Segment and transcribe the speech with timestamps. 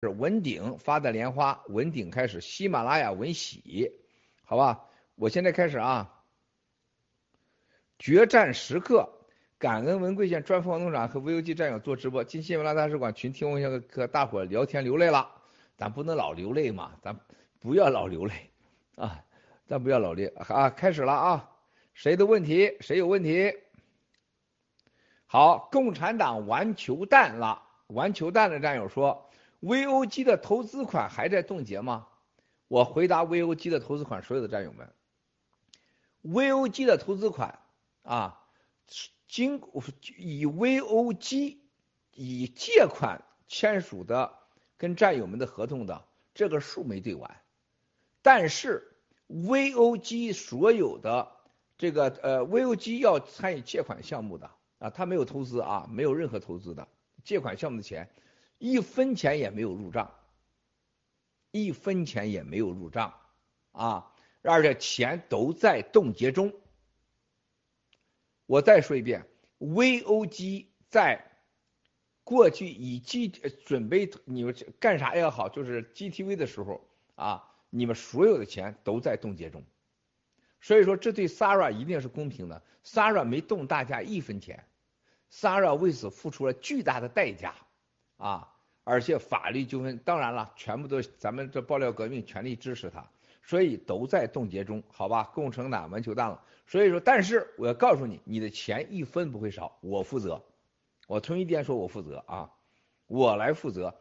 [0.00, 3.92] 是文鼎发的莲花，文鼎开始，喜马拉雅文喜，
[4.44, 4.84] 好吧，
[5.14, 6.12] 我现在开始啊。
[7.98, 9.08] 决战时刻，
[9.58, 15.26] 感恩文贵县专访农场和 VOG 战友做直播，进新闻拉大使馆群听我和和大伙聊天流泪了，
[15.78, 17.18] 咱不能老流泪嘛，咱
[17.58, 18.50] 不要老流泪
[18.96, 19.24] 啊，
[19.66, 21.50] 咱不要老流啊，开始了啊，
[21.94, 22.76] 谁的问题？
[22.80, 23.50] 谁有问题？
[25.24, 29.25] 好，共产党玩球弹了，玩球弹的战友说
[29.62, 32.08] ，VOG 的投资款还在冻结吗？
[32.68, 34.92] 我回答 VOG 的投资款，所有的战友们
[36.24, 37.58] ，VOG 的投资款。
[38.02, 38.40] 啊，
[39.26, 39.60] 经
[40.16, 41.56] 以 VOG
[42.12, 44.32] 以借款签署的
[44.76, 47.42] 跟战友们的合同的这个数没对完，
[48.22, 48.96] 但是
[49.28, 51.32] VOG 所有的
[51.76, 56.86] 这个呃 VOG 要参与借款项目的啊，他没有投资啊，没有任何投资的
[57.24, 58.08] 借款项目的钱，
[58.58, 60.14] 一分钱也没有入账，
[61.50, 63.14] 一分钱也没有入账
[63.72, 66.52] 啊，而且钱都在冻结中。
[68.46, 69.26] 我再说一遍
[69.58, 71.24] ，VOG 在
[72.24, 79.64] 过去以 G 准备你们干啥也好，就是 GTV 的时候啊，你们所有的钱都在冻结中，
[80.60, 84.64] 所以说这对 Sara 一定是公平的，Sara 没动大家一分钱
[85.30, 87.54] ，Sara 为此付出了巨大的代价
[88.16, 88.55] 啊，
[88.88, 93.04] 而且法律纠纷当然了，全部都咱们这爆料革命全力支持他。
[93.42, 95.24] 所以都在冻结中，好吧？
[95.34, 96.40] 共产党完球蛋了。
[96.68, 100.44] 所以说，但是我要告诉你，你的钱一分不会少，我负责。
[101.08, 102.52] 我同一店说，我负责啊，
[103.08, 103.96] 我来负责。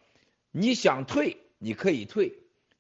[0.52, 2.31] 你想退，你可以退；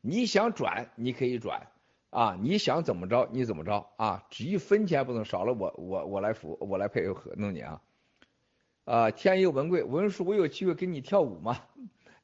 [0.01, 1.67] 你想转，你可以转
[2.11, 2.37] 啊。
[2.39, 4.25] 你想怎么着，你怎么着啊？
[4.29, 7.81] 只一分钱不能少了，我我我来付，我来配合弄你啊。
[8.85, 11.61] 啊，天佑文贵，文叔，我有机会跟你跳舞吗？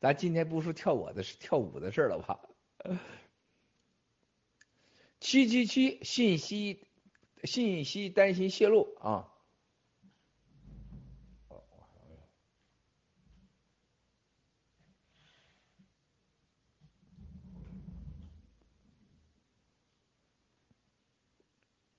[0.02, 2.40] 咱今天不是跳我的，跳舞的事了吧？
[5.20, 6.88] 七七七信息
[7.44, 9.32] 信息担心泄露啊，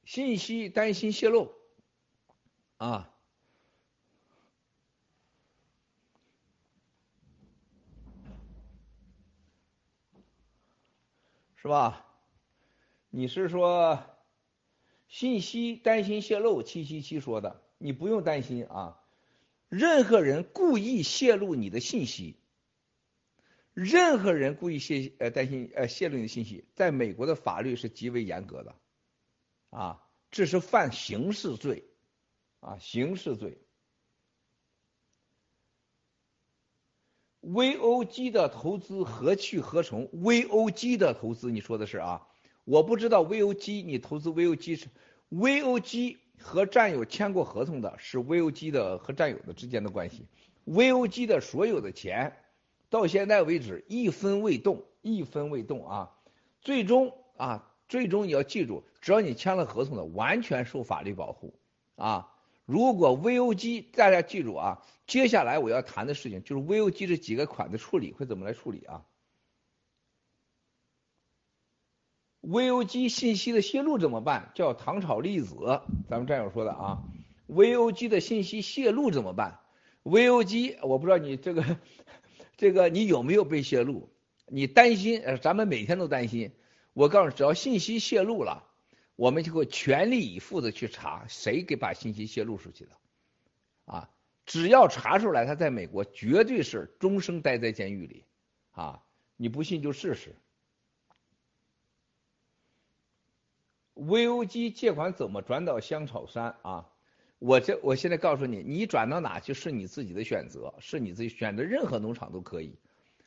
[0.04, 1.54] 信息担心泄露
[2.78, 3.11] 啊，
[11.62, 12.04] 是吧？
[13.08, 14.02] 你是说
[15.06, 16.64] 信息担心泄露？
[16.64, 19.00] 七七七说的，你不用担心啊。
[19.68, 22.34] 任何人故意泄露你的信息，
[23.74, 28.74] 任何人故意泄呃担心呃泄露你的信息，在美国的法律是极为严格的
[29.70, 30.02] 啊，
[30.32, 31.84] 这是犯刑事罪
[32.58, 33.56] 啊，刑事罪。
[37.42, 42.26] VOG 的投资何去何从？VOG 的投资，你说的是啊？
[42.64, 44.86] 我不知道 VOG 你投资 VOG 是
[45.30, 50.26] VOG 和战友签过合同的，是 VOG 的和战友的之间的关系。
[50.66, 52.36] VOG 的所有的钱
[52.88, 56.12] 到现在为止一分未动，一分未动啊！
[56.60, 61.54] 最终啊，最终你要记住，只要你签了合同的，完全受法律保护
[61.96, 62.28] 啊！
[62.64, 69.04] 如果 VOG 大家记住啊，接下来我要谈的事情就是 VOG 这几个款的处理会怎么来处理啊
[72.42, 74.52] ？VOG 信息的泄露怎么办？
[74.54, 75.54] 叫糖炒栗子，
[76.08, 77.02] 咱们战友说的啊。
[77.48, 79.60] VOG 的信息泄露怎么办
[80.04, 81.78] ？VOG 我不知道你这个
[82.56, 84.08] 这个你有没有被泄露？
[84.46, 85.20] 你担心？
[85.22, 86.52] 呃，咱们每天都担心。
[86.94, 88.64] 我告诉你，只要信息泄露了，
[89.16, 92.92] 我们就会全力以赴的去查谁给把信息泄露出去的。
[93.84, 94.10] 啊，
[94.46, 98.24] 只要查出来他在美国，绝对是终生待在监狱里。
[98.72, 99.02] 啊，
[99.36, 100.34] 你不信就试试。
[103.94, 106.88] VOG 借款怎么转到香草山啊？
[107.38, 112.78] 我这我现在告诉你，你转到哪去是你自己的选择，是你自己选择任何农场都可以。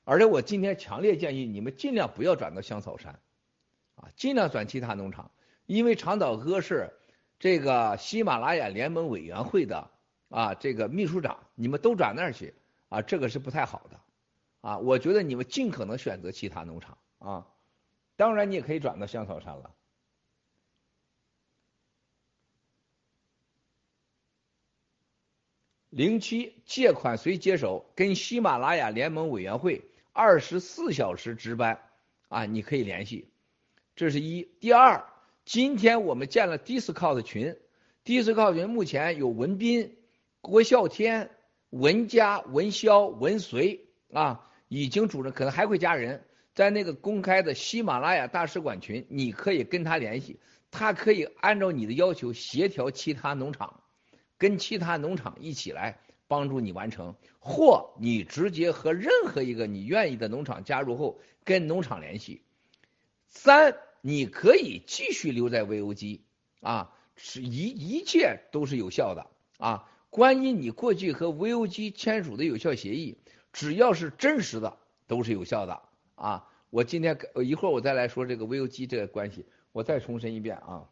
[0.05, 3.19] 而且我今天强烈建议你们尽量不要转到香草山，
[3.95, 5.31] 啊，尽量转其他农场，
[5.65, 6.93] 因为长岛哥是
[7.39, 9.89] 这个喜马拉雅联盟委员会的
[10.29, 12.53] 啊这个秘书长，你们都转那儿去
[12.89, 13.99] 啊，这个是不太好的
[14.61, 14.77] 啊。
[14.77, 17.47] 我觉得你们尽可能选择其他农场啊，
[18.15, 19.71] 当然你也可以转到香草山了。
[25.89, 27.85] 零七借款谁接手？
[27.95, 31.79] 跟喜马拉雅联盟委员会二十四小时值班
[32.27, 33.31] 啊，你可以联系。
[33.95, 34.43] 这是一。
[34.59, 35.05] 第二，
[35.45, 37.55] 今天我们建了 Discord 群
[38.03, 39.95] ，Discord 群目前有文斌、
[40.41, 41.29] 郭啸天、
[41.69, 46.25] 文佳、文潇、文随啊，已经主任可能还会加人，
[46.55, 50.39] 在那个公开的喜马拉雅大使馆群，你可以跟他联系，
[50.71, 53.83] 他可以按照你的要求协调其他农场，
[54.39, 62.41] 跟其他农场一起来帮助你完成，或你直接和任何一个你愿意的农场加入后跟农场联系。
[63.27, 63.75] 三，
[64.07, 66.19] 你可以继续留在 VOG
[66.61, 69.25] 啊，是一一切都是有效的
[69.57, 69.91] 啊。
[70.11, 73.17] 关于你过去和 VOG 签署的有效协议，
[73.51, 75.81] 只要是真实的，都是有效的
[76.13, 76.47] 啊。
[76.69, 80.87] 我今天一会儿我再来说这个 VOG 这个关系，我再重申一遍啊。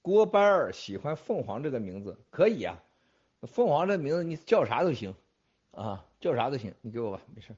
[0.00, 2.82] 郭班儿喜欢凤凰这个名字，可以啊，
[3.42, 5.14] 凤凰这名字你叫啥都行
[5.72, 6.06] 啊。
[6.18, 7.54] 叫啥都行，你给我吧，没事。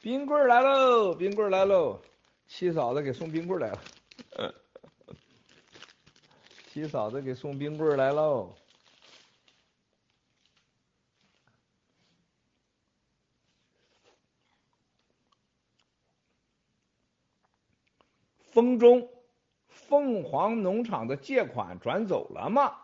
[0.00, 2.00] 冰棍来喽，冰棍来喽，
[2.46, 4.54] 七嫂子给送冰棍来了，
[6.68, 8.54] 七嫂子给送冰棍来喽。
[18.52, 19.08] 风中。
[19.70, 22.76] 凤凰农场的借款转走了吗？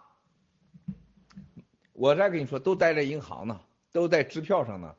[1.92, 3.60] 我再跟你说，都待在银行呢，
[3.92, 4.96] 都在支票上呢。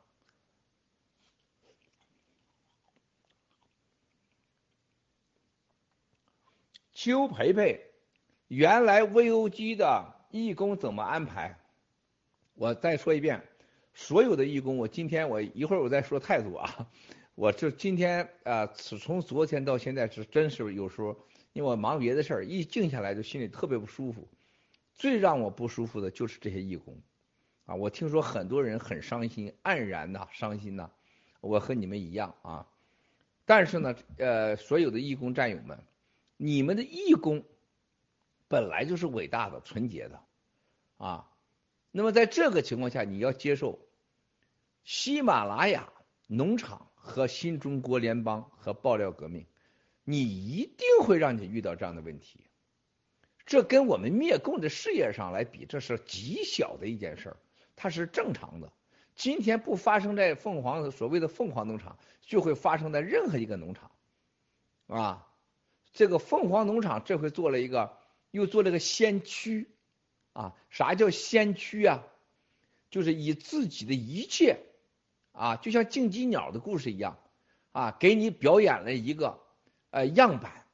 [7.05, 7.79] 邱培培，
[8.47, 11.55] 原来 VOG 的义工怎么安排？
[12.55, 13.43] 我再说一遍，
[13.93, 16.89] 所有的义工，我今天我一会儿我再说态度啊。
[17.35, 21.15] 我这今天啊，从昨天到现在是真是有时候。
[21.53, 24.27] 因为我忙别的事儿，一静下来就心里特别不舒服。
[24.95, 26.99] 最让我不舒服的就是这些义工，
[27.65, 30.89] 啊，我听说很多人很伤心、黯然呐、伤心呐。
[31.39, 32.67] 我和你们一样啊。
[33.45, 35.77] 但是呢，呃，所有的义工战友们，
[36.37, 37.43] 你们的义工
[38.47, 40.21] 本来就是伟大的、纯洁的，
[40.97, 41.31] 啊。
[41.91, 43.79] 那么在这个情况下，你要接受
[44.83, 45.91] 喜马拉雅
[46.27, 49.45] 农场和新中国联邦和爆料革命。
[50.07, 52.45] 你一定会让你遇到这样的问题，
[53.47, 57.37] 这跟我们灭共的事业上来比，这是极小的一件事儿，
[57.75, 58.71] 它是正常的。
[59.15, 63.89] 今天不发生在凤凰所谓的凤凰农场，就会发生在任何一个农场，
[64.85, 65.27] 啊，
[65.95, 67.97] 这个凤凰农场这回做了一个，
[68.29, 69.69] 又做了个先驱，
[70.33, 72.03] 啊，啥叫先驱啊？
[72.91, 74.59] 就是以自己的一切，
[75.31, 77.17] 啊，就像竞技鸟的故事一样，
[77.71, 79.39] 啊，给你表演了一个。
[79.91, 80.65] 呃，样板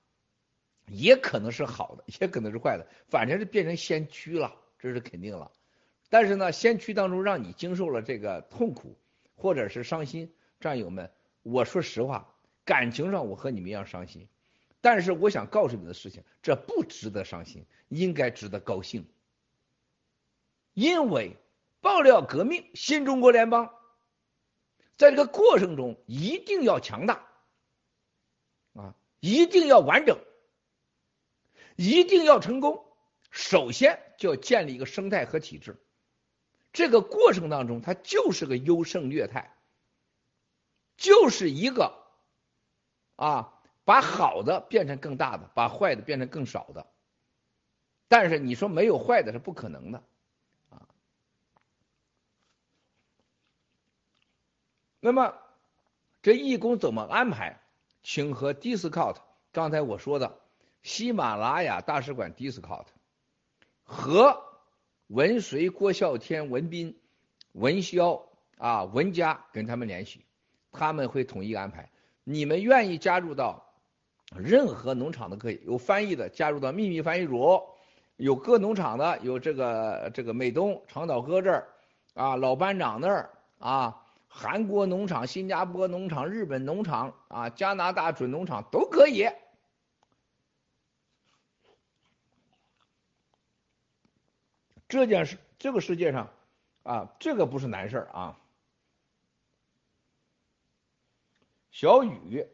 [0.87, 5.51] 也可能是好的， 也可能是坏的，反正是变成先驱了，这是肯定了。
[6.09, 8.97] 但是呢，先驱当中让你经受了这个痛苦
[9.35, 11.11] 或者是伤心，战友们，
[11.43, 12.33] 我说实话，
[12.65, 14.27] 感情上我和你们一样伤心。
[14.81, 19.07] 但是我想告诉你的事情，这不值得伤心，应该值得高兴，
[20.73, 21.37] 因为
[21.79, 23.73] 爆料革命，新中国联邦，
[24.97, 27.27] 在这个过程中一定要强大。
[28.73, 30.17] 啊一定要完整，
[31.75, 32.83] 一定要成功。
[33.29, 35.79] 首先就要建立一个生态和体制，
[36.73, 39.55] 这个过程当中，它就是个优胜劣汰，
[40.97, 41.93] 就是一个
[43.15, 43.60] 啊，
[43.91, 46.87] 把好的变成更大的，把坏的变成更少的。
[48.07, 50.01] 但是你说没有坏的是不可能的
[50.69, 50.87] 啊。
[55.01, 55.35] 那么
[56.21, 57.59] 这义工怎么安排？
[58.01, 59.17] 请和 Discount，
[59.51, 60.39] 刚才我说的
[60.83, 62.85] 喜马拉雅大使馆 Discount
[63.83, 64.41] 和
[65.07, 66.97] 文随、郭啸天、文斌、
[67.51, 68.23] 文潇
[68.57, 70.23] 啊、文佳跟他们联系，
[70.71, 71.91] 他们会统一安排。
[72.23, 73.67] 你们愿意加入到
[74.37, 77.61] 任何农场都可以，有翻译的加入到秘密翻译组，
[78.17, 81.67] 有各农场的，有这个这个美东长岛哥这儿
[82.13, 83.97] 啊，老班长那儿啊。
[84.33, 89.27] 韩国农场、新加坡农场、日本农场啊，加拿大准农场都可以。
[94.87, 96.29] 这件事，这个世界上
[96.83, 98.39] 啊，这个不是难事儿啊。
[101.71, 102.47] 小雨，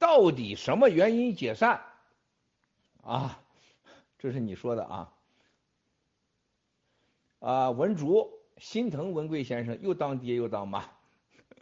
[0.00, 1.80] 到底什么原因解散？
[3.02, 3.40] 啊，
[4.18, 5.12] 这是你说的啊。
[7.38, 8.40] 啊，文竹。
[8.58, 10.84] 心疼文贵先生又当爹又当妈，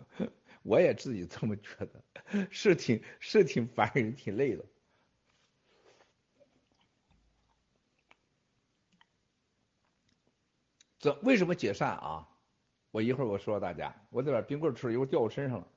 [0.64, 4.64] 我也自己这么觉得，是挺是挺烦人，挺累的。
[10.98, 12.28] 这为什么解散啊？
[12.90, 15.68] 我一会儿我说大家，我得把冰棍吃了，一会儿掉我身上了。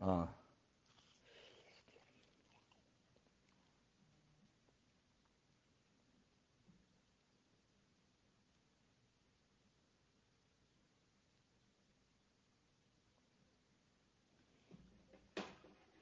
[0.00, 0.28] 啊。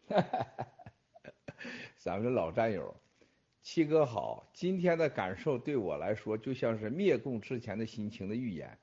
[0.09, 0.67] 哈哈哈，
[2.17, 2.97] 咱们老战友，
[3.61, 8.79] 七哥好，今天的感受对我来说就像是灭共之前的心情的预言，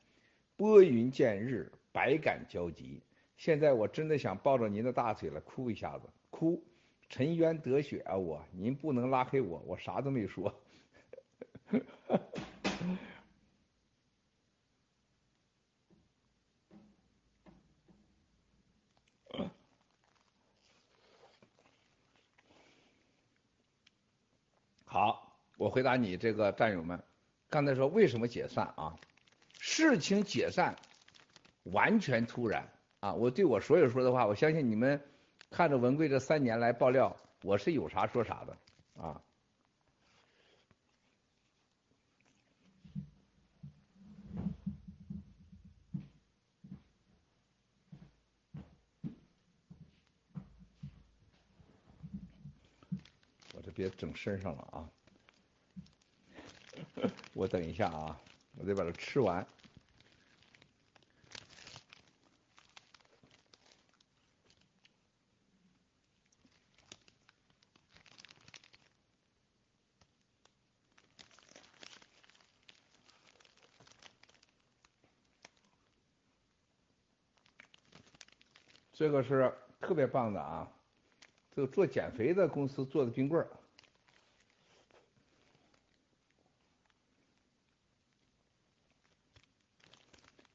[0.55, 3.01] 拨云见日，百感交集。
[3.35, 6.63] 现在我真的想抱着您的大腿了，哭一下子，哭，
[7.09, 8.15] 沉冤得雪啊！
[8.15, 10.53] 我，您不能拉黑我，我啥都没说。
[24.93, 27.01] 好，我回答你这个战友们，
[27.49, 28.93] 刚才说为什么解散啊？
[29.57, 30.75] 事情解散
[31.63, 32.69] 完全突然
[32.99, 33.11] 啊！
[33.11, 35.01] 我对我所有说的话，我相信你们
[35.49, 39.19] 看着文贵这三年来爆料，我是有啥说啥的啊。
[53.83, 54.89] 别整身上了啊！
[57.33, 58.17] 我等一下啊，
[58.55, 59.45] 我得把它吃完。
[78.93, 80.71] 这个是特别棒的啊！
[81.51, 83.47] 这个做减肥的公司做的冰棍儿。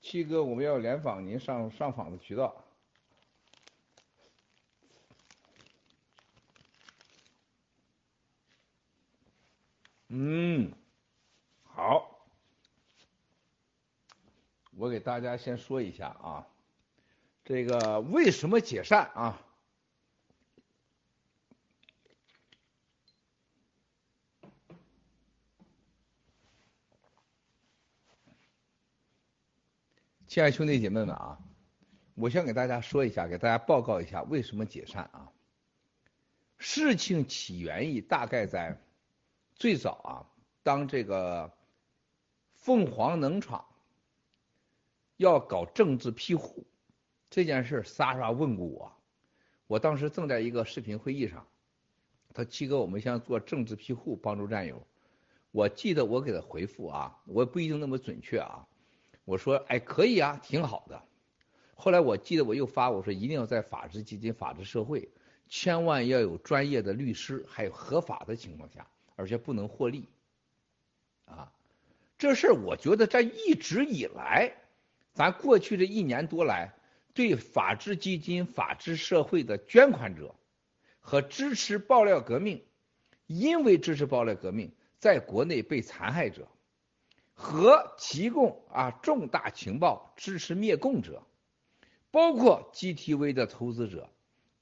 [0.09, 2.65] 七哥，我们要联访您上上访的渠道。
[10.09, 10.73] 嗯，
[11.63, 12.25] 好，
[14.79, 16.49] 我给大家先说一下啊，
[17.45, 19.39] 这个为什么解散啊？
[30.29, 31.39] 亲爱兄弟姐妹们啊，
[32.15, 35.33] 我先给大家说一下，给大家报告一下为什么解散啊？
[36.59, 38.79] 事情起源于大概在
[39.55, 40.29] 最早啊，
[40.63, 41.51] 当这个
[42.57, 43.65] 凤凰能厂
[45.17, 46.67] 要搞政治庇护
[47.31, 48.93] 这件事，莎莎问过我，
[49.67, 51.47] 我当时正在一个视频会议上，
[52.35, 54.87] 他七哥，我们想做政治庇护，帮助战友。
[55.53, 58.69] 我记得我给他回复啊，我不一定那么准确啊。
[59.29, 61.03] 我说，哎，可以啊，挺好的。
[61.75, 65.11] 后来我记得我又发，我说一定要在法治基金、法治社会，
[65.51, 70.09] 千万要有专业的律师，还有合法的情况下，而且不能获利。
[71.27, 71.53] 啊，
[72.17, 74.51] 这事儿我觉得在一直以来，
[75.13, 76.73] 咱过去这一年多来，
[77.13, 80.35] 对法治基金、法治社会的捐款者
[81.01, 82.65] 和支持爆料革命，
[83.27, 86.49] 因为支持爆料革命，在国内被残害者。
[87.41, 91.23] 和提供啊重大情报支持灭共者，
[92.11, 94.11] 包括 GTV 的投资者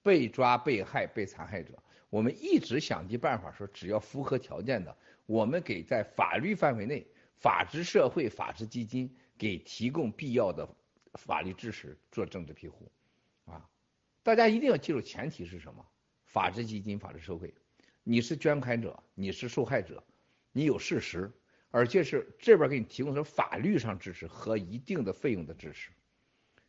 [0.02, 7.06] 被抓被害被残害者，我们一直想尽办法说，只要符合条件的，我们给在法律范围内，
[7.40, 10.68] 法治社会法治基金给提供必要的
[11.14, 12.92] 法律支持，做政治庇护，
[13.46, 13.66] 啊，
[14.22, 15.86] 大家一定要记住前提是什么？
[16.26, 17.54] 法治基金法治社会，
[18.04, 20.04] 你是捐款者，你是受害者，
[20.52, 21.32] 你有事实。
[21.76, 25.90] 而且是这边给你提供的法律上支持和一定的费用的支持，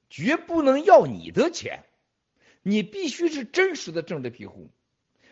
[0.09, 1.85] 绝不能要你的钱，
[2.61, 4.69] 你必须是真实的政治庇护，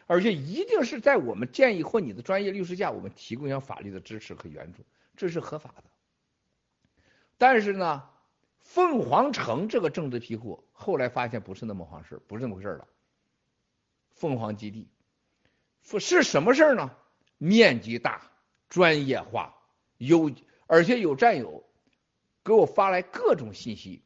[0.08, 4.86] 而且一定是在我们建议或你的专业律师下，我们提供一下法律的支持和援助，
[5.18, 5.84] 这是合法的。
[7.38, 8.08] 但是呢，
[8.62, 12.88] 凤凰城这个政治庇护后来发现不是那么回事，不是那么回事了。
[14.14, 14.88] 凤凰基地
[16.00, 16.96] 是什么事呢？
[17.38, 18.32] 面积大。
[18.68, 19.55] 专业化
[19.98, 20.32] 有，
[20.68, 21.64] 而且有战友
[22.44, 24.04] 给我发来各种信息，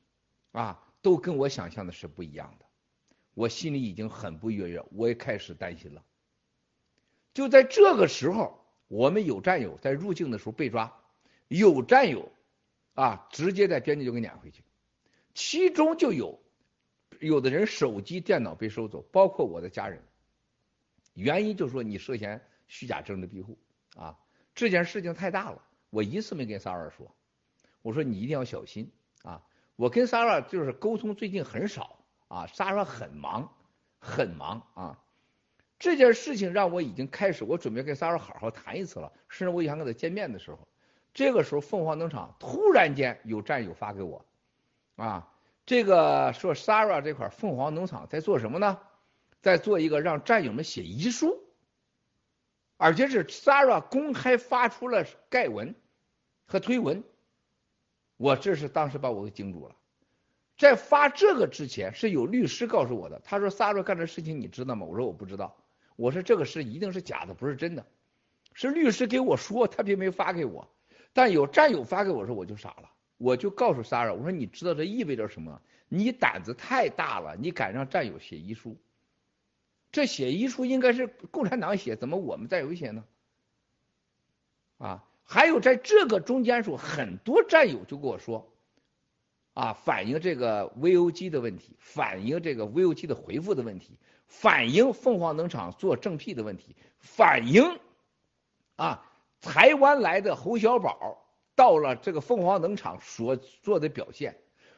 [0.52, 2.66] 啊，都跟我想象的是不一样的。
[3.34, 6.04] 我心里已经很不悦悦，我也开始担心了。
[7.34, 11.02] 就在这个时候，我们有战友在入境的时候被抓，
[11.48, 12.32] 有战友
[12.96, 14.64] 啊直接在边境就给撵回去，
[15.34, 16.42] 其中就有
[17.20, 20.04] 有的人手机电脑被收走，包括我的家人。
[21.14, 23.58] 原因就是说你涉嫌虚假政治庇护
[23.96, 24.18] 啊。
[24.56, 27.14] 这件事情太大了，我一次没跟萨尔说，
[27.82, 28.92] 我说你一定要小心
[29.24, 29.44] 啊！
[29.76, 33.54] 我跟萨尔就是沟通最近很少啊，萨尔很忙，
[34.00, 35.00] 很忙啊。
[35.80, 40.68] 这件事情让我已经开始，我准备跟 Sara 好好谈一次了，甚至我想跟他见面的时候，
[41.14, 44.26] 这个时候凤凰农场突然间有战友发给我，
[44.98, 45.32] 啊，
[45.66, 48.80] 这个说 Sarah 这块凤凰农场在做什么呢？
[49.42, 51.42] 在做一个让战友们写遗书，
[52.82, 55.76] 而且是 Sarah 公开发出了盖文
[56.46, 57.04] 和推文，
[58.16, 59.76] 我这是当时把我给惊住了。
[60.58, 64.86] 在发这个之前，是有律师告诉我的，他说 Sarah 干的事情你知道吗？
[64.86, 65.58] 我说我不知道。
[65.98, 67.86] 我说这个事一定是假的，不是真的，
[68.54, 70.66] 是律师给我说，他并没发给我，
[71.12, 75.62] 但有战友发给我说，我就傻了，我就告诉 Sarah，我说你知道这意味着什么？
[75.90, 78.78] 你胆子太大了，你敢让战友写遗书？
[79.92, 83.04] 这写遗书应该是共产党写，怎么我们战友写呢？
[84.78, 88.52] 啊，还有在这个中间时候，很多战友就跟我说，
[89.54, 93.98] 啊，反映这个 VOG 的问题，反映这个 VOG 的回复的问题。
[94.26, 97.80] 反映凤凰农场做正屁的问题，反映
[98.76, 99.04] 啊
[99.42, 104.38] 台湾来的侯小宝到了这个凤凰农场所做的表现，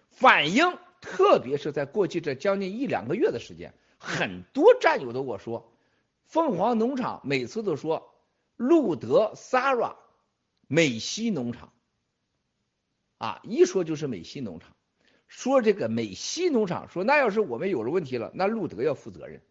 [0.10, 3.74] 反映特别是在过去这将近一两个月的时间，
[4.04, 5.72] 很多战友都跟我说，
[6.26, 8.16] 凤凰农场每次都说
[8.58, 9.96] 路德 Sara
[10.68, 11.72] 美西农场，
[13.20, 14.76] 啊一说就是美西农场。
[15.28, 19.42] 说这个美西农场，说那要是我们有了问题了，那路德要负责任，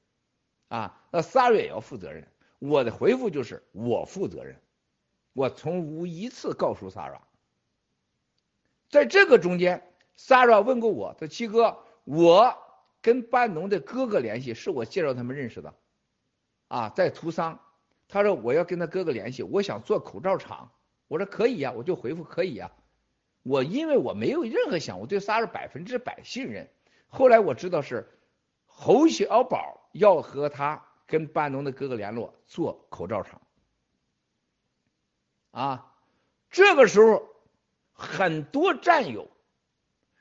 [0.68, 2.28] 啊，那萨瑞也要负责任。
[2.58, 4.60] 我的回复就是我负责任，
[5.32, 7.22] 我从无一次告诉萨拉。
[8.90, 12.58] 在这个中间，萨拉问过我，他七哥，我
[13.02, 15.74] 跟班农的哥哥联系，是我介绍他们认识的，
[16.68, 17.60] 啊，在图桑，
[18.08, 20.70] 他说我要跟他哥哥联系，我想做口罩厂，
[21.08, 22.70] 我说可以呀，我就回复可以呀。
[23.42, 26.68] 我因为我没有任何想，我对萨尔百分之百信任。
[27.08, 28.06] 后来我知道是
[28.66, 33.40] 侯小宝要和他跟班农的哥哥联络做口罩厂，
[35.52, 35.96] 啊，
[36.50, 37.26] 这个时候
[37.92, 39.28] 很多战友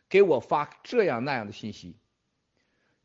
[0.08, 1.99] 给我发这样那样的信息，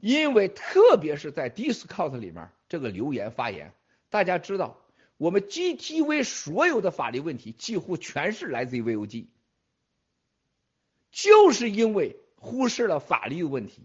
[0.05, 3.73] 因为特别是在 Discord 里面这个留言发言，
[4.11, 4.79] 大家知道
[5.17, 9.25] 我们 GTV 所有的法律问题几乎全是来自于 VOG。
[11.11, 13.81] 就是因为忽视了法律问题，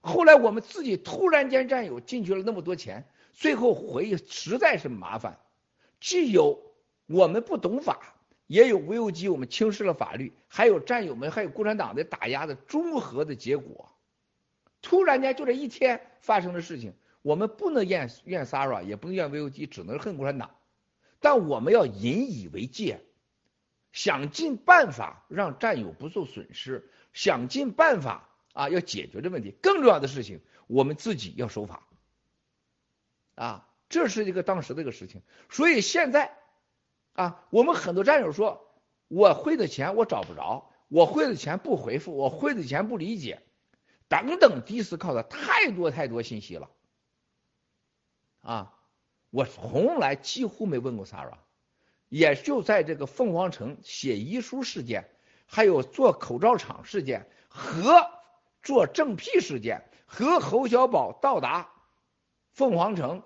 [0.00, 5.38] 后来我们自己突然间战友进去了那么多钱，最后回实在是麻烦。
[6.00, 6.60] 既有
[7.06, 8.16] 我们不懂法，
[8.48, 13.92] 也有无有机我们轻视了法律，还有战友们还有共产党的打压的综合的结果。
[14.82, 20.50] 突然间就这一天发生的事情，我们不能怨怨 Sara，也不能怨 VOG，只能恨共产党。
[21.20, 23.00] 但我们要引以为戒。
[23.92, 29.54] 想尽办法让战友不受损失，想尽办法啊要解决这问题。
[29.62, 31.88] 更重要的事情，我们自己要守法
[33.36, 35.22] 啊，这是一个当时的一个事情。
[35.48, 36.36] 所以现在
[37.14, 38.70] 啊，我们很多战友说，
[39.08, 43.40] 我汇的钱我找不着，我汇的钱不回复，我汇的钱不理解，
[44.08, 46.70] 等等，迪斯靠的太多太多信息了
[48.40, 48.74] 啊，
[49.30, 51.38] 我从来几乎没问过 Sara。
[52.08, 55.10] 也就在这个凤凰城写遗书事件，
[55.44, 58.08] 还有做口罩厂事件和
[58.62, 61.68] 做正屁事件，和侯小宝到达
[62.52, 63.24] 凤凰城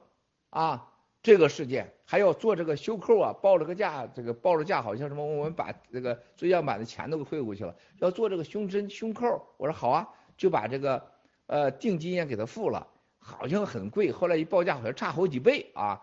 [0.48, 0.90] 啊
[1.22, 10.08] 这个事件，还要做这个袖扣啊，报了个价，这个报了价好像什么，我们把这个最样版的钱都给汇过去了，要做这个胸针胸扣，我说好啊，
[10.40, 11.12] 就把这个
[11.44, 16.00] 呃定金也给他付了，好像很贵，后来一报价好像差好几倍啊，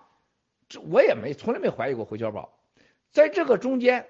[0.70, 2.54] 这我也没从来没怀疑过侯小宝。
[3.12, 4.08] 在这个中间，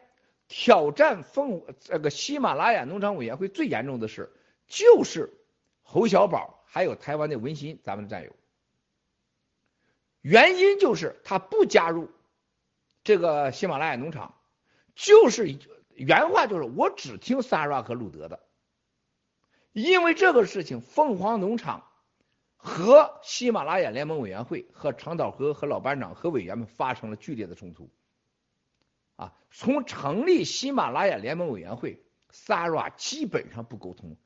[0.50, 4.30] 挑战凤这个喜马拉雅农场委员会最严重的事，
[4.68, 5.32] 就是
[5.82, 8.36] 侯小宝还有台湾的文心，咱们的战友。
[10.20, 12.10] 原因就是他不加入
[13.06, 14.36] 这个喜马拉雅农场，
[14.94, 15.58] 就是
[15.92, 18.42] 原话就是我只听 Sara 和路德的。
[19.78, 21.84] 因为这个事情，凤凰农场
[22.56, 27.88] 和喜马拉雅联盟委员会和长岛哥和老班长和委员们发生了剧烈的冲突。
[29.18, 34.18] 啊，从成立喜马拉雅联盟委员会，Sara 基本上不沟通，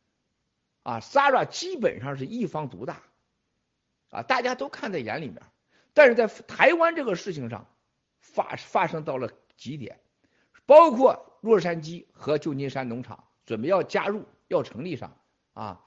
[0.83, 3.01] 啊，Sara 基本上是一方独大，
[4.09, 5.41] 啊，大家都看在眼里面，
[5.93, 7.67] 但是在台湾这个事情上
[8.21, 9.99] 发发生到了极点，
[10.65, 15.17] 包括洛杉矶和旧金山农场准备要加入要成立上，
[15.53, 15.85] 啊，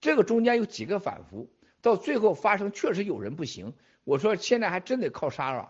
[0.00, 1.50] 这个中间有几个反复，
[1.82, 3.74] 到最后发生确实有人不行，
[4.04, 5.68] 我说现在还真得靠 Sara。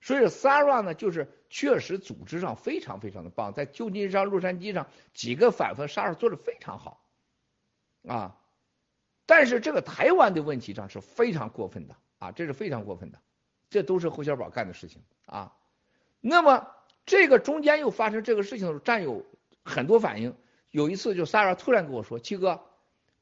[0.00, 7.00] 所以 Sara 呢，就是确实组织上非常非常的棒，在旧金山、洛杉矶上几个反复，Sara 做的非常好，
[8.06, 8.36] 啊，
[9.24, 13.18] 但是这个台湾的问题上是非常过分的啊，这是非常过分的，
[13.70, 15.54] 这都是侯小宝干的事情啊。
[16.20, 16.68] 那么
[17.06, 19.24] 这个中间又发生这个事情的时候，战友
[19.64, 20.36] 很多反应。
[20.70, 22.60] 有一次就 Sara 突然跟我说：“七哥，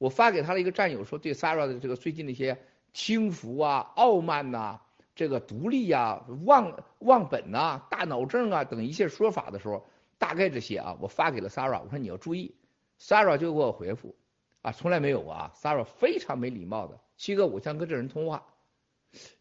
[0.02, 2.58] 我发给他的一个战友说，对 Sarah 的这个最近的一些
[2.92, 4.80] 轻浮啊、傲慢呐、
[5.14, 9.86] 这个独立呀、忘忘本呐、大脑症啊等一些说法的时候，
[10.18, 12.52] 大概这些啊，我发给了 Sarah，我说你要注意。
[12.98, 14.16] Sarah 就给我回复。”
[14.62, 16.98] 啊，从来没有啊，Sarah 非常没礼貌的。
[17.16, 18.44] 七哥，我想跟这人通话。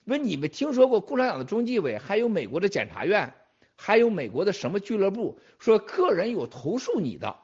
[0.05, 3.33] 问，你们听说过共产党的中纪委，还有美国的检察院，
[3.75, 7.35] 还有美国的什么俱乐部，说个人有投诉你的？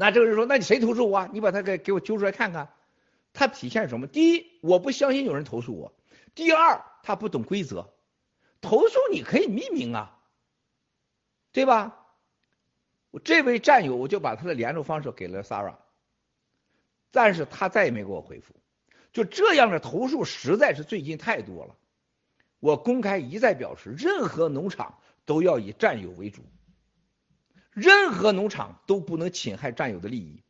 [0.00, 1.28] 那这个人说，那你谁投诉我啊？
[1.32, 2.68] 你把他给给我揪出来看看。
[3.32, 4.06] 他体现什么？
[4.06, 5.90] 第一，我不相信有人投诉我；
[6.36, 7.92] 第二，他不懂规则。
[8.60, 10.16] 投诉你可以匿名啊，
[11.50, 12.06] 对吧？
[13.10, 15.74] 我这位战友，我就把他的联络方式给了 Sara，
[17.10, 18.54] 但是他再也没给我回复。
[19.12, 21.74] 就这样的投诉实在是最近太多了。
[22.60, 26.42] 我公开一再表示，任何农场都要以战友为主，
[27.80, 30.42] 任何农场都不能侵害战友的利益。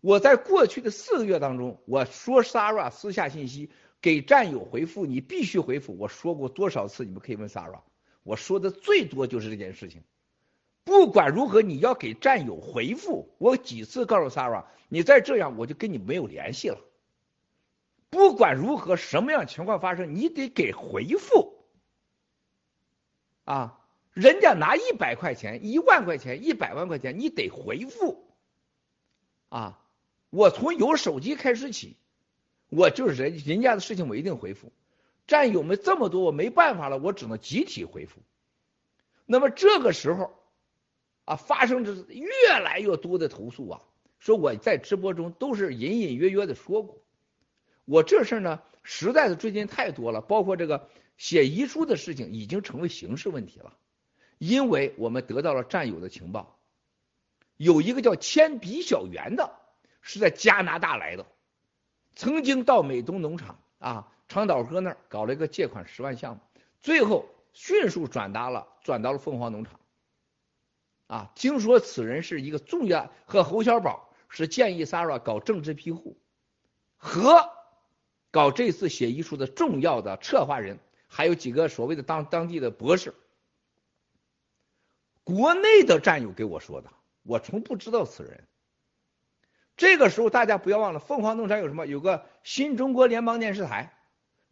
[0.00, 5.96] 我在过去的四个月当中，我说 Sarah 私下信息给战友回复，你必须回复。
[5.98, 7.04] 我说过多少次？
[7.04, 7.80] 你们可以问 Sarah，
[8.22, 10.02] 我说的最多就是这件事情。
[10.84, 13.34] 不管如何，你要给战友回复。
[13.38, 16.78] 我几次告诉 Sarah，你再这样，我就跟你没有联系了。
[18.08, 21.58] 不管如何，什么样情况发生，你得给回复。
[23.44, 23.79] 啊，
[24.12, 28.24] 人家拿一百块钱、一万块钱、一百万块钱，你得回复。
[29.48, 29.80] 啊，
[30.30, 31.96] 我从有手机开始起，
[32.68, 34.72] 我就是人人家的事情，我一定回复。
[35.26, 38.20] 战友们这么多，我没办法了，我只能集体回复。
[39.26, 40.36] 那么这个时候。
[41.26, 43.82] 啊，发生着越来越多的投诉啊，
[44.18, 46.98] 说我在直播中都是隐隐约约的说过，
[47.84, 53.76] 我这事儿呢，实在是最近太多了，包括这个写遗书的事情已经成为刑事问题了，
[54.40, 56.58] 因为我们得到了战友的情报，
[57.58, 59.52] 有一个叫铅笔小圆的，
[60.00, 61.26] 是在加拿大来的，
[62.16, 66.40] 曾经到美东农场啊长岛哥那儿搞了一个借款十万项目，
[66.80, 69.78] 最后迅速转达了转到了凤凰农场。
[71.06, 76.16] 啊，听说此人是一个重要和侯小宝是建议 s a r a 搞政治庇护，
[76.96, 77.50] 和
[78.30, 83.12] 搞这次写遗书的重要的策划人，还有几个所谓的当当地的博士。
[85.30, 86.90] 国内的战友给我说的，
[87.22, 88.48] 我从不知道此人。
[89.76, 91.86] 这个时候大家不要忘了，凤凰农场有什么？
[91.86, 93.96] 有个新中国联邦电视台。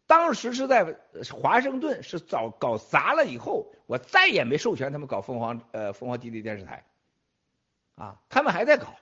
[0.06, 0.96] 当时是在
[1.38, 6.86] 华盛顿，是早搞砸了以后，我再也没授权他们搞凤凰呃凤凰基地电视台，
[7.94, 8.96] 啊，他们还在搞，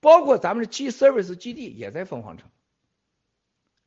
[0.00, 2.50] 包括咱们的 G Service 基地也在凤凰城，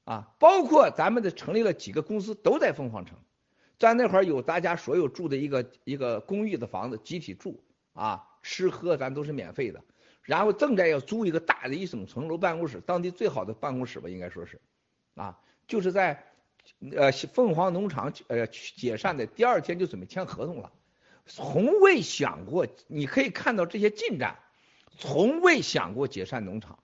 [0.05, 3.19] 啊，包括咱们的成立了几个公司都在凤凰城，
[3.79, 7.63] 在那会儿有大家所有住的一个一个公寓的房子，集体住，
[7.93, 9.81] 啊，吃喝咱都是免费的，
[10.21, 14.61] 然后正在要租一个大的一整层楼办公室，当地最好的办公室吧，应该说是，
[15.15, 16.25] 啊，就是在。
[16.95, 20.71] 呃，凤凰农场呃解散的第二天就准备签合同了，
[21.25, 24.37] 从未想过，你可以看到这些进展，
[24.95, 26.77] 从未想过解散农场。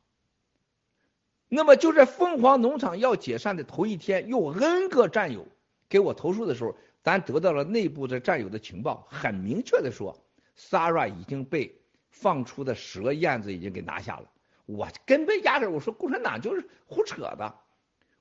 [1.49, 5.45] 那么就在凤凰农场要解散的头一天，有 N 个战友
[5.89, 10.17] 给我投诉的时候，咱得到了内部的战友的情报，很明确的说
[10.57, 14.29] ，Sara 已经被放出的蛇燕子已经给拿下了。
[14.65, 17.55] 我根本压根我说共产党就是胡扯的。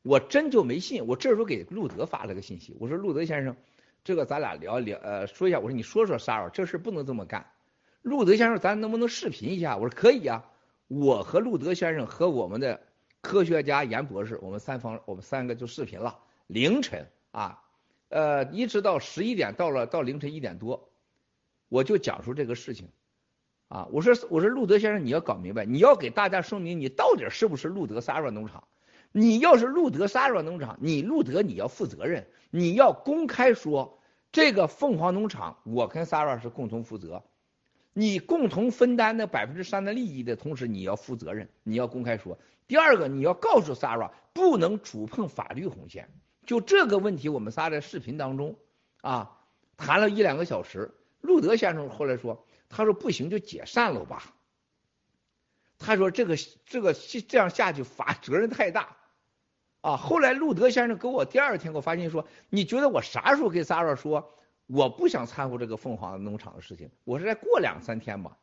[0.02, 3.56] 我真就没信，我这时候给路德发了个信息，我说路德先生，
[4.04, 7.46] 这个咱俩聊聊，呃，说一下，我说你说说 Sara，这事不能这么干。
[8.02, 9.78] 路德先生，咱能不能视频一下？
[9.78, 10.44] 我说可以啊，
[10.88, 12.82] 我和路德先生和我们的
[13.22, 17.60] 科学家严博士，我们三方，我们三个就视频了，凌晨啊，
[18.10, 20.88] 呃，一直到十一点，到了到凌晨一点多，
[21.68, 22.92] 我就讲述这个事情，
[23.66, 28.62] 啊，我说我说路德先生，你要搞明白，你要给大家说明你到底是不是路德 Sarah 农场。
[29.10, 33.98] 你要是路德 Sarah 农场，你路德你要负责任，你要公开说
[34.30, 37.24] 这个凤凰农场，我跟 Sarah 是共同负责，
[37.92, 42.38] 你共同分担那百分之三的利益的同时，你要负责任，你要公开说。
[42.68, 46.08] 第二个，你要告诉 Sara 不能触碰法律红线。
[46.46, 48.56] 就这个问题，我们仨在视频当中
[49.00, 49.38] 啊
[49.76, 50.94] 谈了一两个小时。
[51.20, 54.34] 路德先生后来说，他说不行就解散了吧。
[55.78, 58.96] 他说这个这个这样下去法责任太大。
[59.80, 64.34] 啊，后来路德先生给我第二天给我发信息说，你觉得我啥时候跟 Sarah 说
[64.66, 66.90] 我不想掺和这个凤凰农场的事情？
[67.04, 68.38] 我是再过两三天吧。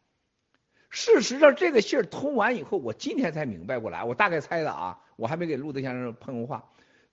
[0.89, 6.69] 事实上，这个信儿通完以后，我今天才明白过来，我大概猜的啊，我还没给路德先生碰过话。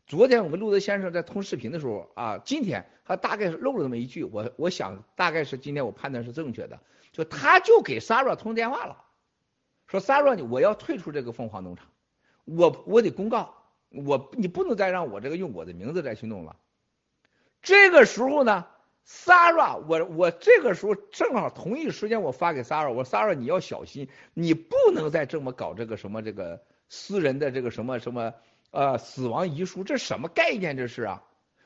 [0.08, 6.80] 昨天我跟路德先生在通视频的时候啊，今天他大概是漏了那么一句，我我想大概是今天我判断是正确的，
[7.12, 9.04] 就他就给 s a r a 通电话了，
[9.86, 11.86] 说 Sarah 我要退出这个凤凰农场，
[12.46, 13.54] 我我得公告，
[13.90, 16.56] 我你不能再让我这个用我的名字再去弄了。
[17.62, 18.66] 这个时候呢。
[19.10, 28.34] s a r a 我我这个时候正好同一时间，我发给 s a r a 我说 s a r a 你要小心，你不能再这么搞这个什么这个私人的这个什么什么
[28.70, 31.22] 呃死亡遗书，这什么概念这是啊？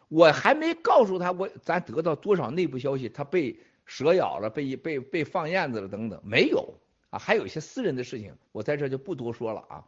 [0.09, 6.75] 我还没告诉他我咱得到多少内部消息，他被蛇咬了，被被被放燕子了等等，没有
[7.11, 9.85] 啊，还有一些私人的事情，我在这就不多说了啊。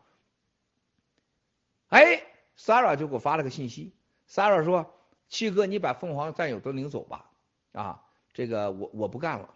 [1.88, 2.22] 哎
[2.58, 3.92] ，Sarah 就给我发了个信息
[4.28, 4.94] ，Sarah 说
[5.28, 7.30] 七哥你把凤凰战友都领走吧。
[7.72, 9.54] 啊，这个我我不干了。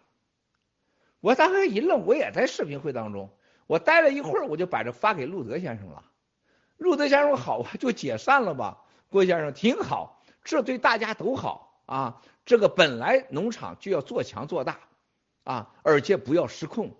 [1.20, 3.30] 我当时一愣，我也在视频会当中，
[3.66, 6.04] 我待了一会儿，我就把这发给路德先生了。
[6.78, 8.78] 路德先生好啊，就解散了吧。
[9.10, 12.22] 郭先生挺好，这对大家都好啊。
[12.46, 14.80] 这个本来农场就要做强做大
[15.44, 16.94] 啊，而且不要失控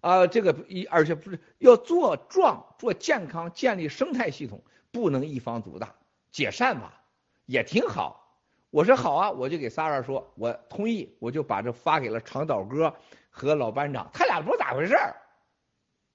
[0.00, 0.26] 啊。
[0.26, 5.94] 这个一而且不是要做壮做健康，建立生态系统，不能一方独大。
[6.30, 7.00] 解散吧，
[7.46, 8.24] 也挺好。
[8.70, 12.94] 我说好啊，我就给 Sarah 说，我同意，我就把这发给了长岛哥
[13.30, 15.16] 和老班长，他俩不知道咋回事儿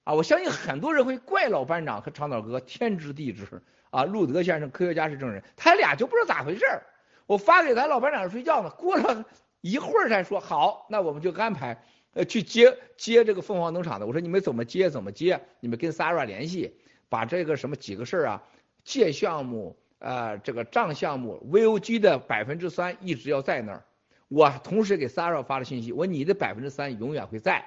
[0.04, 0.14] 啊！
[0.14, 3.46] 我相信很多人会怪老班长和长岛哥天知地知
[3.90, 4.04] 啊。
[4.04, 6.82] 路德先生科学家是证人，他俩就不知道咋回事儿。
[7.26, 9.24] 我发给咱老班长睡觉呢，过了
[9.60, 11.84] 一会儿才说好，那我们就安排
[12.14, 14.06] 呃去接接这个凤凰农场的。
[14.06, 16.76] 我说你们怎么接怎么接，你们跟 s a r a 联系，
[17.08, 18.42] 把这个什么几个事儿啊，
[18.84, 19.76] 借项目。
[20.04, 23.84] 呃，这个账项目 VOG 的百分之三一直要在那儿。
[24.26, 27.64] 我同时给 s a r a 发了信息，我你的百分之三永远会在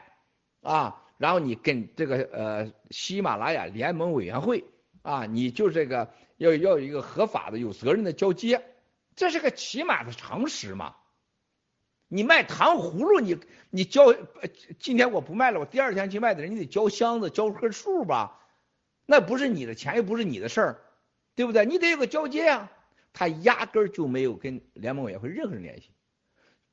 [0.61, 1.01] 啊。
[1.17, 4.65] 然后你跟这个呃喜马拉雅联盟委员会
[5.01, 8.63] 啊，你就这个要要有一个合法的、有责任的交接，
[9.15, 10.95] 这是个起码的常识嘛。
[12.07, 13.37] 你卖糖葫芦，你
[13.69, 14.13] 你交
[14.79, 18.39] 今天我不卖了，我第二天去卖的人，你得交箱子、交棵数吧？
[19.05, 20.81] 那不是你的钱，又不是你的事儿。
[21.37, 21.65] 对不对？
[21.65, 22.71] 你得有个交接啊！
[23.11, 25.89] 他压根儿就没有跟联盟委员会任何人联系。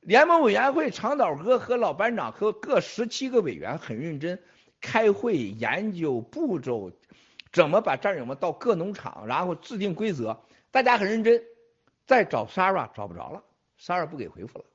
[0.03, 4.41] 联盟委员会长岛哥和老班长和各十七个委员很认真
[4.79, 6.91] 开会研究步骤，
[7.51, 10.41] 怎么把战友们到各农场，然后制定规则。
[10.71, 11.43] 大家很认真。
[12.05, 13.41] 再找 s a r a 找不着了
[13.77, 14.65] s a r a 不给回复了。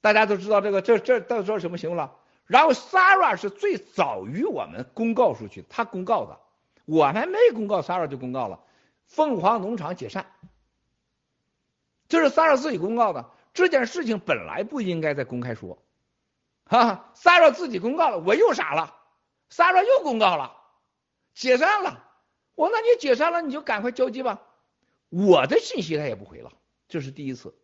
[0.00, 2.14] 大家都知道这个，这这到时候什么情况了？
[2.46, 6.38] 然后 s a r a 是最早于我们公告出去，他公告的。
[6.84, 8.60] 我还没公告 s a r a 就公告了，
[9.06, 10.26] 凤凰农场解散，
[12.08, 13.30] 这是骚扰自己公告的。
[13.54, 15.82] 这件事情本来不应该在公开说，
[16.66, 18.94] 哈，Sarah 自己公告了，我又傻了
[19.48, 20.56] 骚扰又公告了，
[21.34, 22.04] 解散了。
[22.54, 24.42] 我那你解散了，你就赶快交接吧。
[25.08, 26.52] 我的信息他也不回了，
[26.88, 27.54] 这是第一次。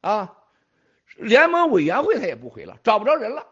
[0.00, 0.36] 啊，
[1.16, 3.46] 联盟委员会他也不回了，找不着人了。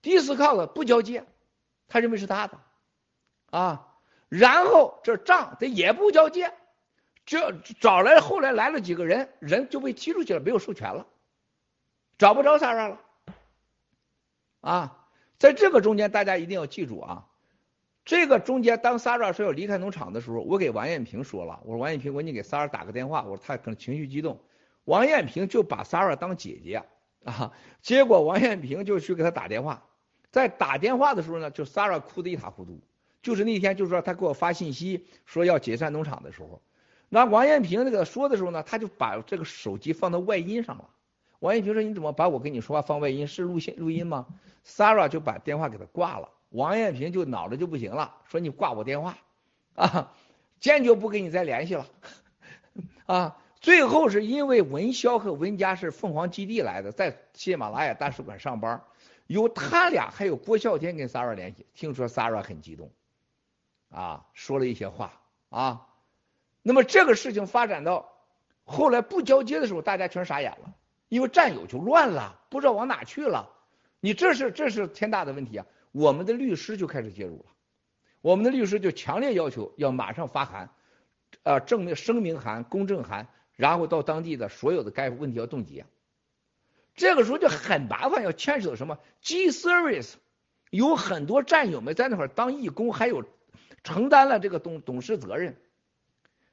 [0.00, 1.24] 第一次靠的不交接，
[1.88, 2.60] 他认为是他的。
[3.50, 3.96] 啊，
[4.28, 6.54] 然后这账他也不交接，
[7.24, 11.06] 这找来后来来了几个人，人就被踢出去了，没有授权了，
[12.18, 13.00] 找不着 Sarah 了。
[14.60, 15.06] 啊，
[15.38, 17.26] 在这个中间，大家一定要记住啊，
[18.04, 24.40] 这个中间当 Sarah 说要离开农场的时候，我给王艳平说了，我说王艳平，我你给 Sarah 打个电话，我说他可能情绪激动，
[24.84, 26.82] 王艳平就把 Sarah 当姐姐
[27.24, 29.84] 啊，结果王艳平就去给他打电话，
[30.30, 32.80] 在打电话的时候呢，就 Sarah 哭得一塌糊涂。
[33.22, 36.60] 就是那天，就是说他给我发信息说要解散农场的时候，
[37.14, 40.88] 那王艳平那个说的时候呢，他就把这个手机放到外音上了。
[41.40, 43.26] 王艳平说：“你怎么把我跟你说话放外音？
[43.26, 44.28] 是录音录音吗
[44.64, 46.30] ？”Sarah 就把电话给他挂了。
[46.48, 49.18] 王艳平就脑子就不行了，说：“你挂我电话
[49.74, 50.10] 啊，
[50.58, 51.86] 坚决不跟你再联系了。”
[53.04, 58.82] 啊，最后是因为文潇和文佳是凤凰基地来的，在喜马拉雅大使馆上班，
[59.26, 62.90] 由他俩还有郭啸天跟 Sarah 联系，听说 Sarah 很激动。
[63.90, 65.12] 啊，说了一些话
[65.50, 65.88] 啊，
[66.62, 68.12] 那么这个事情发展到
[68.64, 70.74] 后来不交接的时候，大家全傻眼了，
[71.08, 73.50] 因为战友就乱了，不知道往哪去了。
[74.00, 75.66] 你这是这是天大的问题啊！
[75.90, 77.46] 我们的律师就开始介入了，
[78.20, 80.70] 我们的律师就强烈要求要马上发函，
[81.42, 85.84] 呃，证明声明函、公证函，然后到当地的所有的该问题要冻结。
[86.94, 90.14] 这个时候就很麻烦，要牵扯什么 G Service，
[90.70, 93.24] 有很多战友们在那块当义工，还有。
[93.84, 95.60] 承担了这个董董事责任，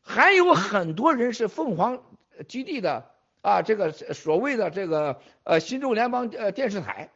[0.01, 2.03] 还有很多人是凤凰
[2.47, 7.11] 基地的啊，这个所谓的这个呃新中联邦呃电视台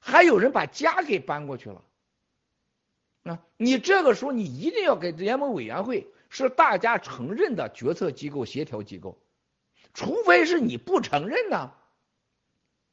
[0.00, 1.82] 还有人把家给搬过去了。
[3.24, 9.18] 啊，你这个时候你一定要给联盟委员会是大家承认的决策机构、协调机构，
[9.94, 11.72] 除非是你不承认呢，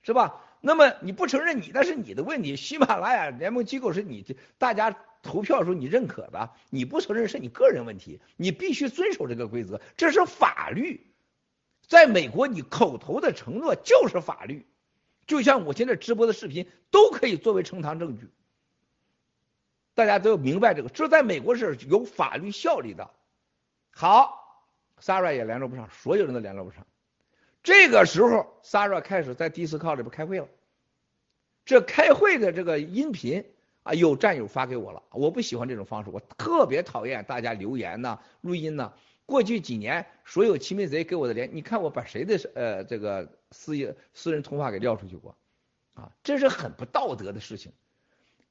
[0.02, 0.46] 是吧？
[0.62, 2.58] 那么你不承认你那是你的问题。
[2.58, 11.06] 喜马拉雅联盟机构是你大家投票的时候你认可的，你不承认是你个人问题，你必须遵守这个规则，这是法律。
[11.88, 14.68] 在美国，你口头的承诺就是法律，
[15.26, 18.30] 就像我现在直播的视频都可以作为呈堂证据。
[19.96, 23.10] 大家都要明白这个，这在美国是有法律效力的。
[23.90, 24.64] 好
[25.02, 26.86] ，Sarah 也联络不上，所有人都联络不上。
[27.64, 30.48] 这个时候，Sarah 开始在 Discord 里边开会了。
[31.66, 33.44] 这开会的这个音频
[33.84, 35.04] 啊，有战友发给我了。
[35.12, 38.94] 我不喜欢这种方式，我特别讨厌大家留言呢、录音呢。
[39.26, 45.36] 过去几年，所有亲密贼给我的连，你看我把谁的呃这个私私人通话给撂出去过
[45.94, 46.12] 啊？
[46.24, 47.72] 这是很不道德的事情。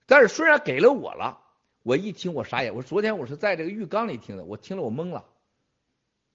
[0.07, 1.41] 但是虽然给了我了，
[1.83, 2.75] 我一听我傻眼。
[2.75, 5.25] 我昨天我是在这个浴缸里听的，我听了我懵了。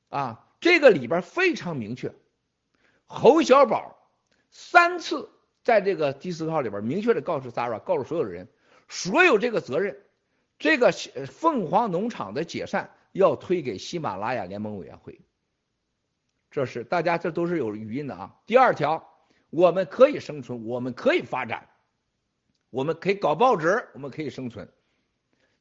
[0.10, 2.14] 啊，这个里边非常明确，
[3.06, 3.98] 侯小宝
[4.52, 5.32] 三次
[5.64, 8.48] 在这个第四号里边明确的告诉 Zara，告诉所有的人，
[8.94, 10.06] 所有这个责任，
[10.60, 15.20] 这个凤凰农场的解散要推给喜马拉雅联盟委员会。
[16.52, 18.36] 这是大家这都是有语音的啊。
[18.46, 19.10] 第二条，
[19.50, 21.70] 我们可以生存，我们可以发展。
[22.70, 24.72] 我们可以搞报纸，我们可以生存。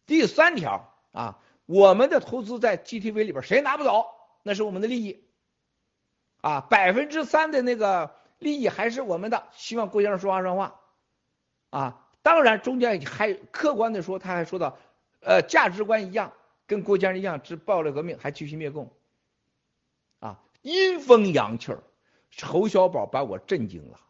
[0.05, 4.05] 第三条啊，我们的投资在 GTV 里边谁拿不走？
[4.43, 5.25] 那是我们的利益
[6.43, 9.49] 啊，百分之三的那个利益还是我们的。
[9.53, 10.81] 希望郭先生说话算话
[11.71, 12.02] 啊。
[12.23, 14.79] 当然中间还客观的说，他还说到，
[15.21, 16.33] 呃，价值观一样，
[16.67, 18.93] 跟郭先生一样，只暴力革命，还继续灭共
[20.21, 21.83] 啊，阴风阳气儿。
[22.41, 24.01] 侯小宝把我震惊了。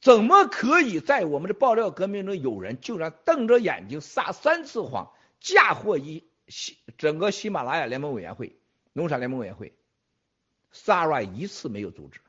[0.00, 8.56] 怎么可以在我们的爆料革命中有人竟然瞪着眼睛撒三次谎，嫁祸一喜整个喜马拉雅联盟委员会、
[8.92, 9.74] 农场联盟委员会
[10.72, 12.20] ，Sara 一次没有阻止，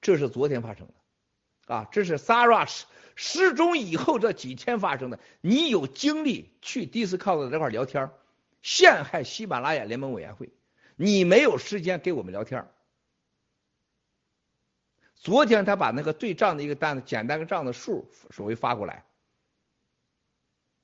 [0.00, 0.94] 这是昨天发生的，
[1.66, 2.68] 啊，这是 Sarah
[3.14, 5.18] 失踪以后这几天发生的。
[5.40, 8.10] 你有精力去 Discord 这块聊天，
[8.62, 10.50] 陷害喜马拉雅联盟委员会，
[10.96, 12.68] 你没有时间给我们聊天。
[15.14, 19.04] 昨天他把那个对账的一个单子，简单个账的数稍微发过来，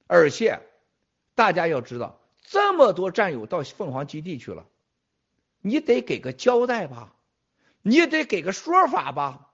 [0.09, 0.59] 而且
[1.37, 4.67] 大家要知道，这么多战友到凤凰基地去了，
[5.61, 7.15] 你得给个交代吧，
[7.83, 9.52] 你也得给个说法吧。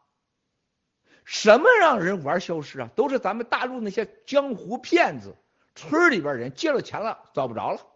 [1.30, 2.88] 什么让人玩消失啊？
[2.96, 5.36] 都是咱们大陆那些江湖骗子，
[5.74, 7.86] 村里边人借了钱了找不着了，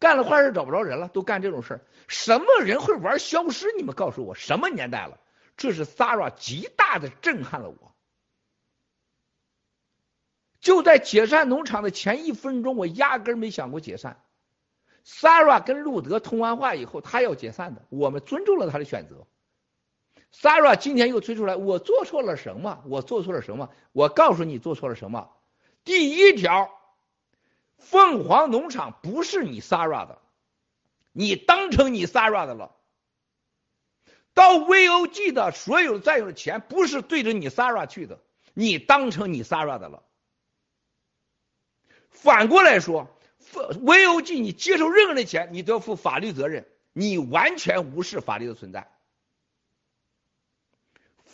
[0.00, 1.80] 干了坏事找不着人了，都干这种事。
[2.08, 3.72] 什么人会玩消失？
[3.76, 5.20] 你们告诉我，什么年代了？
[5.56, 7.94] 这是 s a r a 极大的震撼了我。
[10.58, 14.24] 就在解散农场的前一分钟，我压根没想过解散。
[15.06, 19.24] Sarah 跟路德通完话以后，他要解散的，我们尊重了他的选择。
[20.36, 22.82] S a r a 今天又推出来，我做错了什么？
[22.86, 23.70] 我做错了什么？
[23.92, 25.30] 我告诉你做错了什么。
[25.84, 26.70] 第一条，
[27.78, 30.18] 凤凰农场不是你 s a r a 的，
[31.12, 32.74] 你当成你 s a r a 的了。
[34.34, 38.18] 到 VOG 的所有战友的钱不是对着你 s a r a 去的，
[38.54, 40.02] 你当成你 s a r a 的了。
[42.10, 43.08] 反过来说
[43.52, 48.90] ，VOG 你接受任何的钱，你都要负法律责任，你完全无视法律的存在。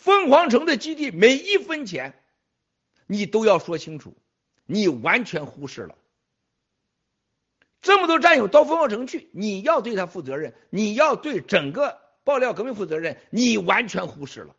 [0.01, 2.19] 凤凰城的基地每一分钱，
[3.05, 4.17] 你都要说清楚，
[4.65, 5.95] 你完全忽视了。
[7.81, 12.01] 这么多战友到凤凰城去，你要对他负责任，你要对整个。
[12.23, 14.55] 爆料革命负责任，你完全忽视了。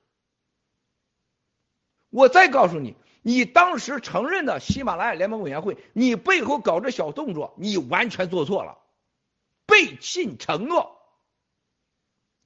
[2.10, 8.78] 我再告诉你，你当时承认的喜马拉雅联盟委员会，你背后搞这小动作，你完全做错了，
[9.66, 10.98] 背信承诺。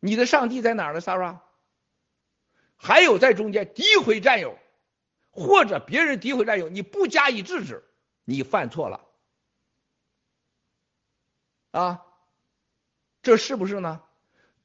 [0.00, 1.40] 你的上帝在哪儿呢，Sarah？
[2.76, 4.58] 还有在中间诋毁战友，
[5.30, 7.84] 或者别人诋毁战友，你不加以制止，
[8.24, 9.00] 你犯错了。
[11.72, 12.02] 啊，
[13.22, 14.02] 这是不是呢？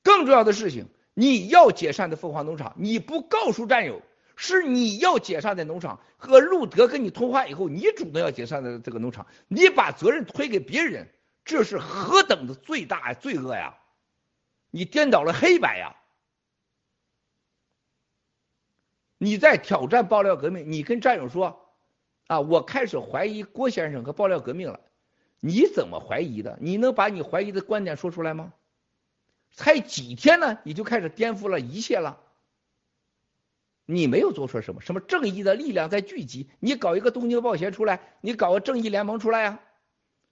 [0.03, 4.01] 更重要的事情，你要解散的凤凰农场，你不告诉战友，
[4.35, 5.99] 是你要解散的农场。
[6.17, 11.09] 和路德跟你通话以后，你主动要解散的这个农场，你把责任推给别人，
[11.43, 13.77] 这是何等的罪大罪恶呀！
[14.69, 15.95] 你颠倒了黑白呀！
[19.23, 21.67] 你在挑战爆料革命，你跟战友说
[22.25, 24.79] 啊，我开始怀疑郭先生和爆料革命了。
[25.39, 26.57] 你怎么怀疑的？
[26.59, 28.51] 你能把你怀疑的观点说出来吗？
[29.51, 32.17] 才几天呢，你就开始颠覆了一切了？
[33.85, 39.59] 你没有做错什么，什么正义的力量在聚集，你搞一个东京暴协出来，你搞个正义联盟出来呀？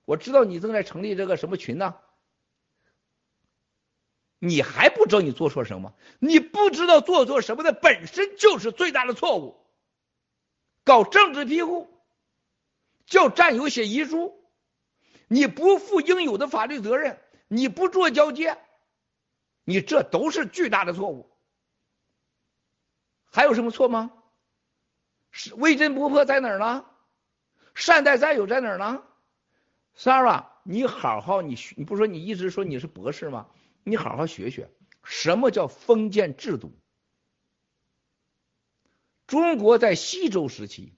[0.06, 1.94] 我知道你正在成立这个什么群呢？
[4.40, 5.94] 你还不知道你做错什么？
[6.20, 9.66] 你不知道做错什么的本身就是最大的错误。
[10.86, 11.88] 搞政治庇护，
[13.06, 14.42] 叫战友写遗书，
[15.28, 18.58] 你不负应有的法律责任，你不做交接，
[19.66, 21.30] 你这都是巨大的错误。
[23.32, 24.12] 还有什么错吗？
[25.32, 26.86] 是微真不破在哪儿呢？
[27.76, 29.04] 善待战友在哪儿呢
[29.96, 33.48] ？Sarah，你好好你你不说你一直说你是博士吗？
[33.90, 34.70] 你好好学学
[35.04, 36.72] 什么叫封建制度。
[39.28, 40.94] 中国在西周时期，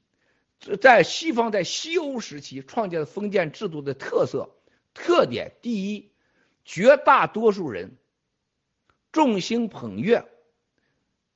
[0.80, 4.50] 在西方在西欧时期创建的封建制度的特色
[4.94, 6.14] 特点，第一，
[6.64, 7.98] 绝大多数人
[9.12, 10.30] 众星捧月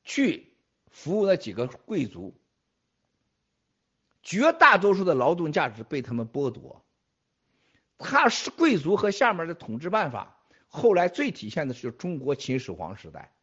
[0.04, 0.54] 去
[0.90, 2.40] 服务那几个贵族，
[4.24, 6.86] 绝大多数的劳动价值被他们剥夺。
[7.98, 10.35] 他是贵族和下面的统治办法。
[10.76, 13.34] 后来最体现的是中国秦始皇时代，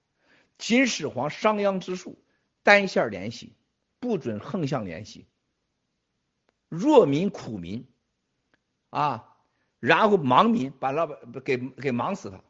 [0.58, 2.22] 秦始皇商鞅之术，
[2.62, 3.56] 单线联系，
[4.00, 5.26] 不准横向联系，
[6.68, 7.88] 弱民苦民，
[8.90, 9.34] 啊，
[9.80, 12.44] 然后盲民把老板给给忙死他，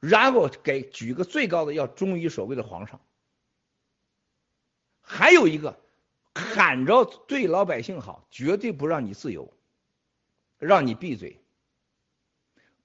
[0.00, 3.00] 然后给举个最高的要忠于所谓的皇上，
[5.00, 5.80] 还有一个
[6.34, 9.56] 喊着对老百姓好，绝对不让你自由，
[10.58, 11.45] 让你闭嘴。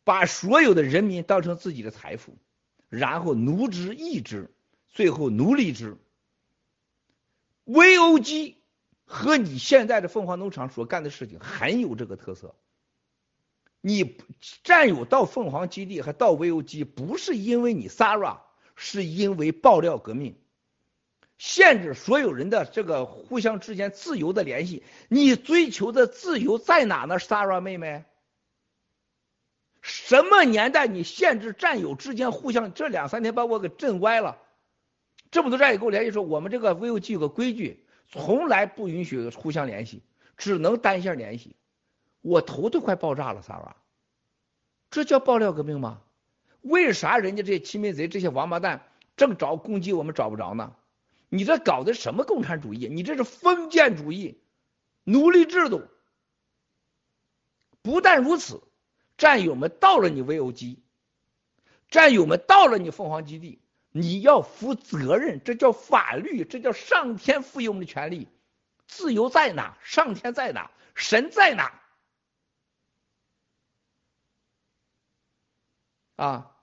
[0.03, 2.37] 把所有的人民当成自己的财富，
[2.89, 4.49] 然后奴之役之，
[4.87, 5.97] 最后奴隶之。
[7.65, 8.55] VOG
[9.05, 12.55] 和你现在的凤凰农场所干的事情很有这个特色。
[13.79, 14.17] 你
[14.63, 18.39] 战友到凤凰基地和到 VOG 不是因为你 Sarah，
[18.75, 20.35] 是因为爆料革命，
[21.37, 24.83] 限制所有人的这个互相之间自由的联系。
[25.07, 28.05] 你追求的自由在哪呢，Sara 妹妹？
[29.81, 32.73] 什么年代你限制战友之间互相？
[32.73, 34.37] 这两三天把我给震歪了。
[35.31, 40.03] 这么多战友跟我联系说，我们这个 VOG 有个规矩，从来不允许互相联系，
[40.37, 41.55] 只能单线联系。
[42.21, 43.75] 我头都快爆炸了，萨瓦。
[44.89, 46.01] 这叫爆料革命吗？
[46.61, 48.85] 为啥人家这些亲民贼、这些王八蛋
[49.17, 50.75] 正找攻击我们找不着呢？
[51.29, 52.87] 你这搞的什么共产主义？
[52.87, 54.39] 你这是封建主义、
[55.03, 55.87] 奴隶制度。
[57.81, 58.61] 不但如此。
[59.21, 60.79] 战友们到了你 VOG，
[61.91, 63.61] 战友们到了你凤凰基地，
[63.91, 68.27] 你要负责任，这叫法律，这叫上天赋予我们的权利。
[68.87, 69.77] 自由在哪？
[69.83, 70.71] 上天在哪？
[70.95, 71.79] 神在哪？
[76.15, 76.57] 啊，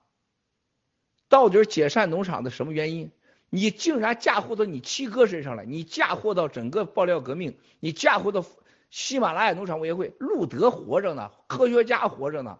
[1.29, 3.09] 到底解散农场的什么原因？
[3.49, 8.45] 你竟然嫁祸到你七哥身上了，你嫁祸到整个爆料革命，你嫁祸到。
[8.89, 12.59] 喜马拉雅农场委员会，路德活着呢，科学家活着呢。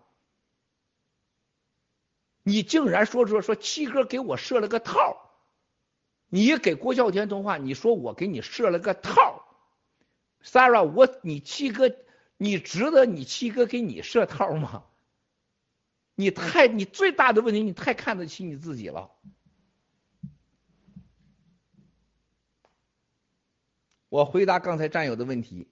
[2.43, 5.31] 你竟然说说说七哥给我设了个套，
[6.27, 9.43] 你给郭啸天通话，你说我给你设了个套
[10.43, 11.95] ，Sarah，我你七哥，
[12.37, 14.85] 你值得你七哥给你设套吗？
[16.15, 19.11] 你太你最大的问题，你太看得起你自己了。
[24.09, 25.67] 我回答刚才战友的问题。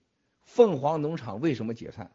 [0.48, 2.10] 凤凰农场为什么解散？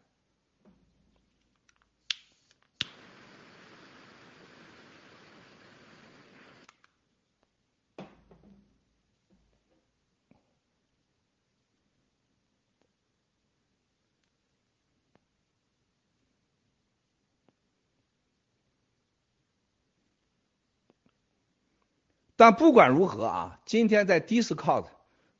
[22.35, 24.87] 但不管如何啊，今天在 Discord。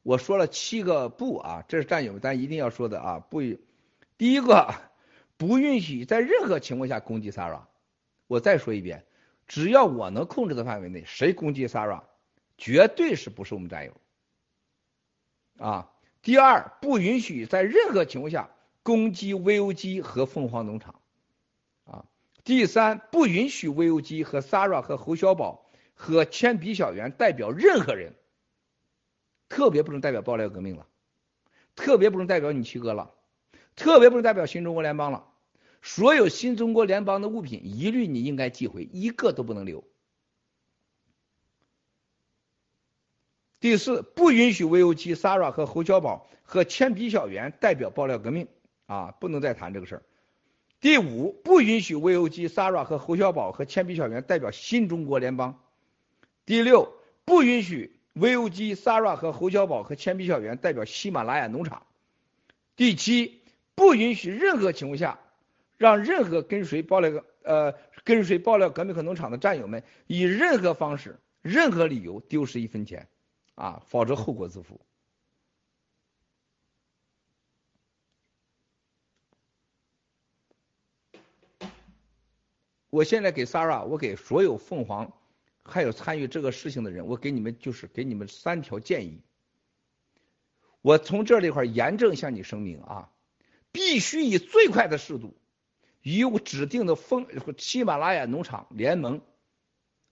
[0.04, 3.41] 我说了七个不啊，这是战友咱一定要说的啊，不，
[4.18, 4.74] 第一个
[5.38, 7.62] 不允许在任何情况下攻击 Sara。
[8.28, 9.06] 我再说一遍，
[9.47, 12.04] 只要我能控制的范围内，谁攻击 Sara，
[12.58, 13.93] 绝对是不是我们战友
[15.58, 15.89] 啊。
[16.22, 18.49] 第二，不允许在任何情况下
[18.82, 20.95] 攻击 VOG 和凤凰农场
[21.86, 22.06] 啊。
[22.43, 28.14] 第三，不允许 VOG 和 Sara 和侯小宝和铅笔小圆代表任何人。
[29.50, 30.88] 特别不能代表爆料革命了，
[31.76, 33.14] 特别不能代表你七哥了，
[33.76, 35.26] 特别不能代表新中国联邦了。
[35.82, 39.84] 所有新中国联邦的物品一律你应该寄回，一个都不能留。
[43.60, 48.48] 第四，不允许 VOG、s a r a 和侯小宝和铅笔小圆代表爆料革命
[48.86, 50.04] 啊，不能再谈这个事儿。
[50.82, 55.64] 第五，不允许 VOG、s a r a 和侯小宝和铅笔小圆代表新中国联邦。
[56.46, 58.00] 第六，不允许。
[58.16, 61.86] VOG、Sara 和侯小宝和铅笔小圆代表喜马拉雅农场。
[62.76, 63.41] 第七，
[63.76, 65.20] 不允许任何情况下
[65.78, 73.07] 让任何跟随爆料呃跟随爆料革命和农场的战友们以任何方式、任何理由丢失一分钱
[73.55, 74.80] 啊，否则后果自负。
[82.89, 85.11] 我现在给 Sara，我给所有凤凰。
[85.66, 89.22] 还有参与这个事情的人，我给你们就是给你们三条建议。
[90.82, 93.09] 我从这里块严正向你声明啊，
[93.72, 95.38] 必须以最快的速度，
[96.01, 99.22] 与指定的风喜马拉雅农场联盟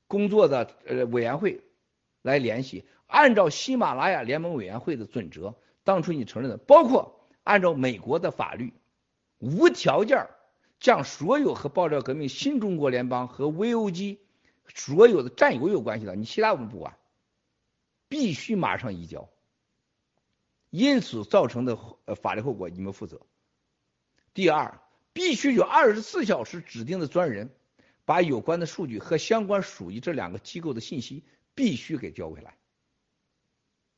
[0.07, 1.61] 工作的呃委员会
[2.21, 8.73] 来联系，按照喜马拉雅联盟委员会的准则，当初你承认的，包括按照美国的法律，
[9.39, 10.29] 无条件
[10.79, 14.19] 将所有和爆料革命新中国联邦和 VOG。
[14.75, 16.97] 所有的战友有关系的，你其他我们不管，
[18.07, 19.29] 必须马上移交。
[20.69, 23.19] 因此造成的呃法律后果你们负责。
[24.33, 24.79] 第二，
[25.11, 27.53] 必须有二十四小时指定的专人，
[28.05, 32.57] 把有关的数据和相关属于这两个机构的信息必须给交回来。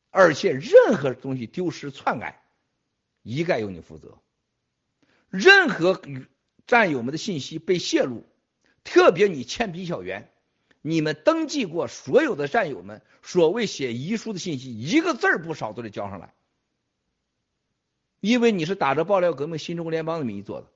[0.09, 2.43] 而且任何东西丢失篡改，
[3.21, 4.17] 一概由你负责。
[5.29, 6.25] 任何与
[6.65, 8.25] 战友们的信息被泄露，
[8.83, 10.32] 特别你欠笔小圆。
[10.85, 16.33] 你们登记过所有的战友们所谓写遗书的信息，一个字儿不少都得交上来，
[18.19, 20.67] 因为你是打着爆料革命新中国联邦的名义做的。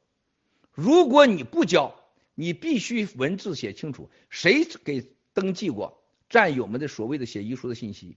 [0.72, 1.94] 如果你不交，
[2.36, 8.16] 你必须文字写清楚谁给登记过战友们的所谓的写遗书的信息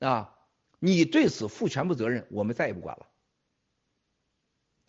[0.00, 0.36] 啊，
[0.80, 3.06] 你对此负全部责任，我们再也不管了。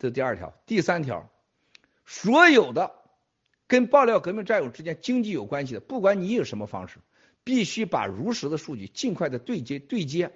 [0.00, 1.30] 这第二条，第三条，
[2.04, 2.97] 所有的。
[3.68, 6.98] 跟爆料革命战友之间经济有关系的，不管你有什么方式，
[7.44, 10.32] 必须把如实的数据尽快的对接对接，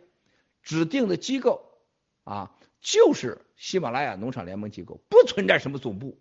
[0.62, 1.80] 指定的机构
[2.24, 6.20] 啊，就是喜马拉雅农场联盟机构，不存在什么总部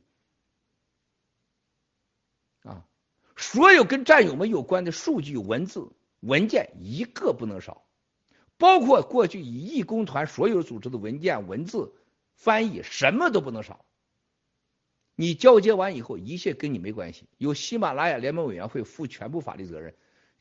[2.63, 2.85] 啊，
[3.35, 5.91] 所有跟战友们有关的数据、文字、
[6.21, 7.85] 文件一个不能少，
[8.57, 11.93] 包括过去以义工团所有组织的文件、文字
[12.35, 13.85] 翻译，什么都不能少。
[15.21, 19.93] 你交接完以后，一切跟你没关系，由喜马拉雅联盟委员会负全部法律责任，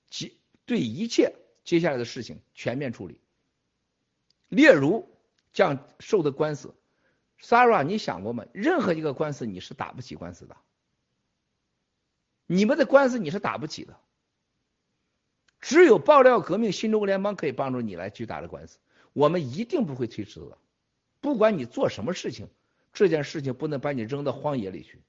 [0.09, 3.21] 即对一切接下来的事情全面处理。
[4.49, 5.07] 例如，
[5.53, 6.75] 将受的官司
[7.43, 8.47] ，Sarah，你想过吗？
[8.55, 10.57] 任何一个官司你是打不起官司的，
[12.47, 14.01] 你们的官司你是打不起的，
[15.61, 18.79] 只有爆料革命新中国联邦可以帮助你来去打这官司，
[19.13, 20.57] 我们一定不会推迟的，
[21.21, 22.49] 不管你做什么事情。
[22.93, 25.01] 这件事情不能把你扔到荒野里去，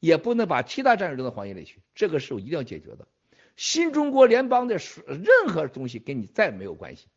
[0.00, 1.80] 也不能把其他战友扔到荒野里去。
[1.94, 3.06] 这个事我一定要解决的。
[3.56, 7.08] 新中国联邦的任何东西跟你再没有关系。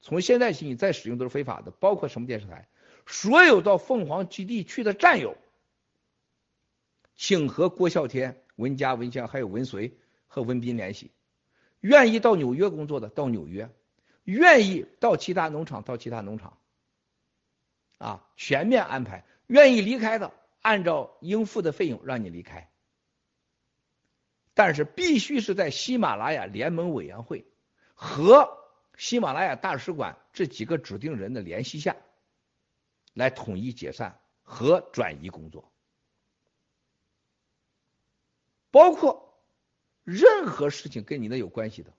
[0.00, 2.68] 从现在起，你再使用都是非法的，包括什么电视台。
[3.06, 5.36] 所有到凤凰基地去的战友，
[7.16, 9.96] 请和郭啸天、文佳、文强还有文随
[10.26, 11.10] 和文斌联系。
[11.80, 13.68] 愿意到纽约工作的到纽约，
[14.24, 16.56] 愿意到其他农场到其他农场。
[17.98, 22.70] 啊，全面安排，愿意离开的，按照应付的费用让你离开，
[24.52, 27.46] 但是必须是在喜马拉雅联盟委员会
[27.94, 28.58] 和
[28.96, 31.96] 喜马拉雅大使馆这几个指定人的联系下，
[33.12, 35.72] 来统一解散和转移工作，
[38.70, 39.40] 包括
[40.02, 41.92] 任何事情跟你的有关系的，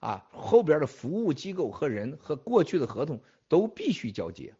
[0.00, 4.54] 啊，后边的服务机构和人和过去的合同都必须交接。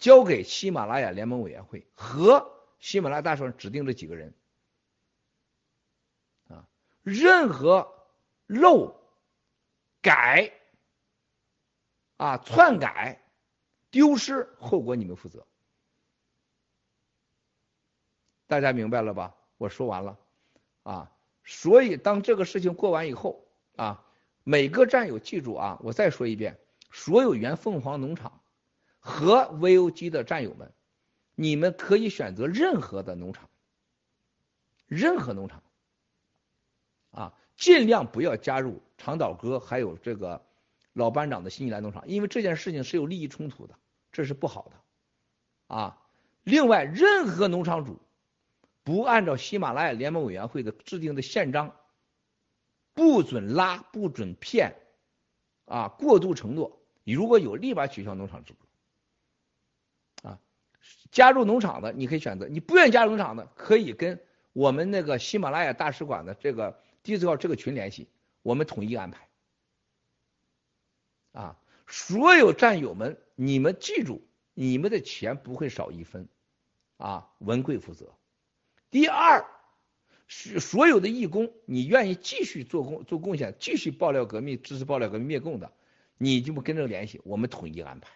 [0.00, 4.34] 交给喜马拉雅联盟委员会和喜马拉雅大使指定这几个人
[6.48, 6.66] 啊，
[7.02, 7.94] 任何
[8.46, 8.98] 漏
[10.00, 10.52] 改
[12.16, 13.22] 啊篡改
[13.90, 15.46] 丢失后果你们负责，
[18.46, 19.36] 大家明白了吧？
[19.58, 20.18] 我说完了
[20.82, 21.12] 啊，
[21.44, 23.46] 所以当这个事情过完以后
[23.76, 24.02] 啊，
[24.44, 26.58] 每个战友记住啊，我再说一遍，
[26.90, 28.39] 所有原凤凰农场。
[29.00, 30.72] 和 VOG 的战友们，
[31.34, 33.48] 你们可以选择任何的农场，
[34.86, 35.62] 任何农场，
[37.10, 40.44] 啊，尽量不要加入长岛哥还有这个
[40.92, 43.74] 老班长的新西兰农场，因为这件事情是有利益冲突的，
[44.12, 45.98] 这是不好的，啊，
[46.44, 47.98] 另外任何农场主
[48.84, 51.74] 不按照喜马拉雅联盟委员会的制定的宪章，
[52.92, 54.76] 不准拉，不准骗，
[55.64, 58.66] 啊，过度承诺，如果有立马取消农场资格。
[61.10, 64.20] 加入农场的你可以选择，你不愿意加入农场的可以跟
[64.52, 68.08] 我们那个喜马拉雅大使馆的这个第四号这个群联系，
[68.42, 69.28] 我们统一安排。
[71.32, 76.28] 啊，所有战友们，你们记住，你们的钱不会少一分，
[76.96, 78.12] 啊，文贵负责。
[78.90, 79.46] 第二，
[80.26, 85.72] 是所有的义工，你愿意继续做贡做贡献，继续爆料革命，支持爆料革命灭共的，
[86.18, 88.10] 你就不跟着联系，我们统一安排。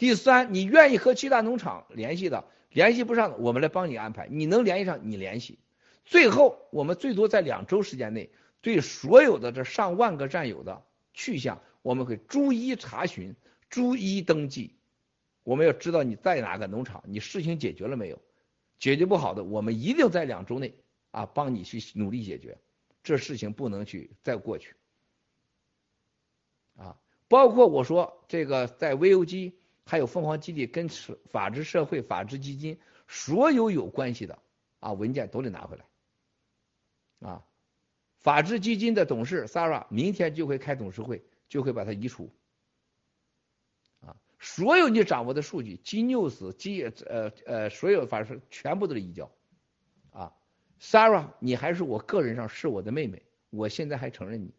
[0.00, 4.26] 第三，你愿意和其他农场联系的，联系不上的，我们来帮你安排。
[4.30, 5.58] 你能联系上，你联系。
[6.06, 8.30] 最后，我们最多在两周时间内，
[8.62, 10.82] 对所有的这上万个战友的。
[11.12, 13.36] 去向我们会逐一查询，
[13.68, 14.74] 逐一登记。
[15.42, 18.18] 我们要知道你在哪个农场，你事情解决了没有？
[18.78, 20.74] 解决不好的，我们一定在两周内
[21.10, 22.56] 啊帮你去努力解决。
[23.02, 24.74] 这事情不能去再过去
[26.78, 26.96] 啊！
[27.28, 29.52] 包括我说这个在 VOG
[29.90, 30.88] 还有凤凰基地跟
[31.28, 32.78] 法治社会、法治基金
[33.08, 34.38] 所有有关系的
[34.78, 37.44] 啊文件都得拿回来啊。
[38.18, 42.30] 法治基金的董事 s a r a 明天就会开董事会，就会把它移除。
[44.00, 49.28] 啊，所有你掌握的数据，G News、G 呃呃，所有法是全部都是移交。
[50.12, 50.32] 啊
[50.80, 54.54] ，Sarah，你还是我个人上是我的妹妹，我现在还承认你。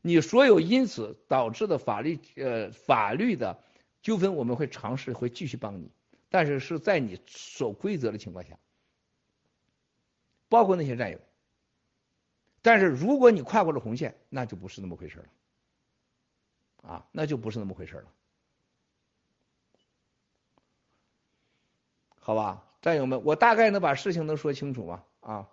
[0.00, 3.58] 你所有因此导致的法律呃法律的
[4.02, 5.90] 纠纷，我们会尝试会继续帮你，
[6.30, 8.58] 但是是在你守规则的情况下，
[10.48, 11.20] 包括那些战友。
[12.62, 18.12] 但是如果你跨过了红线，那就不是那么回事了，啊，那就不是那么回事了，
[22.18, 25.04] 好吧，战友们，我大概能把事情能说清楚吗？
[25.20, 25.48] 啊，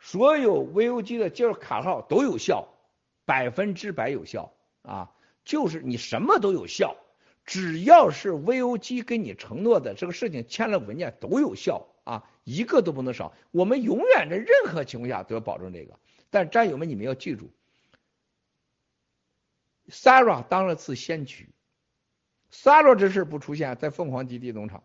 [0.00, 2.68] 所有 VOG 的就是卡号都有效，
[3.24, 4.52] 百分之百有效
[4.82, 5.12] 啊，
[5.44, 6.96] 就是你什么都有效，
[7.44, 11.88] 只要是 VOG 跟你承诺的这个事情签了文件都有效。
[12.04, 13.34] 啊，一个都不能少。
[13.50, 15.98] 我们永远在任何情况下都要保证这个。
[16.30, 17.50] 但战友们，你们要记住
[19.90, 21.50] ，Sara 当了次先驱。
[22.50, 24.84] ，Sara 这事不出现在凤凰基地农场，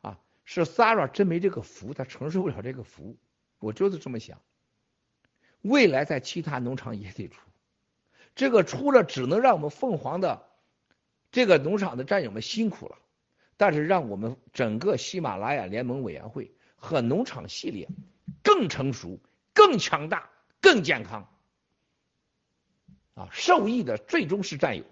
[0.00, 3.16] 啊，是 Sara 真没这个福，他承受不了这个福。
[3.60, 4.42] 我就是这么想。
[5.62, 7.48] 未来在其他农场也得出，
[8.36, 10.46] 这个出了只能让我们凤凰的
[11.32, 12.96] 这个农场的战友们辛苦了。
[13.56, 17.88] 但是让我们整个喜马拉雅联盟委员会和农场系列
[18.42, 19.18] 更成熟、
[19.54, 20.28] 更强大、
[20.60, 21.26] 更健康
[23.14, 23.30] 啊！
[23.32, 24.84] 受益的最终是战友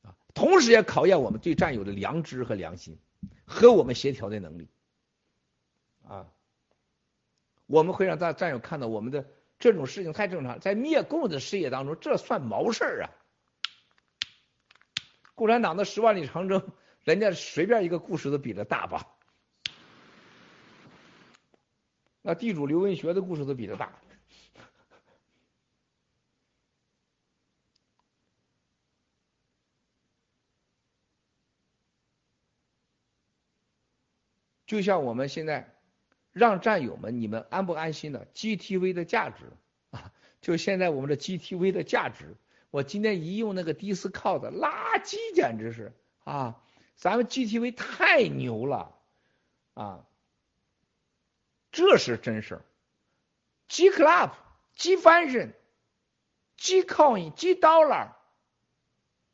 [0.00, 2.98] 啊，同时也考验我们对战友的良知和良心
[3.44, 4.66] 和我们协调的能力
[6.08, 6.26] 啊！
[7.66, 9.26] 我们会让大战友看到我们的
[9.58, 13.10] 这种事情太正常，在灭共的事业当中，这算毛事儿啊！
[15.34, 19.06] 共产党的十万里长征，人家随便一个故事都比这大吧？
[22.22, 23.92] 那地主刘文学的故事都比这大。
[34.66, 35.75] 就像我们现在
[36.36, 39.46] 让战友们，你们安不安心的？GTV 的价值
[39.90, 40.12] 啊，
[40.42, 42.36] 就现在我们的 GTV 的价值。
[42.70, 46.60] 我今天一用那个 Discord，垃圾简直是啊！
[46.94, 48.94] 咱们 GTV 太牛了
[49.72, 50.04] 啊！
[51.72, 52.64] 这是真事儿。
[53.68, 54.32] G Club、
[54.74, 55.54] G Function、
[56.58, 58.10] G Coin、G Dollar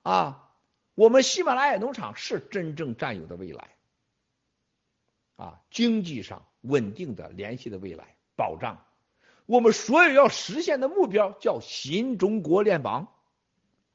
[0.02, 0.54] 啊，
[0.94, 3.70] 我们喜马拉雅农场是真正占有的未来
[5.34, 5.60] 啊！
[5.72, 8.84] 经济上稳定的联系的未来保障，
[9.46, 13.06] 我们所有要实现的目标叫新中国联邦。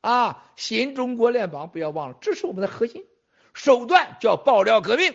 [0.01, 3.05] 啊，新中国联邦不要忘了，这是我们的核心
[3.53, 5.13] 手段，叫爆料革命。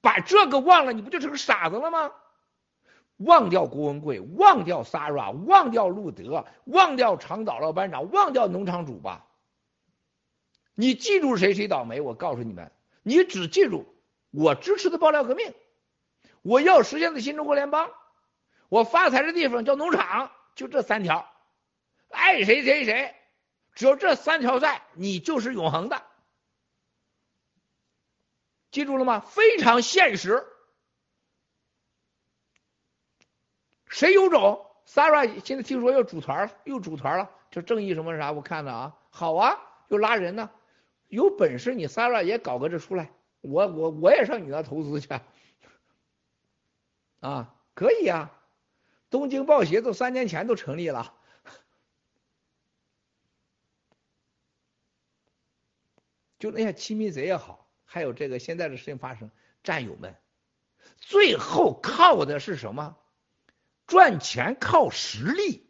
[0.00, 2.12] 把这个忘了，你不就是个傻子了吗？
[3.16, 9.26] 忘掉郭文贵，忘掉 s a r a 忘掉路德，忘掉长岛老班长，忘掉农场主吧。
[10.74, 12.00] 你记住谁谁倒霉？
[12.00, 12.70] 我告诉你们，
[13.02, 13.84] 你只记住
[14.30, 15.54] 我支持的爆料革命，
[16.42, 17.90] 我要实现的新中国联邦，
[18.68, 21.30] 我发财的地方叫农场，就这三条。
[22.10, 23.14] 爱谁谁谁，
[23.74, 26.02] 只要这三条在，你就是永恒的。
[28.70, 29.20] 记住了吗？
[29.20, 30.46] 非常现实。
[33.88, 37.30] 谁有种？Sarah 现在听说要组团了，又组团了。
[37.50, 38.32] 这正义什么啥？
[38.32, 39.58] 我看的啊，好啊，
[39.88, 40.50] 又拉人呢。
[41.08, 43.10] 有本事你 Sarah 也搞个这出来，
[43.40, 45.08] 我我我也上你那投资去。
[47.20, 48.34] 啊，可以啊。
[49.10, 51.14] 东京报协都三年前都成立了。
[56.38, 59.30] 就那些亲密贼也好，还有这个现在的事情发生，
[59.64, 60.14] 战友们，
[60.98, 62.96] 最后靠的是什么？
[63.86, 65.66] 赚钱靠实力，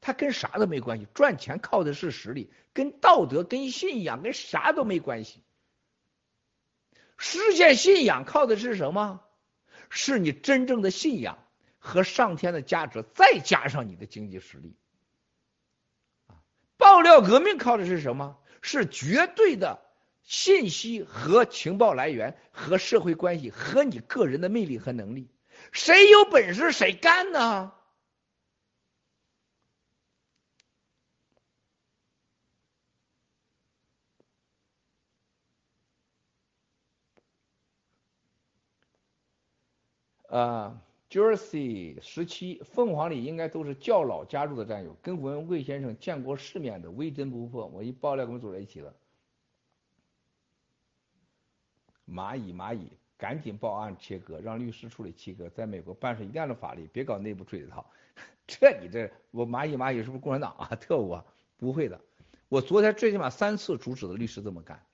[0.00, 1.06] 他跟啥都没关系。
[1.14, 5.42] 赚钱靠的是实力，跟道德、跟信仰、跟啥都没关系。
[7.24, 9.20] 实现信仰靠的是什么？
[9.90, 11.38] 是你真正的信仰
[11.78, 14.74] 和上天的价值，再加上你的经济实力。
[16.76, 18.38] 爆料革命靠的是什么？
[18.60, 19.80] 是绝对的
[20.24, 25.30] 信息和情报来源和社会关系和你个人的魅力和能力。
[25.70, 27.72] 谁有本事谁干呢？
[40.32, 47.66] 啊，Jersey 十七，凤凰里应该都是较老加入的战友，跟文贵先生见过世面的，微针不破。
[47.66, 48.94] 我一爆料，跟们组在一起了。
[52.08, 52.90] 蚂蚁，蚂蚁。
[53.18, 55.48] 赶紧报案切割，让律师处理切割。
[55.50, 57.88] 在美国办事一定要法律，别搞内部追套。
[58.48, 60.66] 这你这我蚂蚁蚂蚁是不是共产党啊？
[60.80, 61.24] 特务啊？
[61.56, 62.00] 不会的，
[62.48, 64.84] 我昨天最起码三次阻止的律师这么干。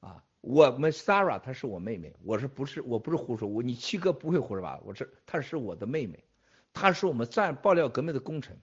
[0.00, 3.48] 啊，我们 Sarah 她是我妹妹，我是不是我不是胡说？
[3.48, 6.22] 我你七哥不会胡说八道，我是她是我的妹妹，
[6.72, 8.56] 她是我们战爆料革命的功臣。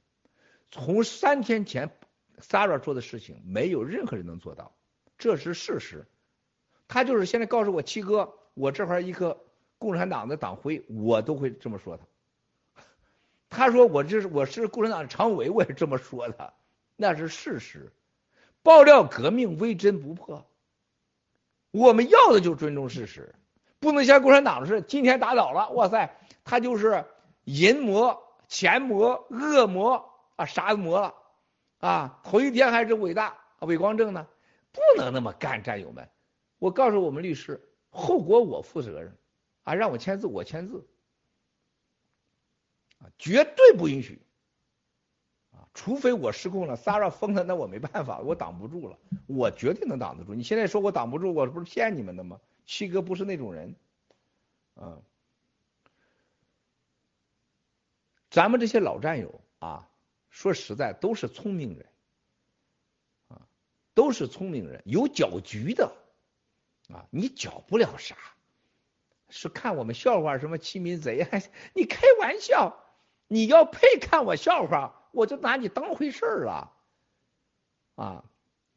[0.71, 1.91] 从三天前
[2.39, 4.73] Sarah 做的事情，没有任何人能做到，
[5.17, 6.07] 这是事实。
[6.87, 8.33] 他就是现在告诉我七哥。
[8.53, 9.43] 我这块一个
[9.77, 12.05] 共产党的党徽，我都会这么说他。
[13.49, 16.53] 他说我这是我是共产党的常委，我也这么说的，
[16.95, 17.91] 那是事实。
[18.61, 20.45] 爆料革命微针不破，
[21.73, 23.33] 我们要的就是尊重事实，
[23.79, 27.03] 不能像共产党似的，今天打倒了，哇塞，他就是
[27.45, 28.15] 淫魔、
[28.47, 31.15] 钱魔、恶魔啊，啥魔了
[31.79, 32.19] 啊？
[32.23, 34.27] 头一天还是伟大伟光正呢，
[34.71, 36.07] 不能那么干，战友们，
[36.59, 37.59] 我告诉我们律师。
[37.89, 39.17] 后果我负责任，
[39.63, 40.87] 啊，让我签字我签字，
[42.99, 44.21] 啊，绝对不允许，
[45.73, 48.97] 除非我失控了，Sara 疯了，那我没办法， 我挡不住了，
[49.27, 50.33] 我绝对能挡得住。
[50.33, 52.39] 你现在说我挡不住，我不是骗你们的吗？
[52.65, 53.75] 七哥不是那种人，
[54.75, 54.97] 啊，
[58.29, 59.89] 咱们这些老战友啊，
[60.29, 61.85] 说实在都是聪明人，
[63.29, 63.41] 啊，
[63.93, 65.95] 都是聪明人，有搅局的。
[66.89, 68.17] 啊，你搅不了啥，
[69.29, 71.23] 是看我们笑话什么欺民贼？
[71.23, 71.41] 还
[71.73, 72.77] 你开玩笑，
[73.27, 76.71] 你要配看我笑话，我就拿你当回事儿了。
[77.95, 78.25] 啊，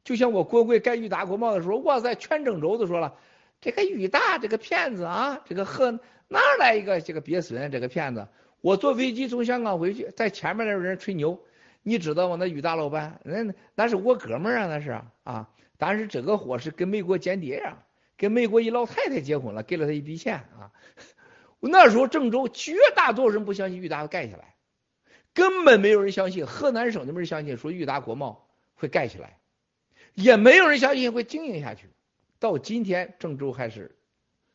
[0.05, 3.17] 就像我郭贵盖裕达国贸的时候，哇塞，全郑州都说了，
[3.61, 8.29] 这个裕大这个骗子啊，这个河哪来一个这个鳖孙这个骗子？
[8.61, 11.41] 我坐飞机从香港回去，在前面那人吹牛，
[11.83, 12.37] 你知道吗？
[12.39, 17.79] 那裕大老板，那那是我哥们儿啊，那是啊，但是这个货是跟美国间谍呀。
[18.19, 20.73] 跟美国一老太太结婚了，给了他一笔钱啊！
[21.61, 24.55] 那时候郑州绝大多数人不相信裕达盖下来，
[25.37, 29.39] 根本没有人相信河南省的没人相信说裕达国贸会盖起来，
[30.15, 31.91] 也没有人相信会经营下去。
[32.39, 33.99] 到今天，郑州还是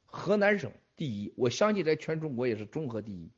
[0.08, 3.30] 河南省第一，我相信在全中国也是综合第一。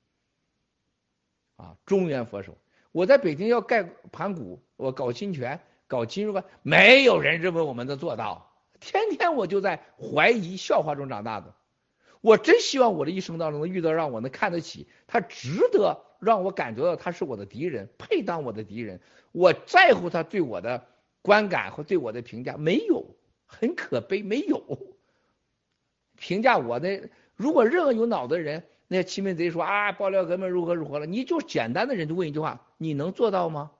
[1.57, 2.57] 啊，中原佛手，
[2.93, 3.83] 我在北京要盖
[4.13, 8.55] 盘古，我搞侵权，搞金融，没有人认为我们能做到。
[8.79, 11.53] 天天我就在怀疑、笑话中长大的，
[12.21, 18.99] 我真希望我的一生当中能遇到让我能看得起他，值得让我感觉到他是我的敌人，配当我的敌人。
[19.31, 20.85] 我在乎他对我的
[21.21, 23.05] 观感和对我的评价，没有，
[23.45, 24.63] 很可悲，没有。
[26.17, 33.71] 评价我的，如果任何有脑的人，那些欺民贼说啊，爆料革命如何如何了，你就简单的人就问一句话：你能做到吗？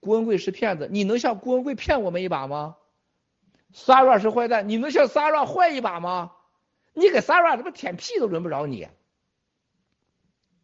[0.00, 2.76] 郭文贵是骗子，你能像郭文贵骗我们一把吗
[3.72, 6.32] ？Sarah 是坏蛋，你能像 Sarah 坏一把吗？
[6.92, 8.88] 你给 Sarah 他妈舔屁都轮不着你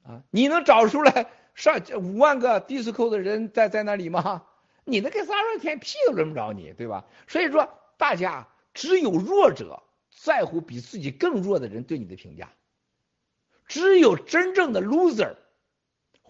[0.06, 0.22] 啊！
[0.30, 4.44] 你能找出来上五万个 disco 的人在在那里吗？
[4.84, 7.04] 你能给 Sarah 舔屁都轮不着你，对吧？
[7.26, 12.52] 所以说，大家只有弱者在乎比自己更弱的人对你的评价，
[13.66, 15.34] 只有真正的 loser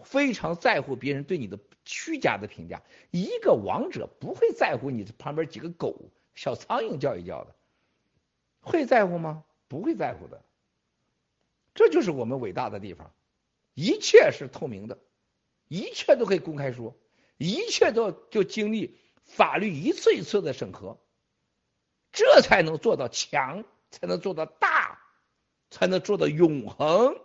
[0.03, 2.81] 非常在乎别人对你的虚假的评价。
[3.11, 6.11] 一个王者不会在乎你旁边几个狗。
[6.35, 7.55] 小苍蝇叫一叫的，
[8.61, 9.43] 会在乎吗？
[9.67, 10.43] 不会在乎的。
[11.73, 13.11] 这就是我们伟大的地方，
[13.77, 14.97] 一切是透明的，
[15.67, 16.97] 一切都可以公开说，
[17.37, 20.97] 一切都就经历法律一次一次的审核，
[22.11, 24.97] 这才能做到强，才能做到大，
[25.69, 27.19] 才能做到永恒，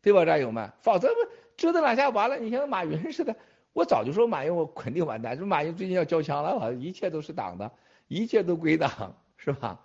[0.00, 0.72] 对吧，战友们？
[0.82, 1.12] 否则
[1.56, 3.34] 折腾两下完了，你像马云似的。
[3.72, 5.36] 我早就说马云，我肯定完蛋。
[5.36, 7.72] 这马云最近要交枪了，一切都是党的，
[8.06, 9.84] 一切都归党，是吧？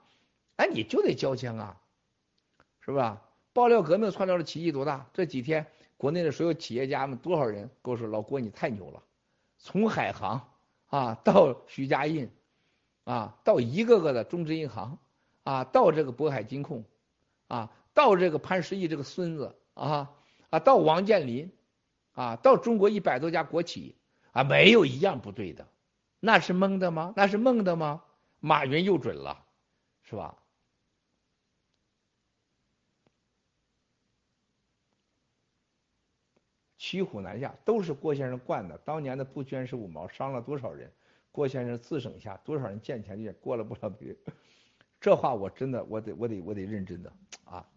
[0.58, 1.82] 哎，你就得交枪啊，
[2.82, 3.26] 是吧？
[3.54, 5.08] 爆料革命创造的奇迹多大？
[5.14, 5.66] 这几天
[5.98, 9.04] 国内的所有企业家们，多少人跟我说老郭你太牛了，
[9.58, 10.50] 从海航
[10.88, 12.30] 啊到徐家印
[13.04, 14.98] 啊，到一个个的中资银行
[15.44, 16.84] 啊，到这个渤海金控
[17.48, 20.10] 啊，到这个潘石屹这个孙子啊
[20.50, 21.52] 啊，到王健林
[22.14, 23.96] 啊，到中国一百多家国企
[24.32, 25.68] 啊，没有一样不对的，
[26.20, 27.14] 那是蒙的吗？
[27.16, 28.04] 那是蒙的吗？
[28.40, 29.44] 马云又准了，
[30.04, 30.38] 是吧？
[36.90, 38.76] 骑虎难下，都是郭先生惯的。
[38.80, 40.92] 当年的不捐十五毛，伤了多少人？
[41.32, 44.16] 郭先生自省下，多少人见钱就过了不少别。
[45.00, 47.14] 这话我真的，我得，我得，我得认真的
[47.44, 47.70] 啊！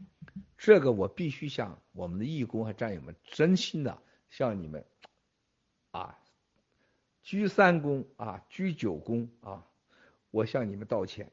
[0.56, 3.98] 这个我必须向我们的义工和战友们真心的
[4.30, 4.82] 向你们
[5.90, 6.18] 啊，
[7.22, 9.66] 鞠三躬啊，鞠九躬啊，
[10.30, 11.30] 我向你们道歉。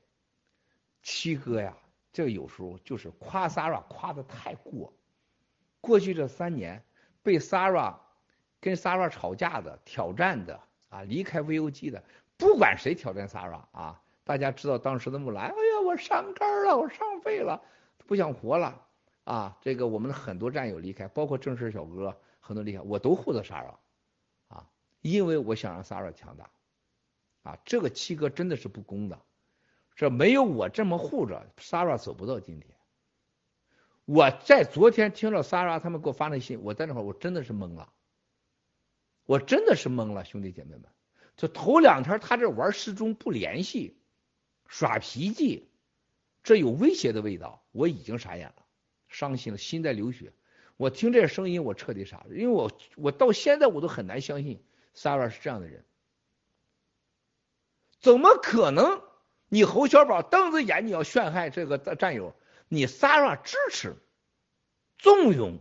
[1.02, 1.78] 七哥呀，
[2.12, 4.94] 这有时候就是夸 Sara 夸的太过，
[5.80, 6.84] 过去这三年。
[7.30, 7.94] 被 Sara
[8.60, 10.60] 跟 Sara 吵架的、挑战的
[10.90, 12.04] 啊，离开 VOG 的，
[12.38, 17.62] 不管谁挑战 Sara 啊，大家知道当时的木兰，哎呀，我伤肝了，我伤肺了，
[18.08, 18.82] 不想活了
[19.26, 19.56] 啊。
[19.62, 23.76] 这个我们的很多战友离开，包括正事小哥很多离开，我都护着 Sara
[24.48, 24.68] 啊，
[25.02, 26.50] 因为我想让 Sara 强大
[27.44, 27.60] 啊。
[27.64, 29.20] 这个七哥真的是不公的，
[29.96, 32.76] 这没有我这么护着 Sarah 走不到今天。
[34.12, 37.94] 我在昨天听到 Sara 他们给我发那信，我在那会儿我真的是懵了，
[39.28, 40.86] 我真的是懵了，兄弟姐妹们，
[41.38, 44.00] 就头两天他这玩失踪不联系，
[44.66, 45.70] 耍脾气，
[46.42, 48.66] 这有威胁的味道，我已经傻眼了，
[49.10, 50.34] 伤心了，心在流血。
[50.76, 54.64] 我听这声音，我彻底傻了，因为我我到现在我都很难相信
[54.96, 55.86] Sara 是这样的人，
[58.00, 59.04] 怎么可能？
[59.50, 62.36] 你侯小宝瞪着眼你要陷害这个战友？
[62.70, 63.98] 你 Sara 支持、
[64.98, 65.60] 纵容，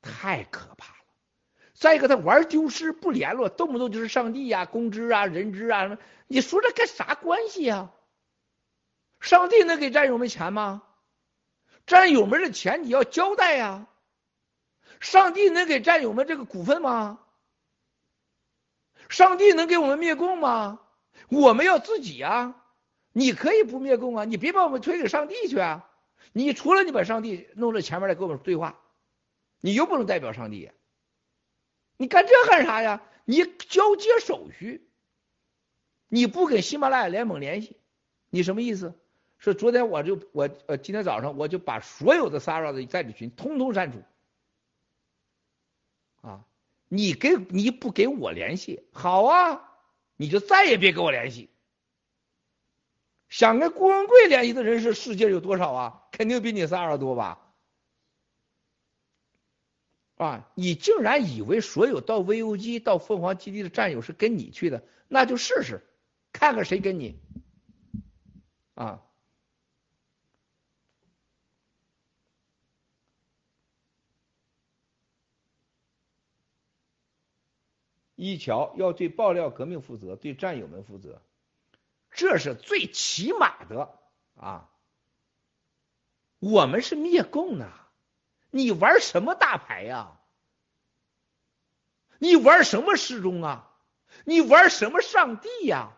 [0.00, 1.04] 太可怕了。
[1.74, 7.90] 再一个，他玩丢失不联络，动不动就是上帝呀、公知啊、人质啊，你说这跟啥关系呀？
[9.20, 10.82] 上帝能给战友们钱吗？
[11.86, 13.86] 战友们的钱你要交代呀。
[15.00, 17.20] 上帝能给战友们这个股份吗？
[19.08, 20.80] 上帝能给我们灭共吗？
[21.28, 22.54] 我们要自己呀。
[23.18, 25.90] 你可以不灭共啊，你别把我们推给上帝去啊！
[26.32, 28.78] 你除了你把上帝弄到前面来跟我们对话，
[29.60, 30.70] 你又不能代表上帝，
[31.96, 33.02] 你干这干啥呀？
[33.24, 34.86] 你交接手续，
[36.06, 37.76] 你不跟喜马拉雅联盟联系，
[38.30, 38.94] 你什么意思？
[39.38, 44.04] 说昨天我就我呃今天早上我就把所有的 Sara 的在职群通通删除，
[46.20, 46.44] 啊，
[46.86, 49.72] 你给你不给我联系，好啊，
[50.16, 51.50] 你就再也别跟我联系。
[53.28, 56.02] 想跟郭文贵联系的人是世界有多少啊？
[56.12, 57.44] 肯定比你仨多吧？
[60.16, 64.82] 啊，你竟然以为所有到 VUG 到凤凰基地的战友是跟你去的？
[65.06, 65.86] 那就试试，
[66.32, 67.20] 看看谁跟你
[68.74, 69.02] 啊！
[78.16, 81.22] 一桥要对爆料革命负责，对战友们负责。
[82.18, 83.96] 这是最起码的
[84.40, 84.68] 啊！
[86.40, 87.70] 我们是灭共呢，
[88.50, 90.18] 你玩什么大牌呀？
[92.18, 93.70] 你玩什么失踪啊？
[94.24, 95.92] 你玩什么上帝呀？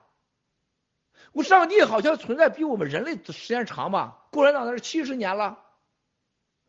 [1.33, 4.27] 我上帝好像存在比我们人类时间长吧？
[4.31, 5.65] 共产党那是七十年了，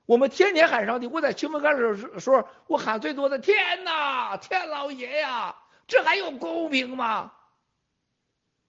[0.05, 1.07] 我们天天喊上帝。
[1.07, 7.33] 我在清风干的时候，我喊最多的天哪，天老爷呀，这还有公平吗？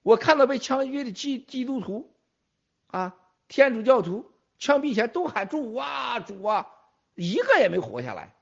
[0.03, 2.13] 我看到被枪毙的基基督徒，
[2.89, 3.15] 啊，
[3.49, 6.69] 天主教徒枪毙前都喊主啊主啊，
[7.15, 8.35] 一个也没活下来。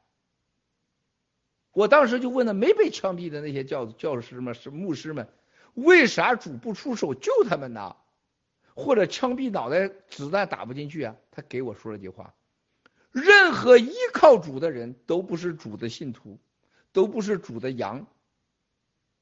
[1.72, 5.28] 我当时就问他没被枪毙的那些教教师们是牧师们，
[5.74, 7.94] 为啥主不出手救他们呢？
[8.74, 11.14] 或者枪毙脑袋子弹打不进去啊？
[11.30, 12.34] 他给我说了句话：
[13.12, 16.38] 任何依靠主的人都不是主的信徒，
[16.92, 18.06] 都不是主的羊，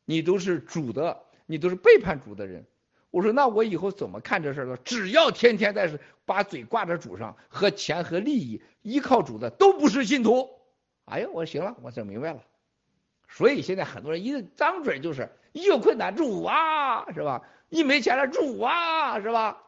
[0.05, 1.25] 你都是主的。
[1.51, 2.67] 你都是背叛主的人，
[3.11, 10.51] 我说那我以后怎么看这事儿只要天天在是把嘴挂在主上，和钱和利益依靠主的都不是信徒。
[11.07, 12.45] 哎呀，我行了，我整明白了。
[13.29, 17.43] 所以现在很多人一张嘴就是一有困难主啊，是吧？
[17.71, 19.63] 一没钱了主啊，是吧？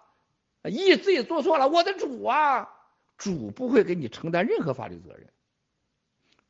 [0.65, 2.69] 一自己做错了我的主啊，
[3.17, 5.27] 主不会给你承担任何法律责任，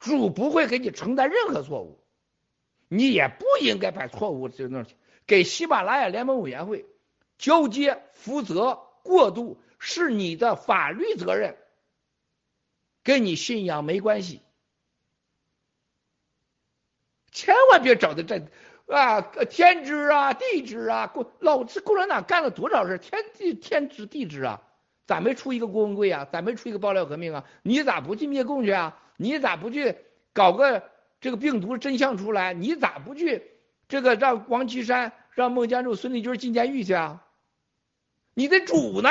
[0.01, 2.01] 主不会给你承担任何错误，
[2.89, 4.85] 你也不应该把错误就那。
[5.31, 6.87] 给喜马拉雅联盟委员会
[7.39, 11.57] 交接负责过渡是你的法律责任，
[13.05, 14.43] 跟你信仰没关系。
[17.31, 18.43] 千万别找的这
[18.93, 24.61] 啊天知啊地知啊，共老子共产党干了多少事天地天知地知啊，
[25.07, 26.27] 咋没出一个郭文贵啊？
[26.33, 27.45] 咋没出一个爆料革命啊？
[27.63, 29.01] 你咋不去灭共去啊？
[29.17, 29.95] 你咋不去
[30.33, 32.53] 搞个这个病毒真相出来？
[32.53, 33.53] 你咋不去
[33.89, 37.27] 这个让王岐山、让孟建柱、孙立军进监狱去啊？
[38.35, 39.11] 你的主呢？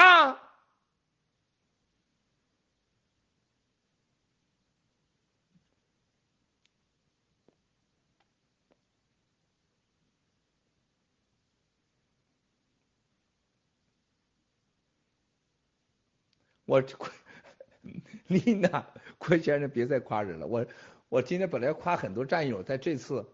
[16.65, 16.79] 我
[18.27, 18.85] 丽娜
[19.17, 20.45] 郭先生别再夸人了。
[20.45, 20.63] 我
[21.09, 23.27] 我今天本来夸很多战友，在这次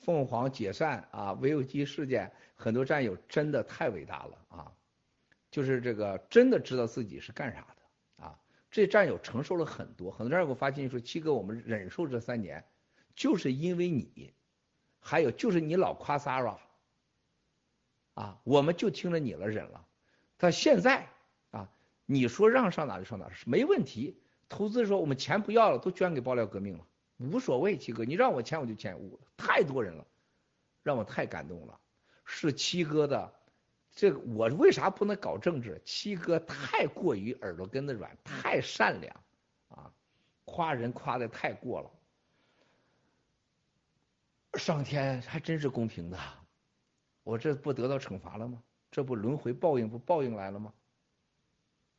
[0.00, 4.72] 凤凰解散啊危机事件，很多战友真的太伟大了啊！
[5.50, 8.38] 就是这个真的知道自己是干啥的啊！
[8.70, 12.64] 这战友承受了很多，很多战友给我发信息说：“七哥，我们忍受这三年，
[13.14, 14.32] 就是因为你，
[14.98, 16.58] 还有就是你老夸 Sara
[18.14, 19.86] 啊，我们就听着你了，忍了。
[20.36, 21.08] 但现在
[21.50, 21.70] 啊。”
[22.12, 24.20] 你说让上哪就上哪没问题。
[24.48, 26.84] 投资说我们钱不要了，都捐给爆料革命了，
[27.20, 27.76] 无所谓。
[27.76, 28.98] 七哥，你让我签我就签。
[28.98, 30.06] 我，太多人了，
[30.82, 31.78] 让我太感动了。
[32.24, 33.32] 是七哥的，
[33.94, 35.80] 这个我为啥不能搞政治？
[35.84, 39.14] 七哥太过于耳朵根子软，太善良
[39.68, 39.92] 啊，
[40.44, 41.90] 夸人夸的太过了。
[44.58, 46.18] 上天还真是公平的，
[47.22, 48.62] 我这不得到惩罚了吗？
[48.90, 50.72] 这不轮回报应不报应来了吗？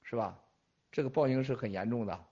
[0.03, 0.37] 是吧？
[0.91, 2.25] 这个报应是很严重的，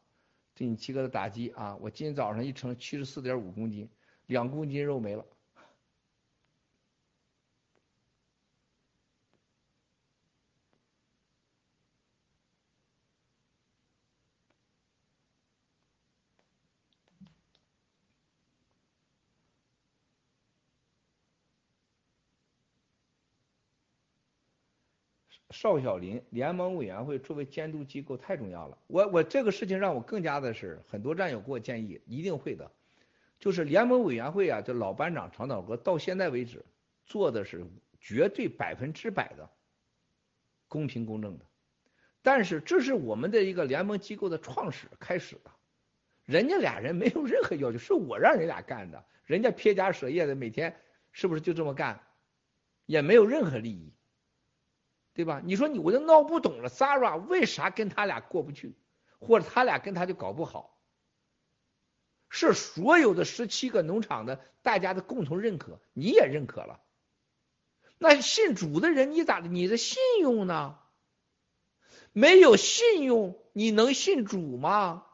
[0.60, 1.78] 对你七哥的打击啊！
[1.78, 3.90] 我今天早上一称七十四点五公斤，
[4.26, 5.26] 两公斤肉没了。
[25.62, 28.78] 邵小林，联盟委员会作为监督机构太重要了。
[28.88, 32.72] 我我这个事情让我更加的是，很多战友给我建议，一定会的。
[33.42, 36.64] 就是联盟委员会啊，这老班长长岛哥到现在为止
[37.06, 37.66] 做的是
[38.00, 39.50] 绝对百分之百的
[40.70, 41.46] 公平公正的。
[42.22, 45.52] 但是这是我们的一个联盟机构的创始开始的，
[46.24, 50.74] 人家俩人没有任何要求，是我让人俩干的，人家撇家舍业的每天
[51.12, 52.02] 是不是就这么干，
[52.86, 53.92] 也没有任何利益。
[55.20, 55.42] 对吧？
[55.44, 58.74] 你说你我就闹不懂了，Sara 为啥跟他俩过不去，
[59.20, 60.80] 或者他俩跟他就搞不好？
[62.30, 66.80] 是所有的十七个农场的大家的共同认可，你也认可了。
[67.98, 69.50] 那信主的人你咋的？
[69.50, 70.80] 你的信用呢？
[72.14, 75.06] 没有信用，你能信主吗？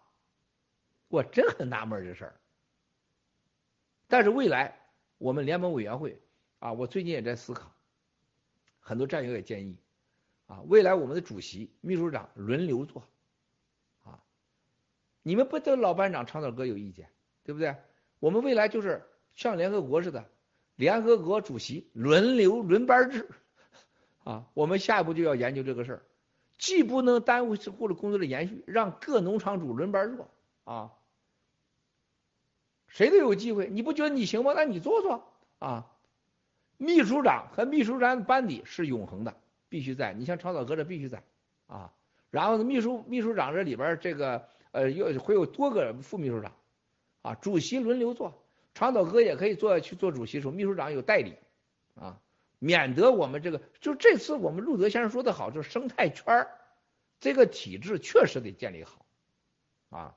[1.07, 2.39] 我真很纳闷这事儿。
[4.05, 4.79] 但是未来
[5.17, 6.21] 我们联盟委员会
[6.59, 7.71] 啊，我最近也在思考，
[8.79, 9.79] 很多战友也建议。
[10.47, 13.03] 啊，未来我们的主席、秘书长轮流做，
[14.03, 14.21] 啊，
[15.23, 17.09] 你们不对老班长长岛哥有意见，
[17.43, 17.75] 对不对？
[18.19, 20.29] 我们未来就是像联合国似的，
[20.75, 23.27] 联合国主席轮流轮班制，
[24.23, 26.05] 啊，我们下一步就要研究这个事儿，
[26.57, 30.29] 既不能耽误或者工作的延续，让各农场主轮班做，
[30.63, 30.91] 啊，
[32.87, 34.53] 谁都有机会，你不觉得你行吗？
[34.55, 35.27] 那你做做，
[35.57, 35.91] 啊，
[36.77, 39.35] 秘书长和秘书长班底是永恒的。
[39.69, 41.23] 必须在，你像长岛哥这必须在，
[41.67, 41.91] 啊，
[42.29, 46.53] 然后，秘书秘书长这里边这个呃，又会有多个副秘书长，
[47.21, 48.43] 啊，主席轮流做，
[48.73, 51.35] 长岛哥也可以做去做主席时候，秘书长有代理，
[51.95, 52.19] 啊，
[52.59, 56.47] 免得我们这个就这次我们路德先生说的好，就是生态圈
[57.19, 59.05] 这个体制确实得建立好，
[59.89, 60.15] 啊。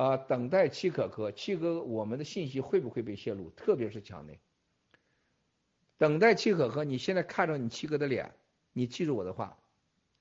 [0.00, 3.50] 啊，等待七可可，七哥，我们的信息会不会被泄露？
[3.50, 4.40] 特别是墙内。
[5.98, 8.32] 等待七可可，你现在看着你七哥的脸，
[8.72, 9.58] 你记住我的话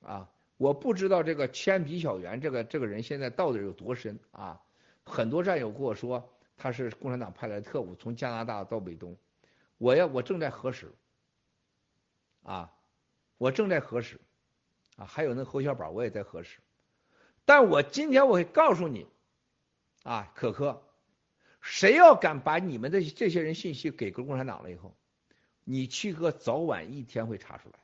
[0.02, 0.30] 啊！
[0.58, 4.62] 我不知道这个铅笔小圆这个这个人现在到底有多深啊！
[5.06, 9.16] 很多战友跟我说他是共产党派来的特务，从加拿大到北东。
[9.78, 10.92] 我要我正在核实
[12.44, 12.74] 啊，
[13.38, 14.20] 我正在核实
[14.98, 16.60] 啊，还有那侯小宝我也在核实。
[17.46, 19.08] 但我今天我会告诉你。
[20.04, 20.82] 啊，可可，
[21.62, 24.96] 谁要敢把你们的这些人信息给个共产党了以后，
[25.64, 27.80] 你七哥早晚一天会查出来，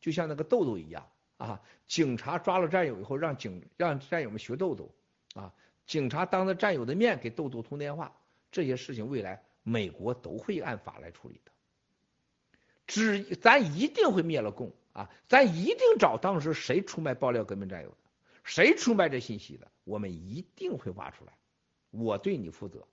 [0.00, 1.60] 就像那个豆豆一样啊。
[1.86, 4.94] 警察抓了战友以后，让警让战友们学豆豆
[5.34, 5.54] 啊。
[5.86, 8.16] 警察当着战友的面给豆豆通电话，
[8.50, 11.52] 这些事情未来美国都会按法来处理的
[12.86, 15.10] 只咱一定会灭了共啊！
[15.28, 17.96] 咱一定找当时谁出卖爆料革命战友的，
[18.44, 21.32] 谁出卖这信息的，我们一定会挖出来。
[21.92, 22.84] 我对你负责。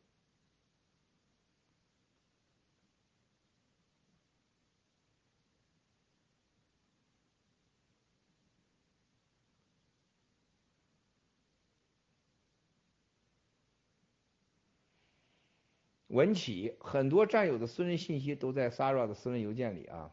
[16.10, 20.12] 文启，很多战友的私人信息都在 Sara 的私人邮件里啊。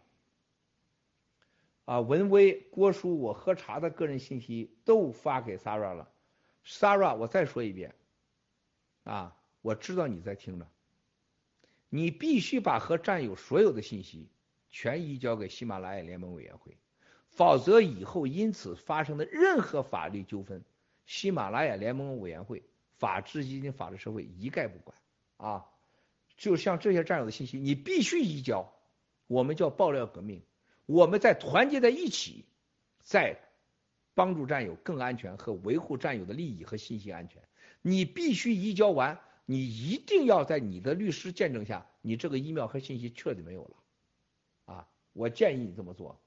[1.87, 6.11] 啊，文威、郭叔，我喝茶的个人信息都发给 Sara 了。
[6.66, 7.95] Sara，我再说一遍，
[9.07, 10.66] 啊，我知道你在听着，
[11.88, 14.28] 你必须把和战友所有的信息
[14.68, 16.76] 全移交给喜马拉雅联盟委员会，
[17.28, 20.64] 否则以后因此发生的任何法律纠纷，
[21.07, 22.64] 喜马拉雅联盟委员会、
[22.98, 24.98] 法治基金、法治社会一概不管
[25.36, 25.64] 啊。
[26.36, 28.72] 就像这些战友的信息，你必须移交。
[29.28, 30.42] 我们叫爆料革命，
[30.84, 32.44] 我们在团结在一起，
[33.04, 33.38] 在
[34.14, 37.40] 帮助战友更安全和维护战友的利益和信息安全。
[37.89, 44.74] 你必须移交完，你一定要在你的律师见证下，你这个 email 和信息彻底没有了。
[44.74, 46.20] 啊，我建议你这么做。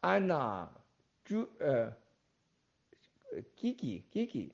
[0.00, 0.68] 安娜，
[1.24, 1.96] 朱呃
[3.56, 4.50] ，Gigi，Gigi，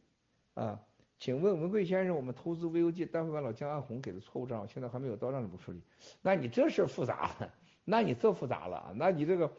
[0.53, 0.85] 啊。
[1.19, 5.81] 请问文贵先生，我们投资 VOG 单会把老姜安红给的错误账，现在还没有到账，怎么处理？
[6.21, 7.55] 那你这事复杂了，
[7.85, 9.51] 那你这复杂了，那你这个，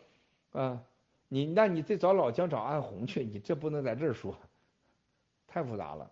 [0.51, 0.85] 啊，
[1.27, 4.37] 你那你得找老姜找安红去，你这不能在这儿说，
[5.47, 6.11] 太复杂了。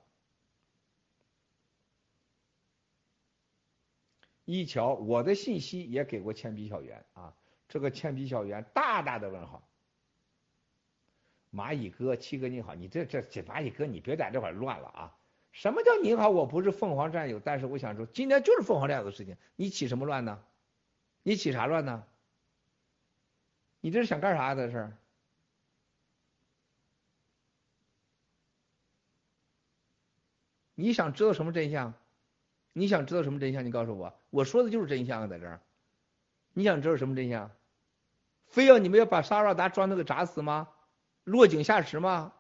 [4.46, 7.34] 一瞧，我的信息也给过铅笔小圆啊，
[7.70, 9.68] 这个铅笔小圆大大的问号。
[11.54, 15.18] 蚂蚁哥，七哥你好，你这这这蚂蚁哥，你别在这块乱了啊。
[15.52, 16.30] 什么叫您好？
[16.30, 20.44] 我不是凤凰战友，但是我想说，今天就是凤凰战友的事情，你起什么乱呢？
[21.22, 22.04] 你起啥乱呢？
[23.80, 24.56] 你这是想干啥呀？
[24.56, 24.92] 这是？
[30.84, 31.94] 你想知道什么真相？
[32.74, 33.66] 你想知道什么真相？
[33.66, 35.62] 你告诉我，我说的就是真相啊，在这儿。
[36.52, 37.52] 你想知道什么真相？
[38.48, 40.68] 非要你们要把沙若达装那个砸死吗？
[41.24, 42.34] 落井下石吗？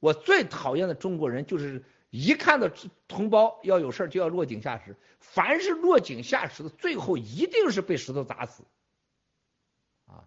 [0.00, 1.84] 我最讨厌的中国人就是。
[2.10, 2.70] 一看到
[3.08, 8.62] 同胞要有事就要落井下石，凡是落井下石的，最后一定是被石头砸死。
[10.06, 10.22] 啊，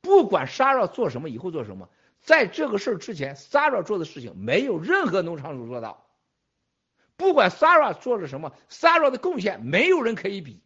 [0.00, 1.90] 不管沙若做什么，以后做什么，
[2.22, 6.06] 在这个事儿之前，沙若做的事情没有任何农场主做到。
[7.16, 10.60] 不管 s a r a 做了什么，s a r a 的贡献没有人可以比。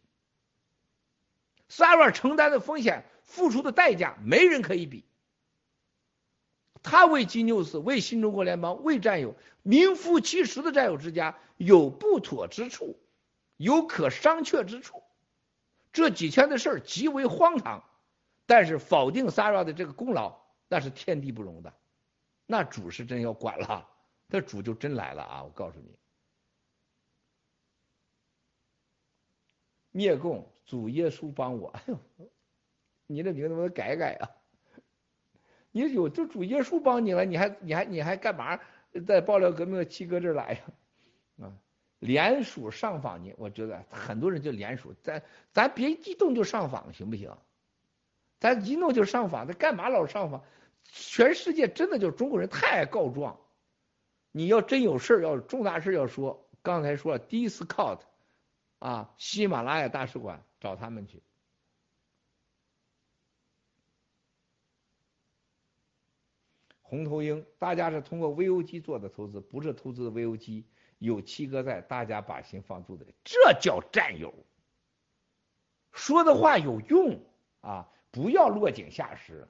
[1.67, 5.05] 沙若承担的风险、付出的代价，没人可以比。
[6.81, 12.99] 他为金牛斯、为新中国联邦、为战友名副其实的战友之家有不妥之处，
[13.57, 15.03] 有可商榷之处。
[15.93, 17.83] 这几天的事儿极为荒唐，
[18.47, 21.71] 但是否定 Sara 的这个功劳，那是天地不容的。
[22.47, 23.87] 那主是真要管了，
[24.27, 25.43] 这主就真来了啊！
[25.43, 25.95] 我告诉你，
[29.91, 31.99] 灭共主耶稣帮我， 哎呦，
[33.07, 34.29] 你这名字不能改改啊！
[35.71, 38.59] 你有这主耶稣帮你了，你还你还你还干嘛
[39.07, 40.61] 在爆料革命的七哥这儿来呀？
[41.45, 41.53] 啊，
[41.99, 47.35] 联署上访你，我觉得很多人就联署，咱咱别激动就上访行不行？
[48.39, 50.43] 咱一弄就上访，他干嘛老上访？
[50.83, 53.39] 全世界真的就中国人太爱告状，
[54.31, 57.99] 你要真有事要重大事要说，刚才说了 Discord
[58.79, 61.21] 啊，喜马拉雅大使馆找他们去。
[66.81, 70.63] 红头鹰，大家是通过 VOG 做的投资，不是投资 VOG。
[70.97, 74.33] 有七哥在，大家把心放肚子里，这叫战友。
[75.93, 77.21] 说的话有用
[77.61, 79.47] 啊，不要落井下石。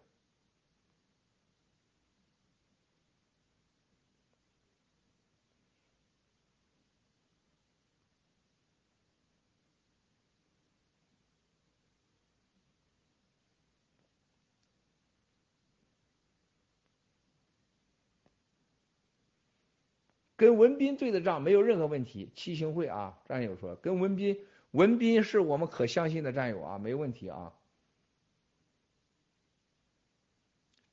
[20.39, 24.39] 跟文斌对的账没有任何问题，七星会啊，战友说跟文斌，
[24.71, 27.53] 文斌是我们可相信的战友啊，没问题啊。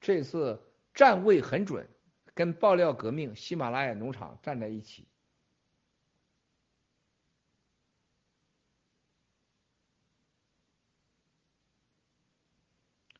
[0.00, 0.60] 这次
[0.94, 1.86] 站位很准，
[2.34, 5.06] 跟爆料革命、喜马拉雅农场站在一起。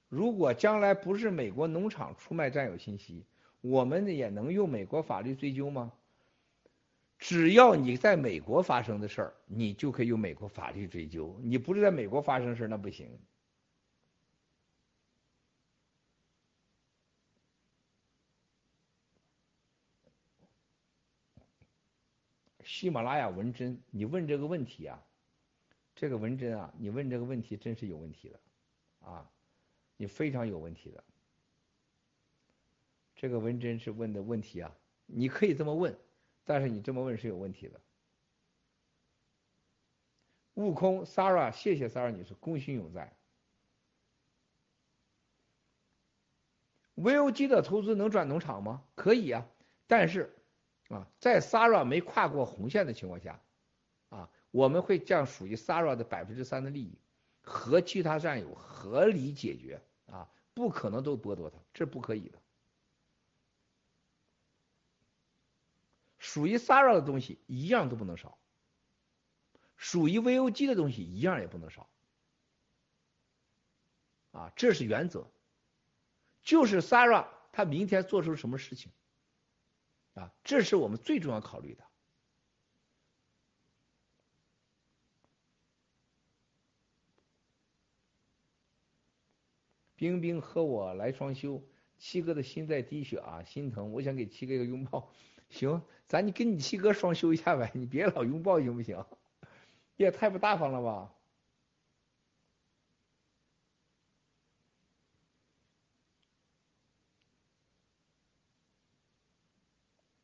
[0.08, 3.24] 如果将来不是美国农场出卖战友信息，
[3.60, 5.92] 我们也能用美国法律追究吗？
[7.18, 11.38] 只要你在美国发生的事儿，你就可以用美国法律追究。
[11.42, 13.18] 你不是在美国发生事儿，那不行。
[22.62, 25.02] 喜马拉雅文珍，你问这个问题啊，
[25.94, 28.40] 这个文珍啊，你问这个问题真是有问题的，
[28.98, 29.30] 啊，
[29.96, 31.02] 你非常有问题的。
[33.14, 34.76] 这个文珍是问的问题啊，
[35.06, 35.96] 你可以这么问，
[36.46, 37.78] 但是你这么问是有问题的。
[40.54, 43.12] 悟空，Sara，谢谢 Sara 女士，功勋永在。
[46.94, 48.82] VOG 的投资能转农场吗？
[48.94, 49.46] 可以啊，
[49.86, 50.32] 但是。
[50.88, 53.40] 啊，在 Sara 没跨过红线的情况下，
[54.08, 56.96] 啊，我们会将属于 Sara 的百分之三的利益
[57.42, 62.38] 和其他战友合理解决，啊，不可能都剥夺他，这不可以的。
[66.18, 68.38] 属于 Sara 的东西一样都不能少，
[69.76, 71.88] 属于 VOG 的东西一样也不能少，
[74.32, 75.30] 啊，这是原则。
[76.42, 78.92] 就是 Sara 他明天做出什么事情。
[80.14, 81.84] 啊，这是我们最重要考虑的。
[89.94, 91.62] 冰冰和我来双休，
[91.98, 95.12] 七哥的心在滴血啊，心疼，我想给七哥一个拥抱。
[95.48, 99.04] 行，咱你跟你七哥双休一下呗，你别老拥抱行不行？
[99.96, 101.12] 也太不大方了吧。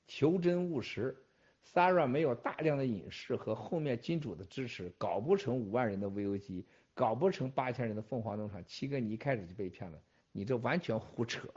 [0.07, 1.17] 求真务实
[1.65, 8.63] ，Sara 没有大量的隐士和后面金主的支持，搞不成五万人的 VOG，搞不成八千人的凤凰农场。
[8.67, 9.99] 七哥，你一开始就被骗了，
[10.31, 11.49] 你这完全胡扯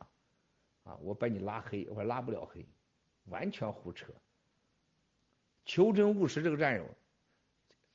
[0.84, 0.96] 啊！
[1.02, 2.66] 我把你拉黑，我拉不了黑，
[3.26, 4.14] 完全胡扯。
[5.66, 6.88] 求真务实这个战友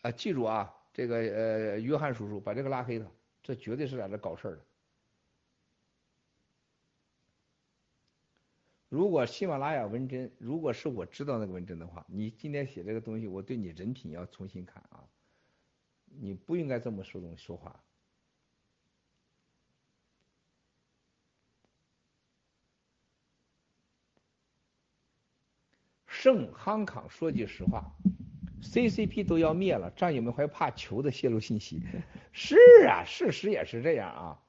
[0.02, 3.10] 啊，记住啊，这个呃，约翰叔叔把这个拉黑了，
[3.42, 4.64] 这绝对是在这搞事儿的。
[8.88, 15.06] 如果喜马拉雅文珍，如果是我知道那个文珍的话，你今天写这个东西，我对你人品要重新看啊！
[16.06, 17.80] 你不应该这么说东说话。
[26.20, 27.96] 圣康康说句实话
[28.60, 31.82] ，CCP 都要灭了，战友们还怕球的泄露信息？
[32.30, 32.56] 是
[32.86, 34.42] 啊，事实也是这样啊。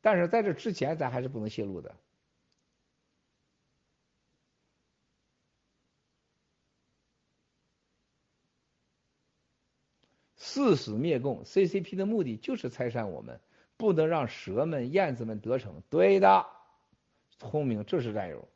[0.00, 1.94] 但是在这之前，咱还是不能泄露的。
[10.36, 13.40] 誓死灭共，CCP 的目的就是拆散我们，
[13.76, 15.80] 不能让蛇们、燕子们得逞。
[15.88, 16.44] 对的，
[17.38, 18.48] 聪明，这是战友。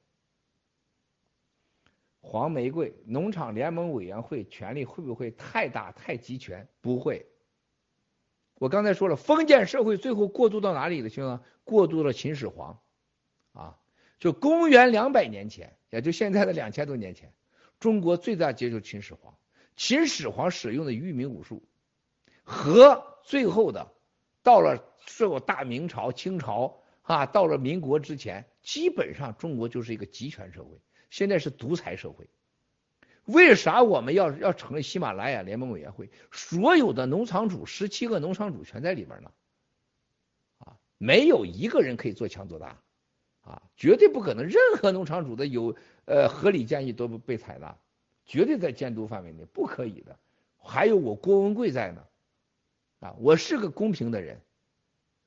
[2.23, 6.67] 黄玫瑰农场联盟委员会权力会不会太大、太集权？
[6.81, 7.27] 不会。
[8.55, 11.09] 我刚才说了，封建社会最后过渡到哪里了？
[11.09, 12.81] 兄弟，过渡到秦始皇，
[13.53, 13.77] 啊，
[14.21, 17.33] 就公元两百年前，也就现在的两千多年前，
[17.81, 19.37] 中国最大杰就秦始皇。
[19.75, 21.63] 秦始皇使用的愚民武术。
[22.45, 23.93] 和最后的，
[24.45, 30.79] 到了最后大明朝、清朝啊，到了民国之前，基本上中国就是一个集权社会，
[31.13, 32.27] 现在是独裁社会。
[33.27, 36.09] 为啥我们要要成立喜马拉雅联盟委员会？
[36.31, 39.31] 所有的农场主，十七个农场主全在里边呢，
[40.61, 42.79] 啊，没有一个人可以做强做大，
[43.43, 45.77] 啊，绝对不可能，任何农场主的有
[46.07, 47.77] 呃合理建议都不被采纳，
[48.25, 50.19] 绝对在监督范围内，不可以的。
[50.57, 52.03] 还有我郭文贵在呢。
[53.01, 54.41] 啊，我是个公平的人，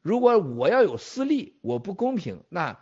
[0.02, 2.80] 如果我要有私利，我不公平，那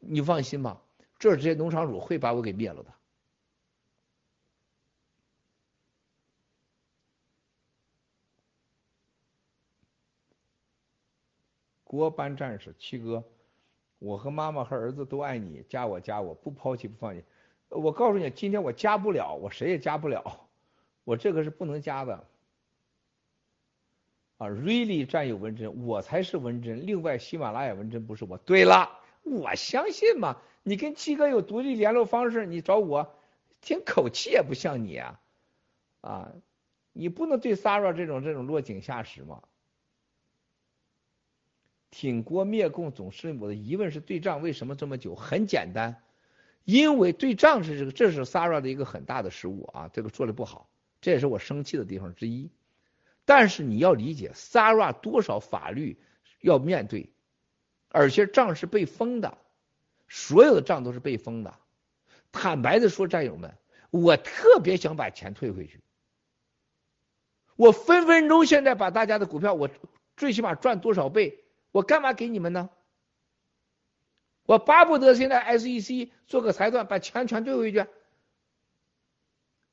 [0.00, 0.82] 你放心吧，
[1.18, 2.92] 这这些农场主会把我给灭了的。
[11.84, 13.24] 国班战士七哥，
[13.98, 17.24] 我和妈妈和儿子都爱你，加我加我不抛弃不放弃。
[17.68, 20.48] 我告诉你，今天我加不了，我谁也加不了，
[21.04, 22.26] 我这个是不能加的。
[24.38, 26.84] 啊，really 战友文珍，我才是文珍。
[26.84, 28.36] 另外，喜马拉雅文珍不是我。
[28.36, 30.36] 对了，我相信嘛，
[30.68, 33.14] 你跟七哥有独立联络方式，你找我，
[33.60, 35.20] 听口气也不像你啊，
[36.00, 36.32] 啊，
[36.92, 39.44] 你不能对 Sara 这种这种落井下石嘛。
[41.92, 45.14] 挺国灭共总是我的疑问是对账为什么这么久？
[45.14, 46.02] 很简单，
[46.64, 50.68] 因为对账是这个，这是 Sara 的一个很大的失误啊，这个做的不好，
[51.00, 52.50] 这也是我生气的地方之一。
[53.24, 55.96] 但是你要理解，Sara 多少法律
[56.40, 57.12] 要面对，
[57.88, 59.38] 而且账是被封的，
[60.08, 61.54] 所有的账都是被封的。
[62.32, 63.56] 坦白的说，战友们，
[63.90, 65.80] 我特别想把钱退回去。
[67.56, 69.70] 我分分钟现在把大家的股票，我
[70.16, 71.44] 最起码赚多少倍？
[71.72, 72.68] 我干嘛给你们呢？
[74.44, 77.86] 我巴不得现在 SEC 做个裁断，把钱全退回去。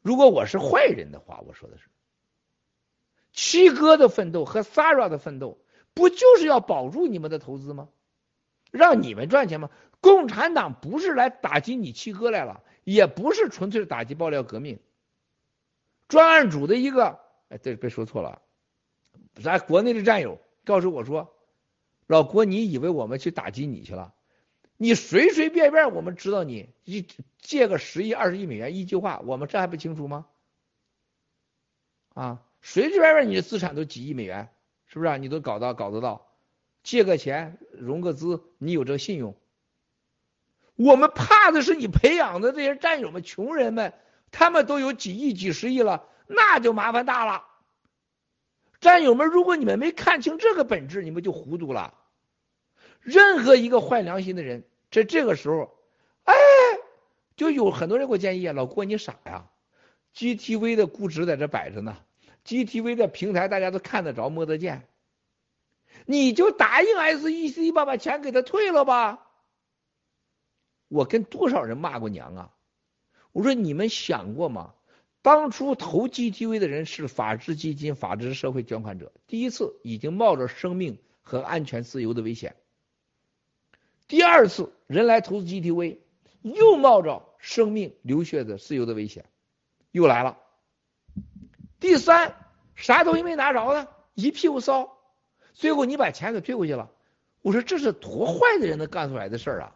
[0.02, 1.90] 如果我是坏人的话，我说的是，
[3.34, 5.60] 七哥的奋斗和 Sara 的奋斗，
[5.94, 7.90] 不就是要保住你们的投资吗？
[8.72, 9.70] 让你们赚钱吗？
[10.04, 14.78] 共产党不是来打击你七哥来了，也不是纯粹打击爆料革命。
[16.10, 18.42] 专案组的一个，哎，对别说错了，
[19.42, 21.34] 咱国内的战友告诉我说，
[22.06, 24.14] 老郭，你以为我们去打击你去了？
[24.76, 27.08] 你随随便便我们知道你一
[27.40, 30.26] 借个十亿二十亿美元一句话，我们这还不清楚吗？
[32.14, 34.50] 啊，随随便便你的资产都几亿美元，
[34.86, 35.10] 是不是？
[35.10, 36.28] 啊你都搞到搞得到？
[36.84, 39.34] 借个钱融个资，你有这个信用？
[40.84, 43.94] 我们怕的是你培养的这些战友们，穷人们，
[44.32, 47.46] 他们都有几亿几十亿了，那就麻烦大了。
[48.82, 51.94] 战友们，如果你们没看清这个本质，你们就糊涂了。
[53.00, 54.66] 任何一个坏良心的人。
[54.92, 55.74] 在这个时候，
[56.24, 56.36] 哎，
[57.36, 59.46] 就有很多人给我建议，老郭你傻呀
[60.16, 61.98] ，GTV 的估值在这摆着呢
[62.46, 64.88] ，GTV 的平台大家都看得着摸得见，
[66.06, 69.26] 你就答应 SEC 吧，把钱给他退了吧。
[70.94, 72.52] 我跟多少人骂过娘啊？
[73.32, 74.76] 我说你们想过吗？
[75.24, 82.56] 当初投 GTV 的人是法治基金、法治社会捐款者，第一次已经冒着生命和安全自由的危险。
[84.08, 85.98] 第二次人来投资 GTV，
[86.44, 89.26] 又冒着生命流血的自由的危险，
[89.90, 90.38] 又来了。
[91.80, 92.36] 第三，
[92.76, 94.96] 啥东西没拿着呢，一屁股骚，
[95.54, 96.92] 最后你把钱给退回去了。
[97.42, 99.76] 我说这是多坏的人能干出来的事儿啊！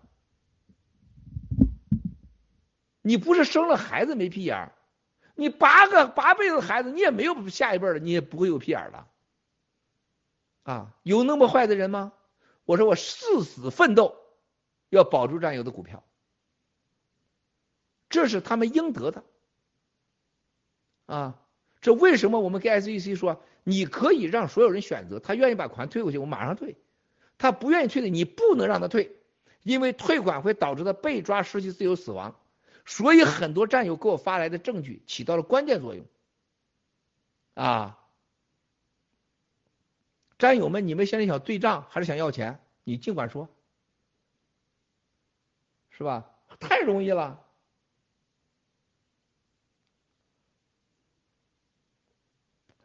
[3.08, 4.72] 你不是生了孩子没屁眼儿，
[5.36, 9.08] 你八个八辈子孩子你也没有下一辈儿了，你也不会有屁眼儿了。
[10.64, 12.12] 啊，有那么坏的人吗？
[12.66, 14.16] 我说我誓死奋斗。
[14.90, 16.02] 要保住战友的股票，
[18.08, 19.26] 这是他们应得的
[21.08, 21.42] 啊！
[21.82, 26.76] 这为什么我们跟 SEC 说，你可以让所有人选择，他愿意把款退回去，我马上退；
[27.38, 29.14] 他不愿意退的，你不能让他退，
[29.62, 32.34] 因为退款会导致他被抓、失去自由、死亡。
[32.88, 36.06] 所以很多战友给我发来的证据起到了关键作用
[37.54, 38.00] 啊！
[40.40, 42.60] 战友们，你们现在想对账还是想要钱？
[42.84, 43.50] 你尽管说。
[45.90, 46.32] 是吧？
[46.60, 47.44] 太容易了。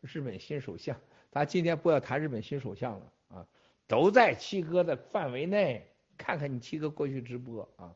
[0.01, 1.01] 日本新首相，
[1.31, 3.47] 咱今天不要谈日本新首相了啊，
[3.87, 5.95] 都在七哥的范围内。
[6.19, 7.95] 看看你七哥过去直播啊。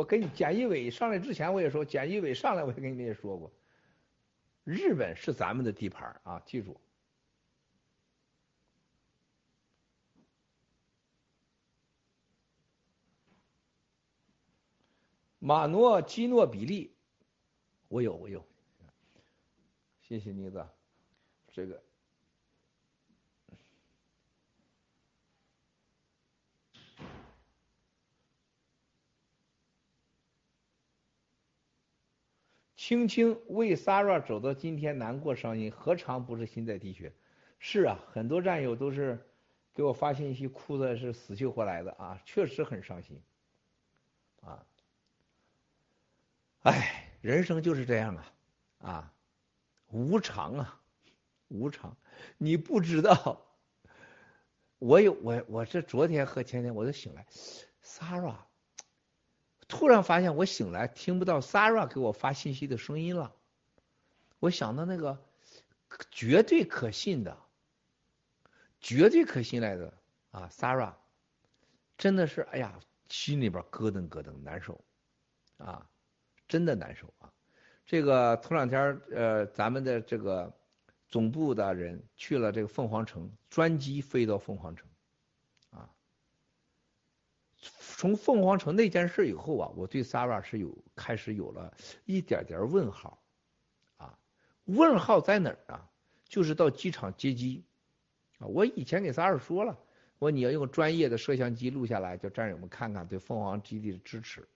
[0.00, 3.52] 我跟你简一伟上来之前我也说，简一伟上来我也跟你们也说过，
[4.64, 6.80] 日本是咱们的地盘啊，记住。
[15.38, 16.96] 马诺基诺比利，
[17.88, 18.42] 我有我有，
[20.00, 20.66] 谢谢妮子，
[21.52, 21.82] 这个
[32.80, 37.12] 青青为 Sara 走到今天难过伤心，何尝不是心在滴血？
[37.58, 39.18] 是啊，很多战友都是
[39.74, 43.20] 给我发信息，哭的是死去活来的啊，确实很伤心
[44.40, 44.64] 啊。
[46.62, 48.32] 哎，人生就是这样啊，
[48.78, 49.12] 啊，
[49.88, 50.80] 无常啊，
[51.48, 51.94] 无常。
[52.38, 53.44] 你不知道，
[54.78, 57.26] 我有我我这昨天和前天我就醒来
[57.84, 58.36] ，Sarah，
[59.70, 63.34] 突然发现我醒来听不到 Sarah 给我发信息的声音了。
[64.38, 65.24] 我想到那个
[66.10, 67.38] 绝对可信的，
[68.80, 69.94] 绝对可信赖的
[70.30, 70.94] 啊，Sarah，
[71.96, 72.78] 真的是哎呀，
[73.08, 74.84] 心里边咯噔咯噔难受
[75.56, 75.86] 啊。
[76.48, 77.32] 真的难受啊！
[77.86, 80.52] 这个头两天呃，咱们的这个
[81.06, 84.88] 总部的人去了这个凤凰城，专机飞到凤凰城，
[85.70, 85.88] 啊，
[88.00, 93.22] 从凤凰城那件事以后啊，我对 s a r a 是有开始有了一点点问号，
[93.98, 94.18] 啊，
[94.64, 95.86] 问号在哪儿啊？
[96.24, 97.62] 就是到机场接机，
[98.38, 99.76] 啊，我以前给 Sarah 说了，
[100.18, 104.48] 我说你要用专业的摄像机录下来，叫战友们看看对凤凰基地的支持。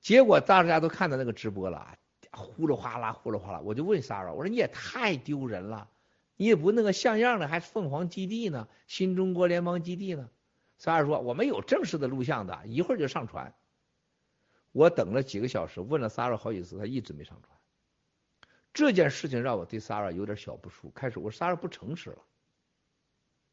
[0.00, 1.98] 结果大家都看到那个直播了，
[2.30, 3.60] 呼噜哗啦，呼噜哗啦。
[3.60, 5.90] 我就问 s a r a 我说你也太丢人了，
[6.36, 10.30] 你也不弄个像样的，还凤凰基地呢，新中国联邦基地呢。
[10.80, 13.54] 萨尔说我们有正式的录像的，一会儿就上传。
[14.72, 17.58] 我等了几个小时，问了萨尔好几次，他一直没上传。
[18.72, 20.88] 这件事情让我对萨尔有点小不舒。
[20.88, 22.22] 开始我说萨尔不诚实了，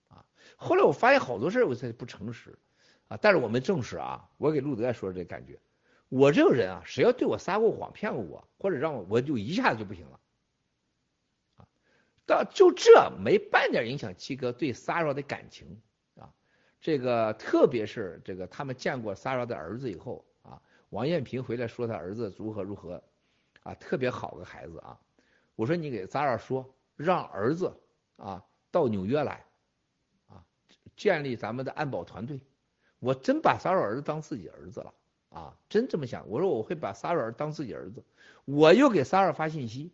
[0.07, 0.25] 啊，
[0.55, 2.57] 后来我发现好多事我才不诚实，
[3.09, 5.59] 啊，但是我们证实啊，我给路德说这感觉，
[6.07, 10.17] 我这个人啊，谁要对我撒过谎、骗过我，或者让我我就一下子就不行了。
[12.25, 15.81] 到就这没半点影响七哥对 Sarah 的感情，
[16.79, 23.03] 这个特别是这个他们见过 Sara 的儿子以后啊，王艳平回来说他儿子如何如何
[23.63, 24.99] 啊，特别好个孩子啊，
[25.55, 27.73] 我说你给 Sara 说，让儿子
[28.15, 29.45] 啊到纽约来
[30.27, 30.43] 啊，
[30.95, 32.39] 建立咱们的安保团队，
[32.99, 34.93] 我真把 Sara 儿子当自己儿子了
[35.29, 38.03] 啊，真这么想，我说我会把 Sara 当自己儿子，
[38.45, 39.91] 我又给 Sara 发信息。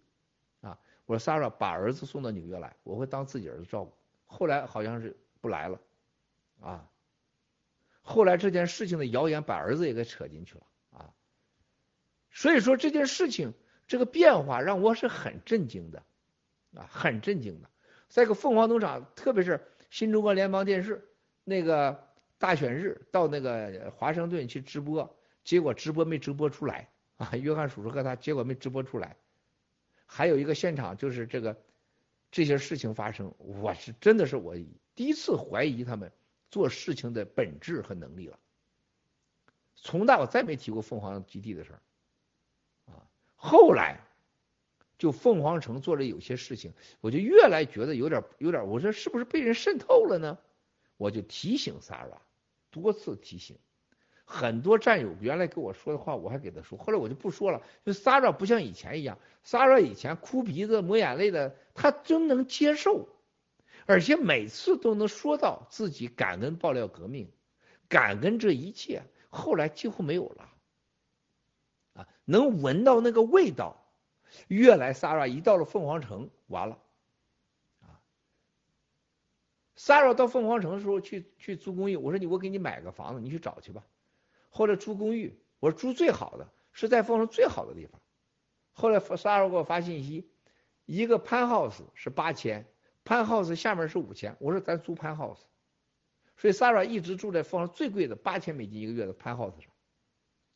[0.62, 3.92] 啊我说 Sarah 把儿子送到纽约来，我会当自己儿子照顾。
[4.26, 5.78] 后来好像是不来了，
[6.64, 6.90] 啊，
[8.02, 11.14] 后来这件事情的谣言把儿子也给扯进去了啊，
[12.32, 13.54] 所以说这件事情
[13.86, 16.04] 这个变化让我是很震惊的
[16.74, 17.70] 啊，很震惊的。
[18.08, 19.60] 在个凤凰农场，特别是
[19.90, 21.10] 新中国联邦电视
[21.44, 22.08] 那个
[22.38, 29.18] 大选日到那个华盛顿去直播，结果直播没直播出来啊，约翰叔叔和他结果没直播出来。
[30.06, 31.58] 还有一个现场就是这个
[32.32, 34.56] 这些事情发生，我是真的是我
[34.96, 36.12] 第一次怀疑他们
[36.54, 38.38] 做事情的本质和能力了。
[39.76, 41.82] 从那我再没提过凤凰基地的事儿
[42.94, 43.10] 啊。
[43.36, 44.02] 后来
[45.00, 50.38] 就凤凰城做了有些事情，我就越来觉得有点有点，我说是不是被人渗透了呢？
[50.98, 52.22] 我就提醒 s a r a
[52.70, 53.58] 多次提醒。
[54.24, 57.64] 很多战友原来跟我说的话，我还给他说，后来我就不说了。
[57.84, 63.10] 就 s a r a 不像以前一样 s a r a 以前哭鼻子抹眼泪的，他真能接受，
[63.86, 67.32] 而且每次都能说到自己感恩爆料革命，
[67.88, 69.04] 感恩这一切。
[69.30, 70.50] 后来几乎没有了，
[71.94, 73.80] 啊，能闻到那个味道。
[74.48, 76.80] 越来 Sarah 一到了凤凰城，完了，
[77.82, 78.02] 啊
[79.78, 83.86] ，Sarah 到凤凰城的时候去去租公寓，我说你我给你买个房子，你去找去吧。
[84.50, 88.02] 或者租公寓，我说租最好的是在凤凰城最好的地方。
[88.72, 90.32] 后来萨尔给我发信息，
[90.86, 92.66] 一个 penthouse 是八千
[93.06, 94.36] ，penthouse 下面是五千。
[94.40, 95.40] 我说咱租 penthouse，
[96.38, 99.72] 所以萨尔一直住在凤凰最贵的八千美金一个月的 penthouse 上，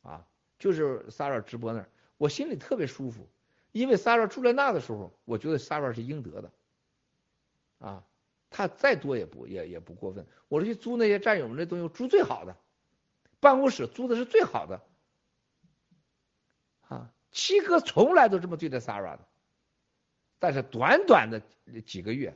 [0.02, 0.26] 啊，
[0.58, 3.28] 就是萨尔直播那儿，我心里特别舒服，
[3.72, 6.52] 因为萨尔住在那的时候，我觉得萨尔是应得的，
[7.78, 8.04] 啊，
[8.50, 10.26] 他再多也不也也不过分。
[10.48, 12.56] 我说去租那些战友们的东西，租最好的。
[13.40, 14.82] 办公室租的是最好的，
[16.88, 19.27] 啊，七哥从来都这么对待 Sarah 的，
[20.38, 21.40] 但是短短的
[21.80, 22.34] 几个月，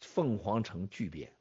[0.00, 1.32] 凤凰城巨变，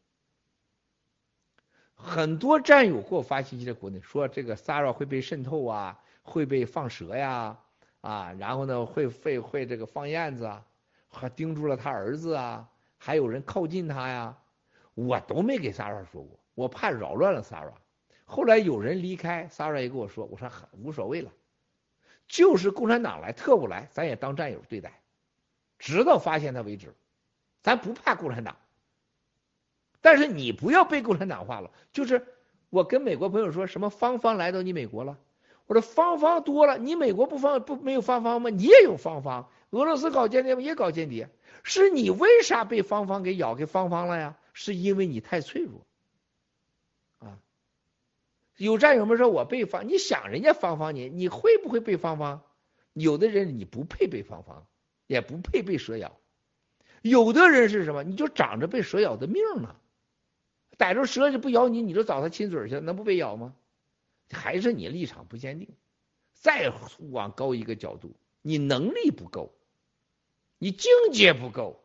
[1.95, 7.57] 很多战友给我发信息在国内说这个 Sara 会被渗透啊，会被放蛇呀，
[8.01, 10.65] 啊，然后呢会会会这个放燕子啊，
[11.09, 14.37] 还盯住了他儿子啊，还有人靠近他呀，
[14.93, 16.39] 我都没给 Sara 说过。
[16.55, 17.73] 我怕扰乱了 Sara
[18.25, 21.31] 后来有人离开，Sara 也跟我说，我说无所谓了，
[22.29, 25.01] 就是共产党来，特务来，咱也当战友对待，
[25.79, 26.93] 直到发现他为止，
[27.63, 28.55] 咱不怕共产党，
[29.99, 31.71] 但是你不要被共产党化了。
[31.91, 32.25] 就是
[32.69, 35.17] 我跟美国朋友说什么芳芳来到你美国了，
[35.65, 38.51] 我说芳芳多了，你美国不芳不没有芳芳吗？
[38.51, 40.61] 你也有芳芳，俄罗斯搞间谍吗？
[40.61, 41.29] 也搞间谍，
[41.63, 44.37] 是你为啥被芳芳给咬给芳芳了呀？
[44.53, 45.81] 是因为你太脆弱。
[48.59, 52.41] 有战友们说我被方，你想人家方方你，你会不会被方方？
[52.91, 54.67] 有的人你不配被方方，
[55.07, 56.19] 也不配被蛇咬。
[57.01, 58.03] 有的人是什么？
[58.03, 59.77] 你就长着被蛇咬的命呢。
[60.77, 63.55] 逮着蛇就不咬你，你就找他亲嘴去，能不被咬吗？
[64.29, 65.69] 还是你立场不坚定。
[66.33, 66.73] 再
[67.11, 69.55] 往高一个角度，你能力不够，
[70.57, 71.81] 你境界不够。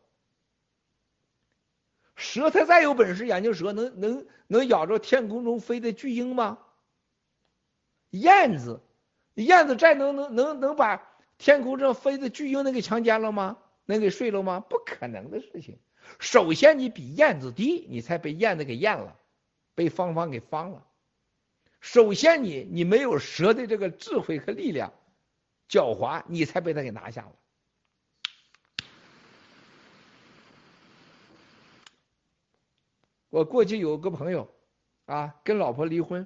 [2.17, 6.59] 蛇它再有本事，眼镜蛇能能能咬着天空中飞的巨鹰吗？
[8.19, 8.81] 燕子，
[9.35, 13.57] 燕子再能能能能把天空上飞的巨鹰能给强奸了吗？
[13.85, 14.59] 能给睡了吗？
[14.61, 15.77] 不可能的事情。
[16.19, 19.15] 首先你比燕子低，你才被燕子给燕了，
[19.73, 20.85] 被芳芳给芳了。
[21.81, 24.93] 首先你你没有蛇的这个智慧和力量，
[25.69, 27.31] 狡猾，你才被他给拿下了。
[33.29, 34.49] 我过去有个朋友，
[35.05, 36.25] 啊，跟老婆离婚。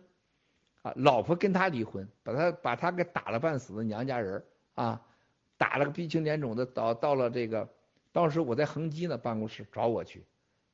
[0.82, 4.44] 啊，老婆跟他离婚，把他把他给打了半死的娘家人
[4.76, 5.02] 啊，
[5.58, 7.70] 打了个鼻青脸肿的，到到了这个
[8.12, 10.26] 当时我在恒基呢办公室找我去，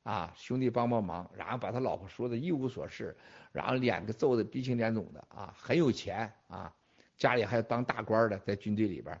[0.04, 3.16] 啊，兄弟帮帮忙，然后把他老婆说的一无所事，
[3.52, 6.72] 然后脸给揍的鼻青脸肿的啊，很有钱啊，
[7.16, 9.20] 家里还有当大官的，在军队里边，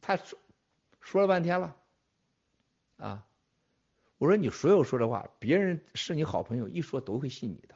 [0.00, 0.38] 他说
[1.00, 1.76] 说了半天了，
[2.98, 3.26] 啊，
[4.18, 7.74] 我说你所有说的话，别人是你好朋友，一说都会信你的。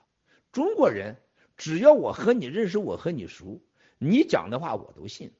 [0.52, 1.16] 中国人
[1.60, 3.60] 只要我和你认识，我和你熟，
[3.98, 5.30] 你讲的话我都信，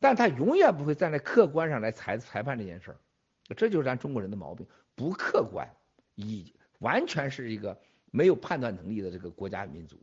[0.00, 2.96] 但他永远不会站在客观上来裁裁判这件事儿。
[3.54, 5.68] 这就是咱中国人的毛病，不客观，
[6.14, 7.78] 以完全是一个
[8.10, 9.98] 没有判断能力的这个国家民族，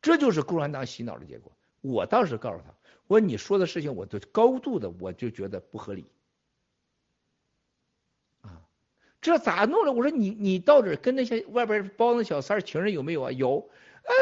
[0.00, 1.50] 这就是共产党洗脑的结果。
[1.80, 2.72] 我当时告诉他，
[3.08, 6.06] 我说你说的事情，我都高度的我就觉得不合理，
[8.42, 8.62] 啊，
[9.20, 9.92] 这咋弄的？
[9.92, 13.32] 我说你你到底跟那些外边包那小三情人有没有啊？
[13.32, 13.68] 有，
[14.04, 14.14] 呃，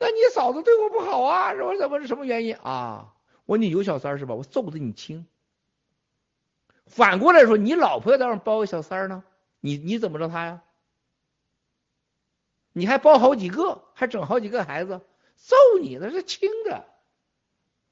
[0.00, 1.52] 那你嫂子对我不好啊？
[1.54, 1.76] 是吧？
[1.76, 3.14] 怎么是什么原因啊？
[3.44, 4.34] 我说你有小三是吧？
[4.34, 5.26] 我揍的你轻。
[6.86, 9.22] 反过来说，你老婆要让包个小三呢，
[9.60, 10.62] 你你怎么着她呀？
[12.72, 15.02] 你还包好几个，还整好几个孩子，
[15.36, 16.86] 揍你那是轻的。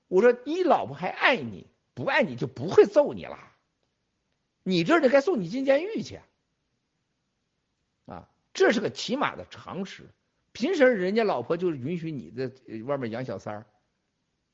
[0.08, 3.38] 我说你老婆还爱你，不爱你就不会揍你了。
[4.62, 6.20] 你这就该送你进监狱去
[8.06, 8.28] 啊！
[8.54, 10.08] 这是个起码的常识。
[10.52, 12.50] 凭什么人家老婆就允许你在
[12.84, 13.66] 外面养小三儿，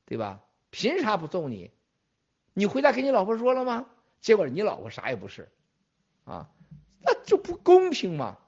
[0.04, 0.42] 对吧？
[0.70, 1.70] 凭啥不揍你？
[2.52, 3.86] 你回家跟你老婆说了吗？
[4.20, 5.50] 结果你老婆啥也不是，
[6.24, 6.50] 啊，
[7.02, 8.38] 那就不公平嘛，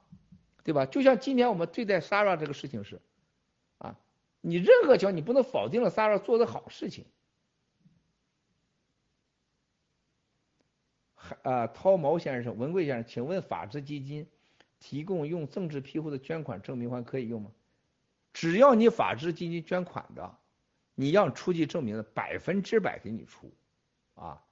[0.65, 0.87] 对吧？
[0.87, 3.01] 就像今天我们对待 s a r a 这个事情是，
[3.79, 3.99] 啊，
[4.41, 7.05] 你任何情况你不能否定了 s a r a 做的好事情。
[11.43, 14.29] 啊，涛毛先生、文贵先生，请问法治基金
[14.79, 17.51] 提供用政治庇护的捐款证明还可以用吗？
[18.33, 20.37] 只要你法治基金捐款的，
[20.95, 23.51] 你让出具证明的，百分之百给你出，
[24.15, 24.43] 啊。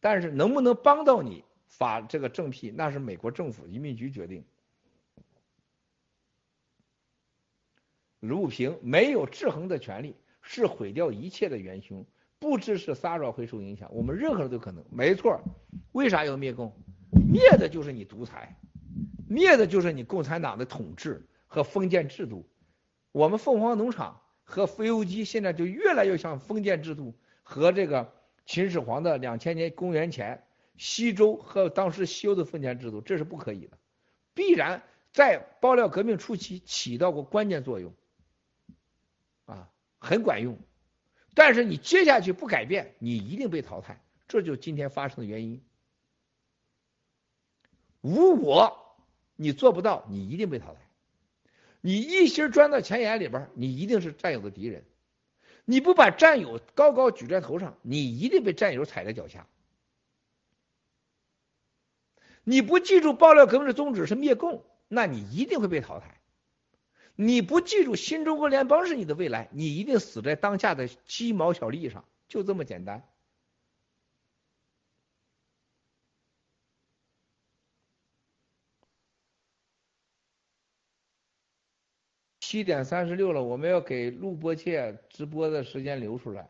[0.00, 4.44] 但是能不能帮到你法这个正批，那是美国政府移民局决定。
[8.20, 12.04] 卢平没有制衡的权利，是毁掉一切的元凶。
[12.38, 14.84] 不支持撒扰会受影响，我们任何人都可能。
[14.90, 15.40] 没错，
[15.92, 16.72] 为啥要灭共？
[17.10, 18.58] 灭的就是你独裁，
[19.28, 22.48] 灭的就是你共产党的统治和封建制度。
[23.12, 28.14] 我们凤凰农场和飞游机现在就越来越像封建制度和这个。
[28.48, 30.44] 秦始皇的两千年公元前，
[30.76, 33.76] 西周和当时西欧的封建制度，这是不可以的，
[34.34, 37.92] 必然在爆料革命初期起到过关键作用，
[39.46, 40.56] 啊，很管用。
[41.34, 45.60] 但是你接下去不改变，你一定被淘汰，这就是今天发生的原因。
[48.00, 48.85] 无我，
[49.36, 50.80] 你做不到，你一定被淘汰。
[51.80, 54.84] 你一心钻到钱眼里边，你一定是战友的敌人。
[55.64, 59.46] 你不把战友高高举在头上，你一定被战友踩在脚下。
[62.42, 66.20] 你不记住爆料革命的宗旨是灭共，那你一定会被淘汰。
[67.14, 73.02] 你不记住新中国联邦是你的未来，你一定死在当下的鸡毛小利上，就这么简单。
[82.48, 86.48] 七点三十六了，我们要给录播切直播的时间留出来。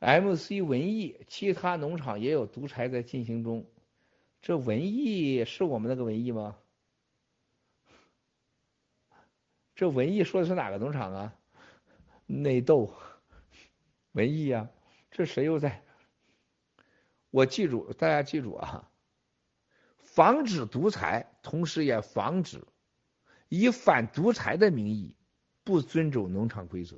[0.00, 3.64] MC 文艺，其他农场也有独裁在进行中。
[4.42, 6.56] 这文艺是我们那个文艺吗？
[9.74, 11.34] 这文艺说的是哪个农场啊？
[12.26, 12.94] 内斗，
[14.12, 14.68] 文艺啊，
[15.10, 15.82] 这谁又在？
[17.30, 18.90] 我记住，大家记住啊，
[19.98, 22.66] 防止独裁，同时也防止
[23.48, 25.16] 以反独裁的名义
[25.64, 26.96] 不遵守农场规则。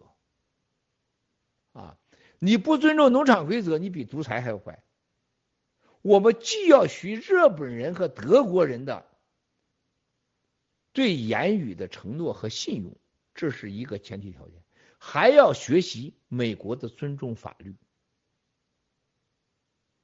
[1.73, 1.98] 啊，
[2.39, 4.82] 你不尊重农场规则，你比独裁还要坏。
[6.03, 9.07] 我们既要学日本人和德国人的
[10.93, 12.97] 对言语的承诺和信用，
[13.35, 14.62] 这是一个前提条件，
[14.99, 17.77] 还要学习美国的尊重法律。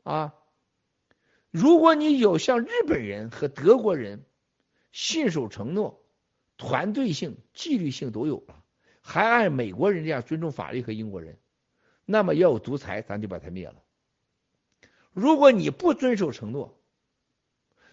[0.05, 0.35] 啊，
[1.51, 4.25] 如果你有像日本人和德国人
[4.93, 6.03] 信守承诺，
[6.57, 8.65] 团队性、纪律性都有了，
[9.03, 11.39] 还按美国人这样尊重法律和英国人，
[12.05, 13.83] 那么要有独裁，咱就把他灭了。
[15.19, 16.79] 如果你不遵守承诺，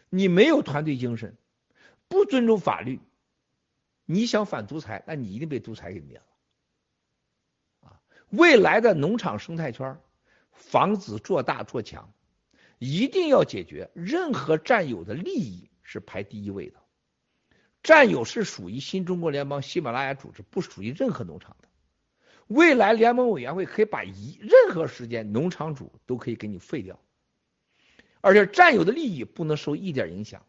[0.09, 1.35] 你没有团队精神，
[2.07, 2.99] 不尊重法律，
[4.05, 6.23] 你想反独裁，那你一定被独裁给灭了。
[7.89, 7.99] 啊，
[8.29, 9.97] 未来的农场生态圈
[10.51, 12.13] 房子做大做强，
[12.77, 16.79] 一定要解决任何占有的利益是排第一位的。
[17.81, 21.67] 占有是属于新中国联邦喜马拉雅组织，不属于任何农场的。
[22.45, 26.99] 未来联盟委员会可以把一任何时间农场主都可以给你废掉，
[28.25, 30.43] 而且占有的利益不能受一点影响。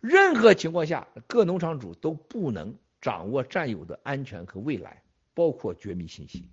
[0.00, 6.50] 任何情况下，各农场主都不能掌握占有的安全和未来，包括绝密信息。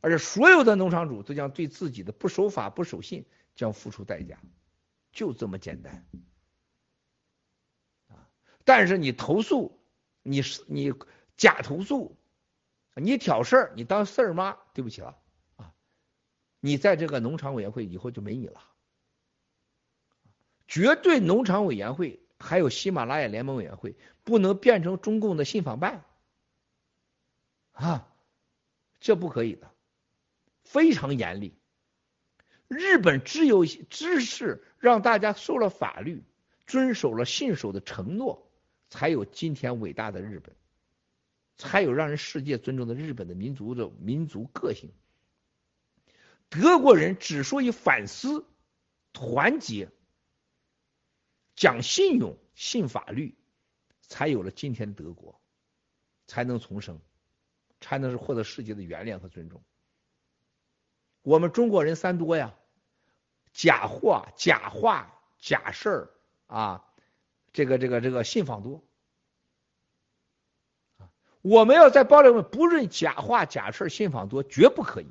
[0.00, 4.38] 而且所有的农场主都将对自己的不守法、不守信将付出代价，
[5.12, 6.06] 就这么简单。
[8.06, 8.30] 啊！
[8.64, 9.80] 但是你投诉，
[10.22, 10.94] 你是你
[11.36, 12.16] 假投诉。
[12.94, 15.18] 你挑事儿，你当事儿妈，对不起了
[15.56, 15.74] 啊！
[16.60, 18.60] 你在这个农场委员会以后就没你了，
[20.66, 26.04] 绝对农场委员会还有喜马拉雅联盟委员会不能变成中共的信访办
[27.72, 28.08] 啊，
[29.00, 29.70] 这不可以的，
[30.62, 31.54] 非常严厉。
[32.68, 36.24] 日本只有知识让大家受了法律，
[36.66, 38.50] 遵守了信守的承诺，
[38.88, 40.54] 才有今天伟大的日本。
[41.56, 44.90] 才有让人世界尊重的日本的民族的民族个性。
[46.48, 48.44] 德国人之所以反思、
[49.12, 49.88] 团结、
[51.54, 53.36] 讲信用、信法律，
[54.00, 55.40] 才有了今天德国，
[56.26, 57.00] 才能重生，
[57.80, 59.62] 才能是获得世界的原谅和尊重。
[61.22, 62.54] 我们中国人三多呀，
[63.52, 66.10] 假货、假话、假事儿
[66.46, 66.84] 啊，
[67.52, 68.84] 这个、这个、这个信访多。
[71.40, 75.08] 我们要在包里面不论假话假事信访多，绝不可以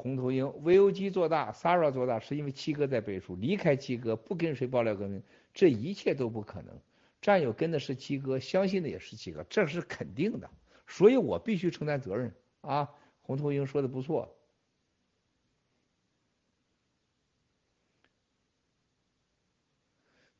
[0.00, 3.36] 红头鹰，VOG 做大，Sara 做大，是因为七哥在背书。
[3.36, 5.22] 离开七哥，不跟谁爆料革命，
[5.52, 6.74] 这一切都不可能。
[7.20, 10.50] 战友跟的是七哥，相信的也是七哥，这是肯定的。
[10.86, 12.88] 所以我必须承担责任啊！
[13.20, 14.34] 红头鹰说的不错。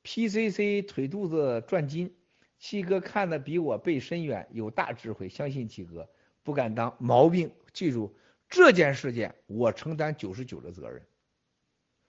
[0.02, 2.16] PCC 腿肚子转筋，
[2.58, 6.08] 七哥看的比我背深远，有大智慧，相信七哥，
[6.42, 8.16] 不敢当毛病，记住。
[8.50, 11.06] 这件事件我承担九十九的责任，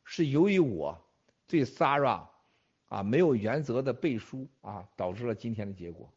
[0.04, 1.00] 是由于我
[1.46, 2.28] 对 Sara
[2.88, 6.12] 啊没有原则的背书啊，导致了今天的结果，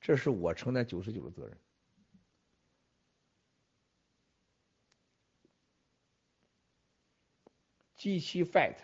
[0.00, 1.56] 这是我承担九十九的责任。
[7.94, 8.76] G 七 Fight，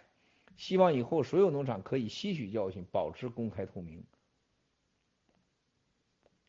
[0.57, 4.03] 希望以后所有农场可以吸取教训，保持公开透明。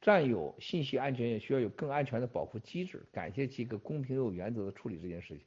[0.04, 3.08] 占有信息安全也需要有更安全的保护机制。
[3.14, 5.46] 感谢七哥公平又有原则的处理这件事情。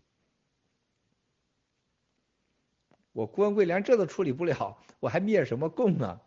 [3.12, 6.22] 我郭文贵连这都处理不了，我还灭什么共呢？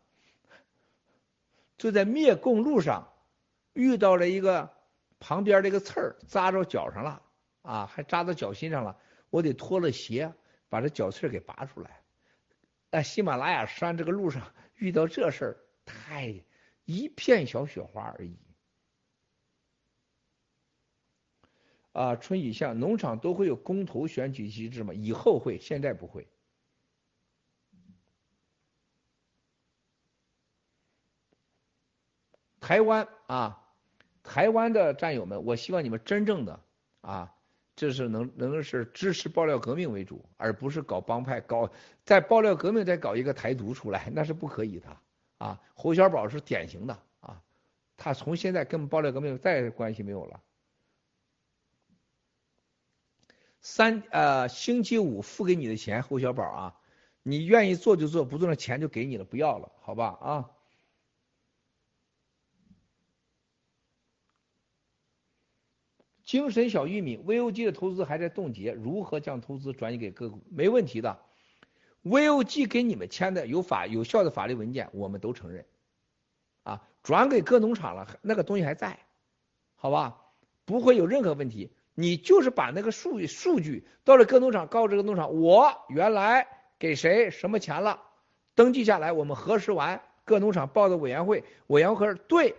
[1.76, 3.11] 就在灭共路上
[3.73, 4.69] 遇到了一个
[5.19, 7.23] 旁边这个刺儿扎着脚上了
[7.64, 8.95] 啊，还扎到脚心上了，
[9.31, 10.31] 我得脱了鞋
[10.69, 11.99] 把这脚刺给拔出来。
[12.91, 16.43] 在喜马拉雅山这个路上遇到这事儿太。
[16.90, 18.36] 一片小雪花而已。
[21.91, 24.91] 啊，春雨巷农场都会有公投选举机制吗？
[24.94, 26.28] 以后会，现在不会。
[32.60, 33.74] 台湾啊，
[34.24, 36.60] 台湾的战友们，我希望你们真正的
[37.02, 37.36] 啊，
[37.76, 41.72] 这是能能是支持爆料革命为主，而不是搞帮派，搞
[42.03, 44.98] 在爆料革命再搞一个台独出来，那是不可以的。
[45.40, 47.41] 啊，侯小宝是典型的啊，
[47.98, 50.41] 他从现在跟爆料革命再关系没有了。
[53.61, 56.80] 三呃，星期五付给你的钱，侯小宝啊，
[57.24, 60.52] 你愿意做就做，不做那钱就给你了，不要了，好吧啊。
[66.24, 70.44] 精神小玉米，VOG 的投资还在冻结，如何将投资转移给个股？
[70.52, 71.28] 没问题的。
[72.04, 75.66] VOG 给你们签的有法有效的法律文件，我们都承认，
[76.64, 79.00] 啊，转给各农场了，那个东西还在，
[79.76, 80.22] 好吧，
[80.66, 81.72] 不会有任何问题。
[81.96, 86.48] 你就是把那个数数据到了各农场，告诉这个农场，我原来
[86.78, 88.02] 给谁什么钱了，
[88.56, 92.56] 登记下来，我们核实完，各农场报的委员会，委员会对，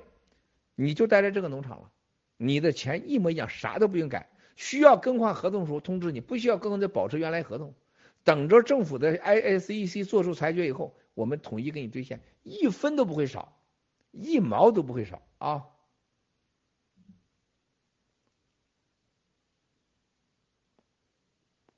[0.75, 1.91] 你就待在这个农场了，
[2.37, 4.29] 你的钱一模一样，啥都不用改。
[4.57, 7.73] 需要更换合同时候通知你，不需要更换就保持原来合同。
[8.25, 13.61] 等着政府的 ISEC 做出裁决以后，我们统一给你兑现，一分都不会少
[14.13, 15.67] 一毛都不会少啊。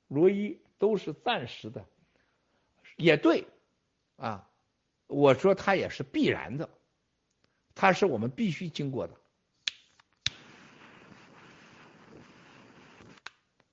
[0.07, 1.85] 罗伊都是暂时的，
[2.97, 3.47] 也对
[4.17, 4.49] 啊。
[5.07, 6.69] 我说它也是必然的，
[7.73, 9.15] 它是我们必须经过的，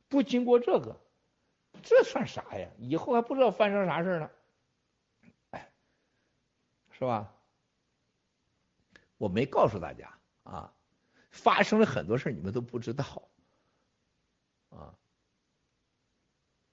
[0.08, 0.98] 不经过这个，
[1.82, 2.68] 这算啥呀？
[2.78, 4.30] 以后还不知道发生啥事呢，
[6.90, 7.34] 是吧？
[9.16, 10.74] 我没告诉大家啊，
[11.30, 13.28] 发生了很多事你们都不知道
[14.70, 14.98] 啊。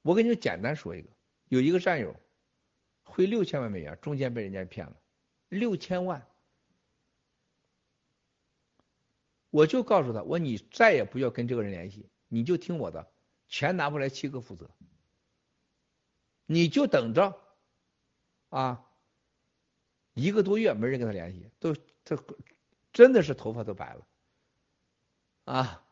[0.02, 1.10] 我给你们简单说一个，
[1.50, 2.16] 有一个战友
[3.04, 4.96] 汇六千万美元，中间被人家骗了
[5.50, 6.26] 六千万，
[9.50, 13.12] 我就告诉他，我说你再也不要跟这个人联系，你就听我的，
[13.50, 14.70] 钱拿不来七哥负责，
[16.48, 17.40] 你就等着
[18.50, 18.84] 啊，
[20.16, 22.18] 一个多月没人跟他联系，都这
[22.92, 24.08] 真的是头发都白了
[25.46, 25.84] 啊，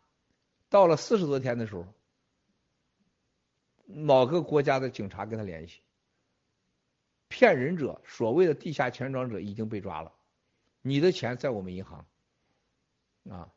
[0.69, 1.86] 到了四十多天的时候。
[3.88, 5.80] 某个国家的警察跟他联系，
[7.27, 10.11] 骗人者，所谓的地下钱庄者已经被抓了。
[10.82, 12.03] 你的钱在我们银行，
[13.30, 13.53] 啊，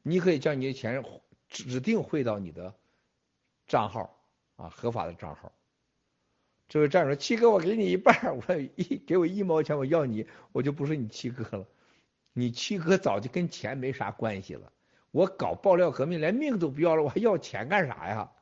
[0.00, 1.04] 你可以将你的钱
[1.48, 2.72] 指定汇到你的
[3.66, 4.16] 账号，
[4.54, 5.50] 啊，合法的账号。
[6.74, 11.64] 这位战友说：“七哥，我给你一半，我一给我一毛钱，我要你，我就不是你七哥了。
[12.32, 14.72] 你七哥早就跟钱没啥关系了。
[15.12, 18.32] 我搞爆料革命，连命都不要了，我还要钱干啥呀？”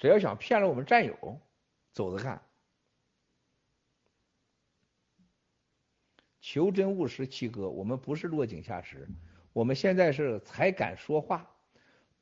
[0.00, 1.40] 谁要想骗了我们战友，
[1.92, 2.42] 走着看。
[6.40, 9.08] 求真务实，七哥，我们不是落井下石，
[9.52, 11.51] 我们现在是才敢说话。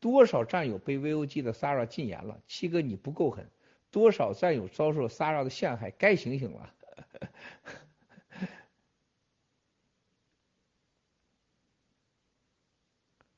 [0.01, 3.48] 多少战友被 VOG 的 Sara 禁言了，七哥你不够狠。
[3.90, 6.74] 多少战友遭受 Sara 的陷害，该醒醒了。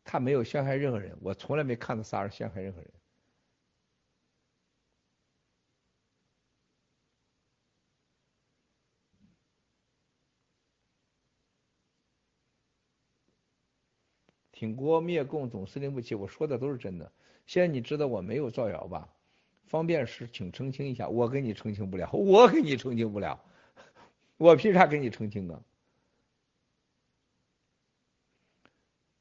[0.05, 2.91] 他没有陷害任何人，我从来没看到 Sara 陷害任何人。
[14.63, 17.11] 挺锅灭共总司令部起，我说的都是真的。
[17.49, 19.13] 现在你知道我没有造谣吧？
[19.65, 23.43] 方便时请澄清一下，我给你澄清不了，我给你澄清不了，
[24.37, 25.63] 我凭啥给你澄清啊？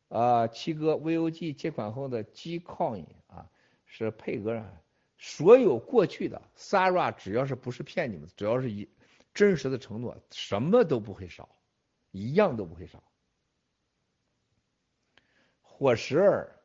[0.09, 3.49] 啊，七哥，VOG 借款后的 Gcoin 啊，
[3.88, 4.72] 是配额啊，
[5.18, 8.88] 所有过去的 Sara 只要是不是骗你们，只要是一
[9.34, 11.49] 真实的承诺，什么都不会少，
[12.11, 13.01] 一样都不会少。
[15.81, 16.55] 伙食儿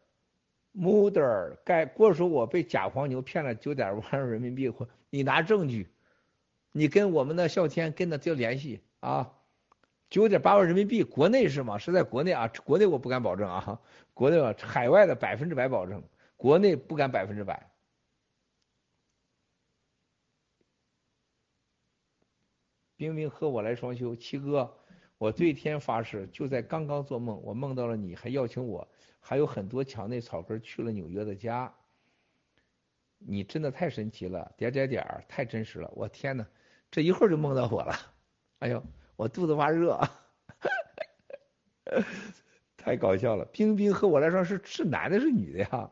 [0.74, 5.88] ，Mother，该过说我被假黄牛骗了九点万人民币，或你拿证据，
[6.70, 9.32] 你跟我们的笑天跟他就联系啊，
[10.10, 11.78] 九点八万人民币，国内是吗？
[11.78, 13.80] 是在国内啊，国内我不敢保证啊，
[14.12, 16.02] 国内海外的百分之百保证，
[16.36, 17.70] 国内不敢百分之百。
[22.96, 24.70] 冰冰和我来双休，七哥。
[25.18, 28.86] 我对天发誓，就在刚刚做梦，我梦到了你，还邀请我，
[29.28, 31.74] 还有很多墙内草根去了纽约的家。
[33.18, 36.46] 你真的太神奇了，点点点，太真实了，我天哪，
[36.92, 37.92] 这一会儿就梦到我了，
[38.60, 38.80] 哎呦，
[39.16, 40.00] 我肚子发热，
[42.78, 43.44] 太搞笑了。
[43.46, 45.90] 冰冰和我来说是是男的，是女的呀？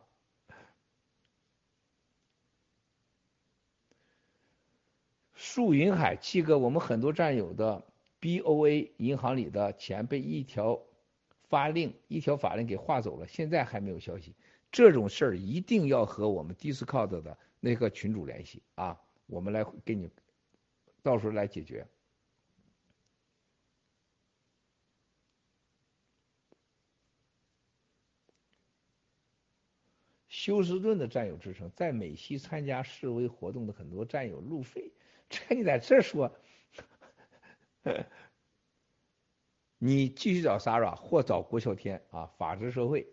[5.35, 7.85] 树云海七哥，我们很多战友的。
[8.21, 10.81] BOA 银行里的钱被一条
[11.55, 14.35] 发令、一条法令给划走了，现在还没有消息。
[14.73, 20.11] 这种事儿一定要和我们 Discord 的那个群主联系啊，我们来给你
[21.01, 21.87] 到时候来解决。
[30.29, 34.91] 休斯顿的战友之称，在美西参加示威活动的很多战友路费，
[35.29, 36.37] 这你在这说。
[39.79, 42.27] 你继续找 Sarah 或找郭啸天啊！
[42.39, 43.07] 法治社会，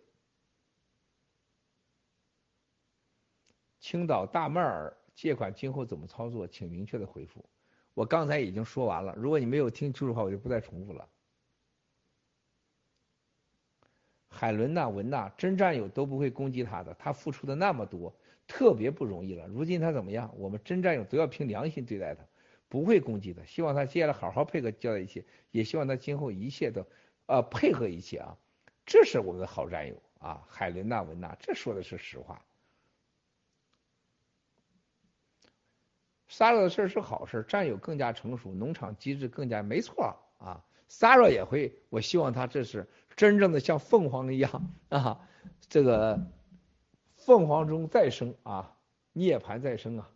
[3.80, 6.48] 青岛大麦尔借款今后怎么操作？
[6.48, 7.44] 请明确的回复。
[7.94, 11.10] 我刚才已经说完了，如果你没有听清楚的话，我就不再重复了。
[14.30, 18.16] 海伦娜文娜真战友都不会攻击他的，他付出的那么多，
[18.48, 19.46] 特别不容易了。
[19.48, 20.34] 如今他怎么样？
[20.38, 22.26] 我们真战友都要凭良心对待他。
[22.72, 26.88] 不会攻击的，希望他接下来好好配合交代一切，也希望他今后一切都，
[27.26, 28.38] 呃，配合一切啊，
[28.86, 32.46] 这是我们的好战友啊，海伦娜文娜，这说的是实话。
[36.30, 42.88] ，Sara 的事是好事，战友更加成熟，农场机制更加没错啊，Sara 也会，我希望他这是
[43.18, 45.28] 真正的像凤凰一样啊，
[45.68, 46.26] 这个
[47.18, 48.78] 凤凰中再生啊，
[49.12, 50.10] 涅槃再生啊。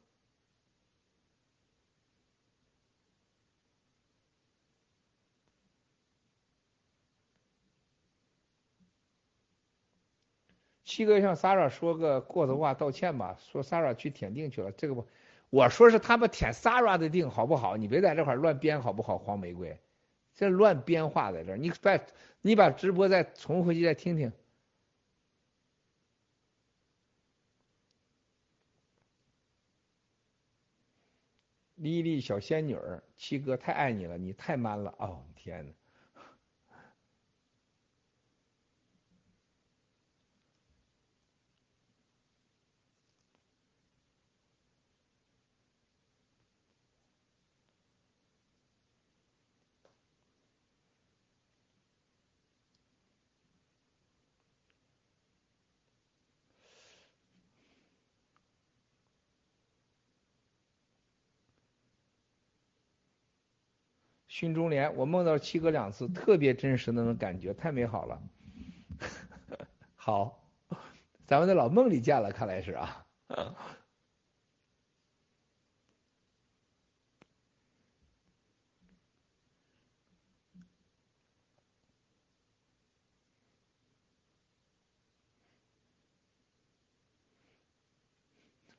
[10.95, 15.05] 七哥向 Sara 说个过头话道歉吧，说 Sara 去舔腚去了，这个不，
[15.49, 17.75] 我说是他们舔 Sara 的腚好不好？
[17.75, 19.17] 你别在这块乱编好不好？
[19.17, 19.77] 黄玫瑰，
[20.35, 21.99] 这乱编话在这，你把，
[22.39, 24.31] 你把直播再重回去再听听。
[31.75, 35.73] 丽丽小仙女儿，七哥太爱你了，你太 man 了，哦天呐。
[64.37, 68.21] 训中联，我梦到七哥两次，特别真实的那种感觉，太美好了。
[69.95, 70.43] 好，
[71.25, 73.05] 咱们在老梦里见了，看来是啊。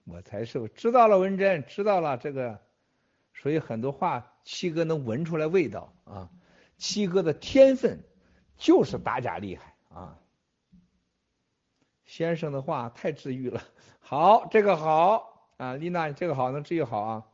[0.04, 2.65] 我才是知道了，文珍知道了这个。
[3.42, 6.30] 所以很多话，七哥能闻出来味道啊！
[6.78, 8.02] 七哥的天分
[8.56, 10.18] 就是打假厉害啊！
[12.04, 13.62] 先生的话太治愈了，
[14.00, 17.26] 好，这个好啊，丽娜，这个好，能治愈好啊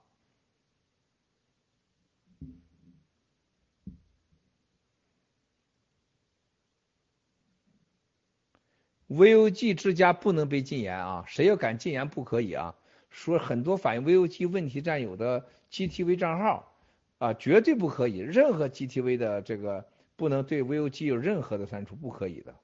[9.09, 12.75] ！VOG 之家不能被禁言啊，谁要敢禁言不可以啊！
[13.13, 15.47] 说很多反映 VOG 问题占有的。
[15.71, 16.71] GTV 账号
[17.17, 19.87] 啊，绝对不可以，任何 GTV 的这个
[20.17, 22.55] 不能对 VOG 有任何的删除，不可以的。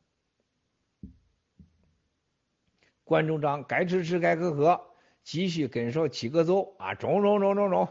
[3.04, 4.84] 关中章该支持该呵呵，
[5.24, 7.88] 继续跟上七个奏啊，中中中中中。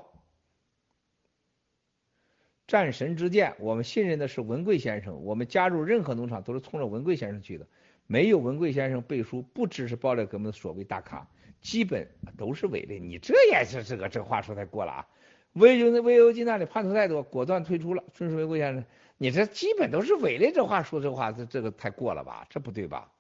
[2.68, 7.66] 战神之剑，我们信任的是文贵先生，我们加入任何农场都是冲着文贵先生去的，
[8.06, 11.28] 没有文贵先生背书，不支持爆料革命的所谓大咖。
[11.62, 12.08] 基本
[12.38, 15.08] 都是伪的，你这也是这个这话说太过了啊！
[15.54, 18.04] 魏就那魏欧金那里叛徒太多，果断退出了。
[18.14, 18.86] 顺水魏先生，
[19.18, 22.46] 你这基本都是伪的，这话说这话这这个太过了吧？
[22.50, 23.12] 这不对吧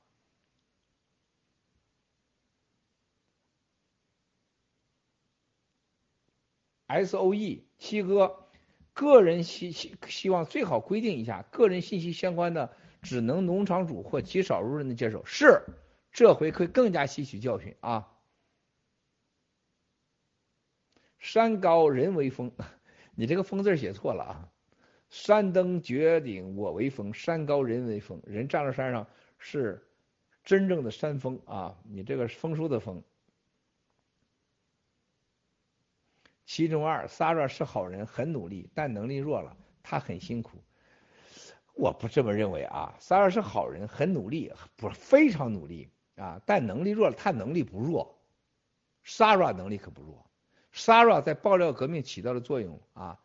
[6.85, 8.47] ？S O E 七哥，
[8.93, 15.25] 个人希希希望最好规定一下，个人信息相关的只能农场主或极少数人能接受。
[15.25, 15.63] 是，
[16.11, 18.13] 这回可以更加吸取教训啊！
[21.19, 22.51] 山高人为峰，
[23.15, 24.49] 你这个“峰”字写错了啊！
[25.09, 29.07] 山登绝顶我为峰，山高人为峰，人站到山上
[29.37, 29.87] 是
[30.43, 31.77] 真正的山峰啊！
[31.83, 33.01] 你这个丰收的“丰”。
[36.45, 40.57] 其中二，Sara 是好人，很努力，但能力弱了，他很辛苦。
[41.73, 48.17] 我不这么认为啊，Sara 是好人，很努力，不是非常努力啊，但能力弱了，他能力不弱
[49.05, 50.26] ，Sara 能力可不弱。
[50.77, 53.19] Sara 在爆料革命起到的作用啊，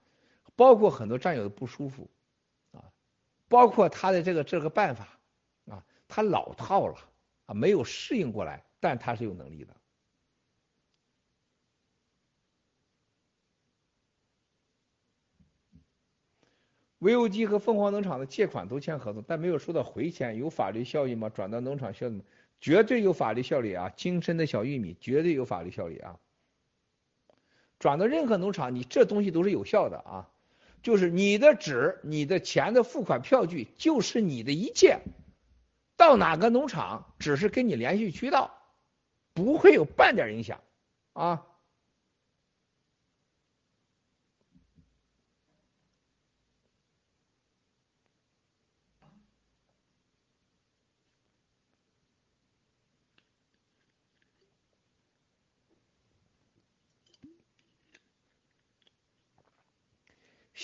[0.57, 2.09] 包括很多战友的不舒服
[2.73, 2.83] 啊，
[3.47, 5.07] 包括他的这个这个办法
[5.67, 6.97] 啊，他老套了
[7.47, 9.77] 啊，没有适应过来，但他是有能力的。
[17.01, 21.29] VOG 和凤凰农场的借款都签合同，但没有收到回钱，有法律效益吗？
[21.29, 22.23] 转到农场效益
[22.61, 23.89] 绝对有法律效力啊！
[23.91, 26.19] 精深的小玉米绝对有法律效力啊！
[27.83, 30.29] 转到任何农场，你这东西都是有效的啊，
[30.85, 35.01] 就是你的纸、你的钱的付款票据就是你的一切，
[35.97, 38.57] 到哪个农场只是跟你联系渠道，
[39.35, 40.61] 不会有半点影响
[41.13, 41.45] 啊。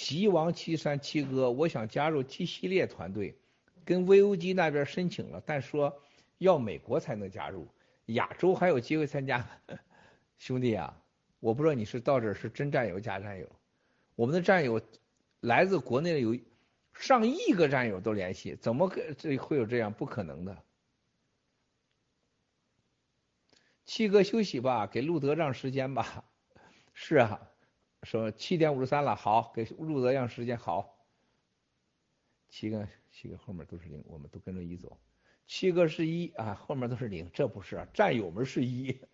[0.08, 3.36] 吉王七三七哥，我想加入 T 系列团队，
[3.84, 6.00] 跟 VOG 那边申请了，但说
[6.38, 7.68] 要美国才能加入，
[8.06, 9.46] 亚洲还有机会参加。
[10.38, 10.98] 兄弟啊，
[11.40, 13.46] 我不知道你是到这是真战友假战友，
[14.14, 14.80] 我们的战友
[15.40, 16.38] 来自国内的有
[16.94, 19.92] 上亿个战友都联系，怎么可这会有这样？
[19.92, 20.56] 不可能的。
[23.84, 26.24] 七哥休息吧，给路德让时间吧。
[26.94, 27.50] 是啊，
[28.04, 30.96] 说七点五十三了，好，给路德让时间，好。
[32.48, 34.98] 七个七个后面都是零，我们都跟着一走。
[35.46, 38.98] 七个是一啊，后面都是零，这不是战友们是一。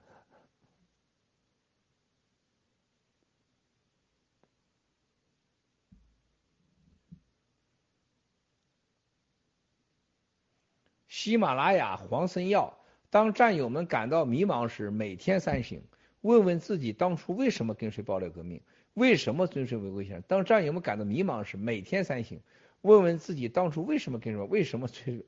[11.08, 12.78] 喜马拉雅黄参药，
[13.10, 15.82] 当战友们感到迷茫时，每天三醒，
[16.24, 18.62] 问问自己当初为什么跟随爆料革命，
[18.94, 20.22] 为什么遵循违规线。
[20.26, 22.40] 当战友们感到迷茫时，每天三醒，
[22.80, 25.22] 问问自己当初为什么跟随，为什么催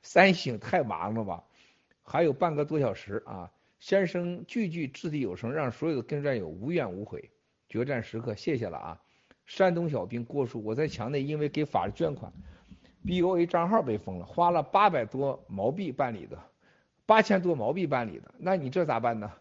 [0.00, 1.42] 三醒太忙了吧？
[2.04, 3.50] 还有半个多小时啊！
[3.80, 7.30] 先生句句掷地有声，让所有的跟战友无怨无悔。
[7.68, 9.02] 决战时刻，谢谢了啊！
[9.44, 12.32] 山东小兵郭叔，我在墙内因为给法律捐款。
[13.04, 16.38] B O A 账号被封了，花了八百多毛币办理的，
[17.06, 19.32] 八千多毛币办理的，那你这咋办呢？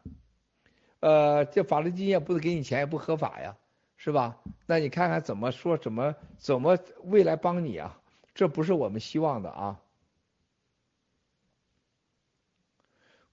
[0.99, 3.55] 呃，这法律基金不是给你钱，也不合法呀，
[3.97, 4.39] 是吧？
[4.65, 8.01] 那你看看怎么说，怎么怎么未来帮你啊？
[8.33, 9.79] 这不是我们希望的啊。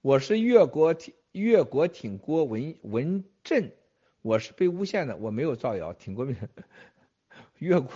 [0.01, 3.73] 我是越国挺越国挺郭文文振，
[4.21, 6.27] 我是被诬陷的，我没有造谣，挺国
[7.59, 7.91] 越国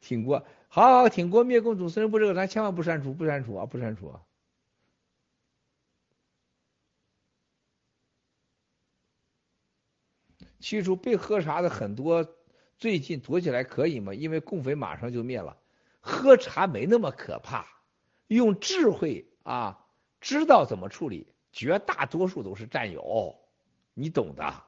[0.00, 0.44] 挺郭。
[0.66, 4.20] 好好挺过灭共主持人部这个，咱千万不删除，不删除啊，不删除啊。
[10.58, 12.26] 其实被喝茶的很多，
[12.76, 14.12] 最近躲起来可以吗？
[14.14, 15.56] 因为共匪马上就灭了，
[16.00, 17.66] 喝茶没那么可怕，
[18.26, 19.86] 用智慧啊，
[20.20, 23.38] 知道怎么处理，绝大多数都是战友，
[23.94, 24.67] 你懂的。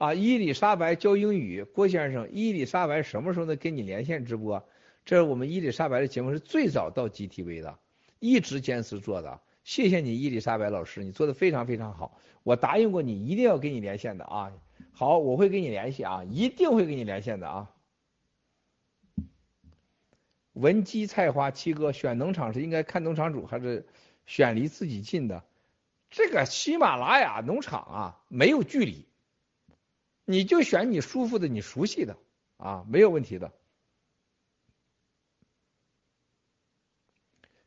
[0.00, 4.66] 啊，伊丽莎白教英语，郭先生，伊丽莎白什么时候能跟你连线直播？
[5.04, 7.78] 这是我们伊丽莎白的节目是最早到 GTV 的，
[8.18, 9.38] 一直坚持做的。
[9.62, 12.18] 谢谢你，伊丽莎白老师，你做的非常非常好。
[12.44, 14.50] 我答应过你，一定要跟你连线的啊。
[14.92, 17.70] 好，我会跟你联系啊，一定会跟你连线的啊。
[20.54, 23.86] 文姬菜花七哥选农场是应该看农场主还是
[24.24, 25.44] 选离自己近的？
[26.08, 29.04] 这个喜马拉雅农场啊，没有距离。
[30.30, 32.16] 你就选你舒服的、你熟悉的
[32.56, 33.52] 啊，没有问题的。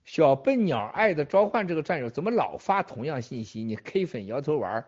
[0.06, 3.64] 小笨鸟爱的召唤这个战友怎么老发同样信息？
[3.64, 4.86] 你 K 粉摇头丸，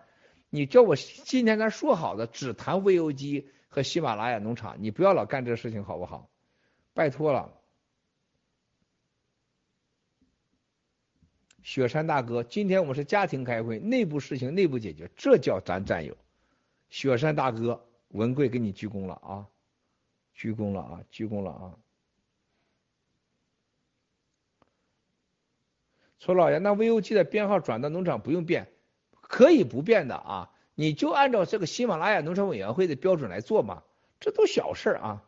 [0.49, 6.29] 你叫我今天咱说好的只谈 VOG 和喜马拉雅农场，你不要老干这事情好不好？
[6.93, 7.59] 拜托了，
[11.61, 16.15] 雪山大哥，今天我们是家庭开会，内部事情内部解决，这叫咱战友。
[16.89, 19.47] 雪山大哥，文贵给你鞠躬了啊，
[20.33, 21.77] 鞠躬了啊，鞠躬了啊。
[26.17, 28.71] 崔老爷，那 VOG 的编号转到农场不用变，
[29.11, 33.83] 可以不变的啊，你就按照这个喜马拉雅农场委员会的标准来做嘛，
[34.19, 35.23] 这都小事啊。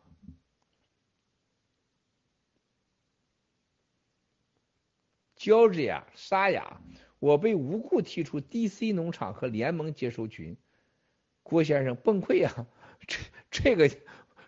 [5.36, 6.80] Georgia 沙雅，
[7.20, 10.56] 我被无故踢出 DC 农场和联盟接收群。
[11.48, 12.66] 郭先生崩溃啊！
[13.06, 13.18] 这
[13.50, 13.90] 这个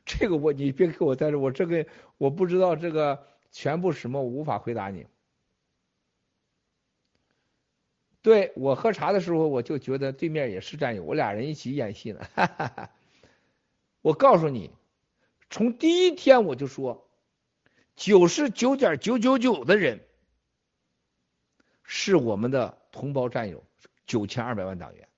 [0.04, 1.86] 这个我你别给我在这，我这个
[2.18, 5.06] 我不知道这个全部什么，我无法回答你。
[8.20, 12.20] 对我喝茶的时候，我就觉得对面也是战友，我俩人一起演戏呢。
[14.02, 14.70] 我告诉你，
[15.48, 17.08] 从第一天我就说，
[17.96, 20.00] 九十九点九九九的人
[21.82, 23.64] 是我们的同胞战友，
[24.06, 25.08] 九千二百万党员。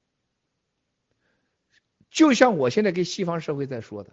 [2.13, 4.13] 就像我现在跟西方社会在说的，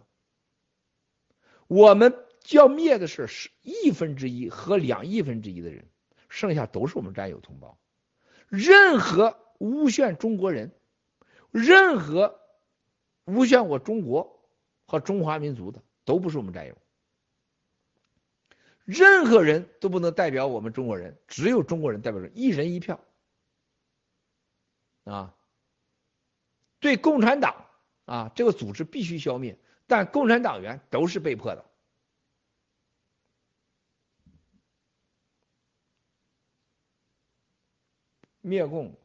[1.67, 5.85] 我们要灭的是十亿分之一和两亿分之一的人，
[6.29, 7.77] 剩下都是我们战友同胞。
[8.47, 10.71] 任何诬陷中国人，
[11.51, 12.39] 任何
[13.25, 14.49] 诬陷我中国
[14.85, 16.77] 和中华民族的，都不是我们战友。
[18.85, 23.03] 任何人都不能代表我们中国人，只有中国人代表着一人一票。
[25.03, 25.35] 啊，
[26.79, 27.65] 对共产党。
[28.09, 29.55] 啊，这个组织必须消灭，
[29.85, 31.63] 但共产党员都是被迫的。
[38.41, 38.95] 灭共，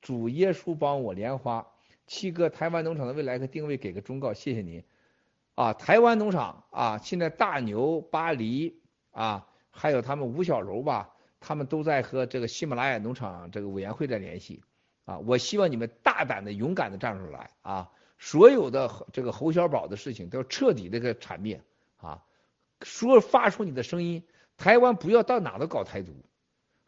[0.00, 1.68] 主耶稣帮我莲花
[2.08, 4.82] 七哥，台湾农场的未来和定位给个忠告，谢谢您。
[5.54, 8.80] 啊，台湾农场啊，现在大牛、巴黎
[9.12, 14.64] 啊，还有他们吴小柔吧，他们都在和这个喜马拉雅农场这个委员会在联系
[15.04, 15.18] 啊。
[15.20, 17.92] 我希望你们大胆的、勇敢的站出来啊！
[18.18, 21.62] 所有的这个侯小宝的事情都要彻底的给铲灭
[21.98, 22.24] 啊！
[22.82, 24.24] 说发出你的声音，
[24.56, 26.12] 台湾不要到哪都搞台独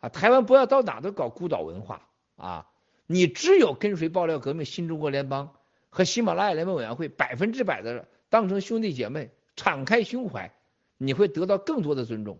[0.00, 0.08] 啊！
[0.08, 2.66] 台湾不要到哪都搞孤岛文化啊！
[3.06, 5.54] 你只有跟随爆料革命新中国联邦
[5.88, 10.52] 和喜马拉雅联盟委员会，百分之百的当成兄弟姐妹，敞开胸怀，
[10.96, 12.38] 你会得到更多的尊重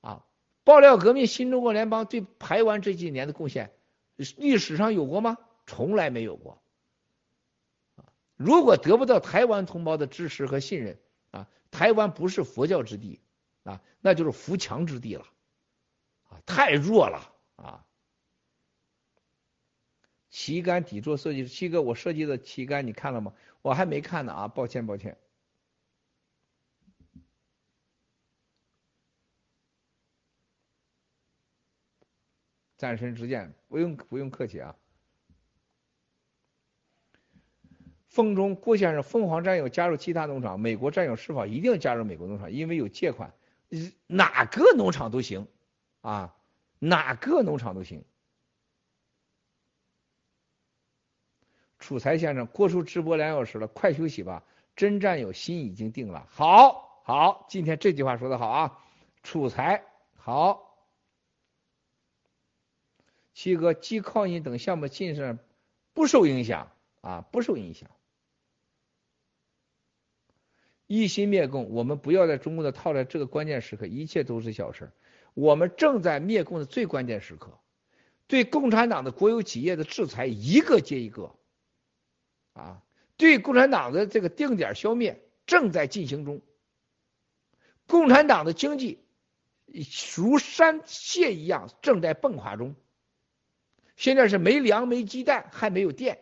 [0.00, 0.24] 啊！
[0.64, 3.72] 爆料革命新中国联邦对台湾这几年的贡献，
[4.36, 5.36] 历史上有过吗？
[5.66, 6.61] 从来没有过。
[8.44, 10.98] 如果得不到台湾同胞的支持和信任
[11.30, 13.20] 啊，台湾不是佛教之地
[13.62, 15.26] 啊，那就是扶墙之地了
[16.28, 17.86] 啊，太弱了啊。
[20.30, 23.34] 旗杆底座设计，七哥，我设计的旗杆你看了吗？
[23.60, 25.18] 我还没看呢啊，抱歉抱歉。
[32.76, 34.74] 战神之剑，不用不用客气啊。
[38.12, 42.52] 风中郭先生，凤凰战友加入其他农场，美国战友是否一定要加入美国农场？
[42.52, 43.32] 因为有借款，
[44.06, 45.48] 哪个农场都行
[46.02, 46.36] 啊，
[46.78, 48.04] 哪个农场都行。
[51.78, 54.44] 楚才先生，郭叔直播两小时了，快休息吧。
[54.76, 58.78] 真战友心已经定了，好，好，今天这句话说的好啊。
[59.22, 59.84] 楚才，
[60.16, 60.76] 好，
[63.32, 65.38] 七哥，冀靠你等项目进展
[65.94, 66.70] 不受影响
[67.00, 67.88] 啊，不受影响。
[70.86, 74.90] 一心灭共，我们不要在中共的套在这个关键时刻，一切都是小事。
[75.34, 77.58] 我们正在灭共的最关键时刻，
[78.26, 81.34] 对共产党的国有企业的制裁一个接一个，
[82.52, 82.82] 啊，
[83.16, 86.42] 对共产党的这个定点消灭正在进行中。
[87.86, 88.98] 共产党的经济
[90.16, 92.74] 如山蟹一样正在崩垮中。
[93.96, 96.18] 现在是没粮、没鸡蛋，还没有电，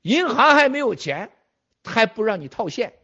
[0.00, 1.30] 银行还没有钱，
[1.84, 2.94] 还不让你套现。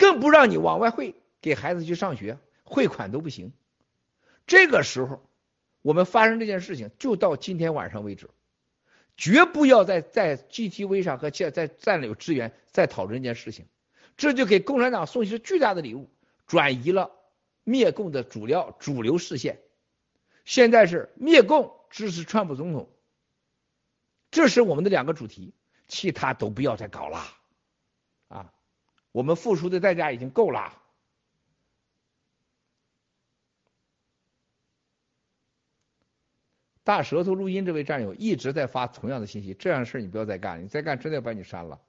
[0.00, 3.52] 更不让你往外汇，给孩子去上学，汇款都不行。
[4.46, 5.22] 这个时候，
[5.82, 8.30] 我们发生这件事情，就到今天晚上为止，
[9.18, 13.66] 绝不要再在 GTV 上和在在占有资源再讨论这件事情，
[14.16, 16.08] 这就给共产党送去了巨大的礼物，
[16.46, 17.10] 转移了
[17.62, 19.60] 灭共的主要主流视线。
[20.46, 22.88] 现在是灭共支持川普总统，
[24.30, 25.52] 这是我们的两个主题，
[25.88, 27.18] 其他都不要再搞了，
[28.28, 28.50] 啊。
[29.12, 30.76] 我们付出的代价已经够了。
[36.82, 41.80] 大舌头录音这位战友一直在发同样的信息，这样的事你不要再干，你再干真的要把你删了。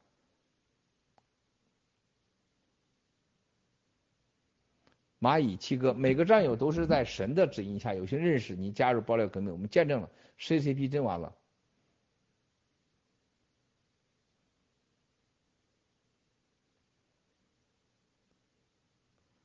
[5.20, 11.36] 蚂蚁七哥，每个战友都是在神的指引下有幸认识你，加入爆料革命，我们见证了 CCP 真完了。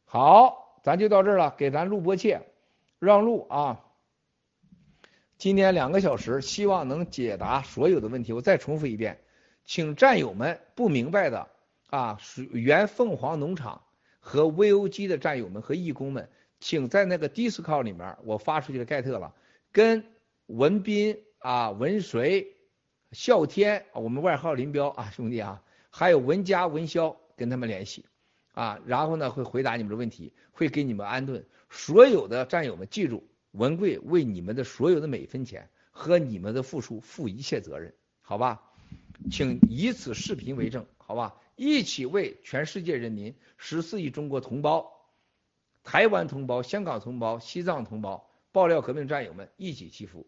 [0.08, 2.40] 好，咱就到这儿了，给咱录播切，
[3.00, 3.84] 让路啊！
[5.36, 8.32] 今天两个小时，希望能解答所有的问题。
[8.32, 9.20] 我再重复一遍，
[9.64, 11.48] 请战友们不明白的
[11.90, 12.18] 啊，
[12.52, 13.82] 原凤凰农场
[14.20, 16.30] 和 VOG 的战友们和义工们，
[16.60, 19.34] 请在那个 Discord 里面，我发出去的盖特了，
[19.72, 20.04] 跟
[20.46, 22.46] 文斌啊、文谁、
[23.10, 25.60] 啸天，我们外号林彪啊兄弟啊，
[25.90, 28.06] 还有文佳、文潇，跟他们联系。
[28.56, 31.44] 啊，然后呢会回答你们的问题，会给你们安顿。
[31.68, 37.92] 所有的战友们记住，文贵为你们的所有的每一分钱和你们的付出负一切责任，
[38.22, 38.62] 好吧？
[39.30, 41.36] 请以此视频为证，好吧？
[41.54, 44.90] 一起为全世界人民、十四亿中国同胞、
[45.84, 50.26] 台湾同胞、香港同胞、西藏同胞、爆料革命战友们一起祈福。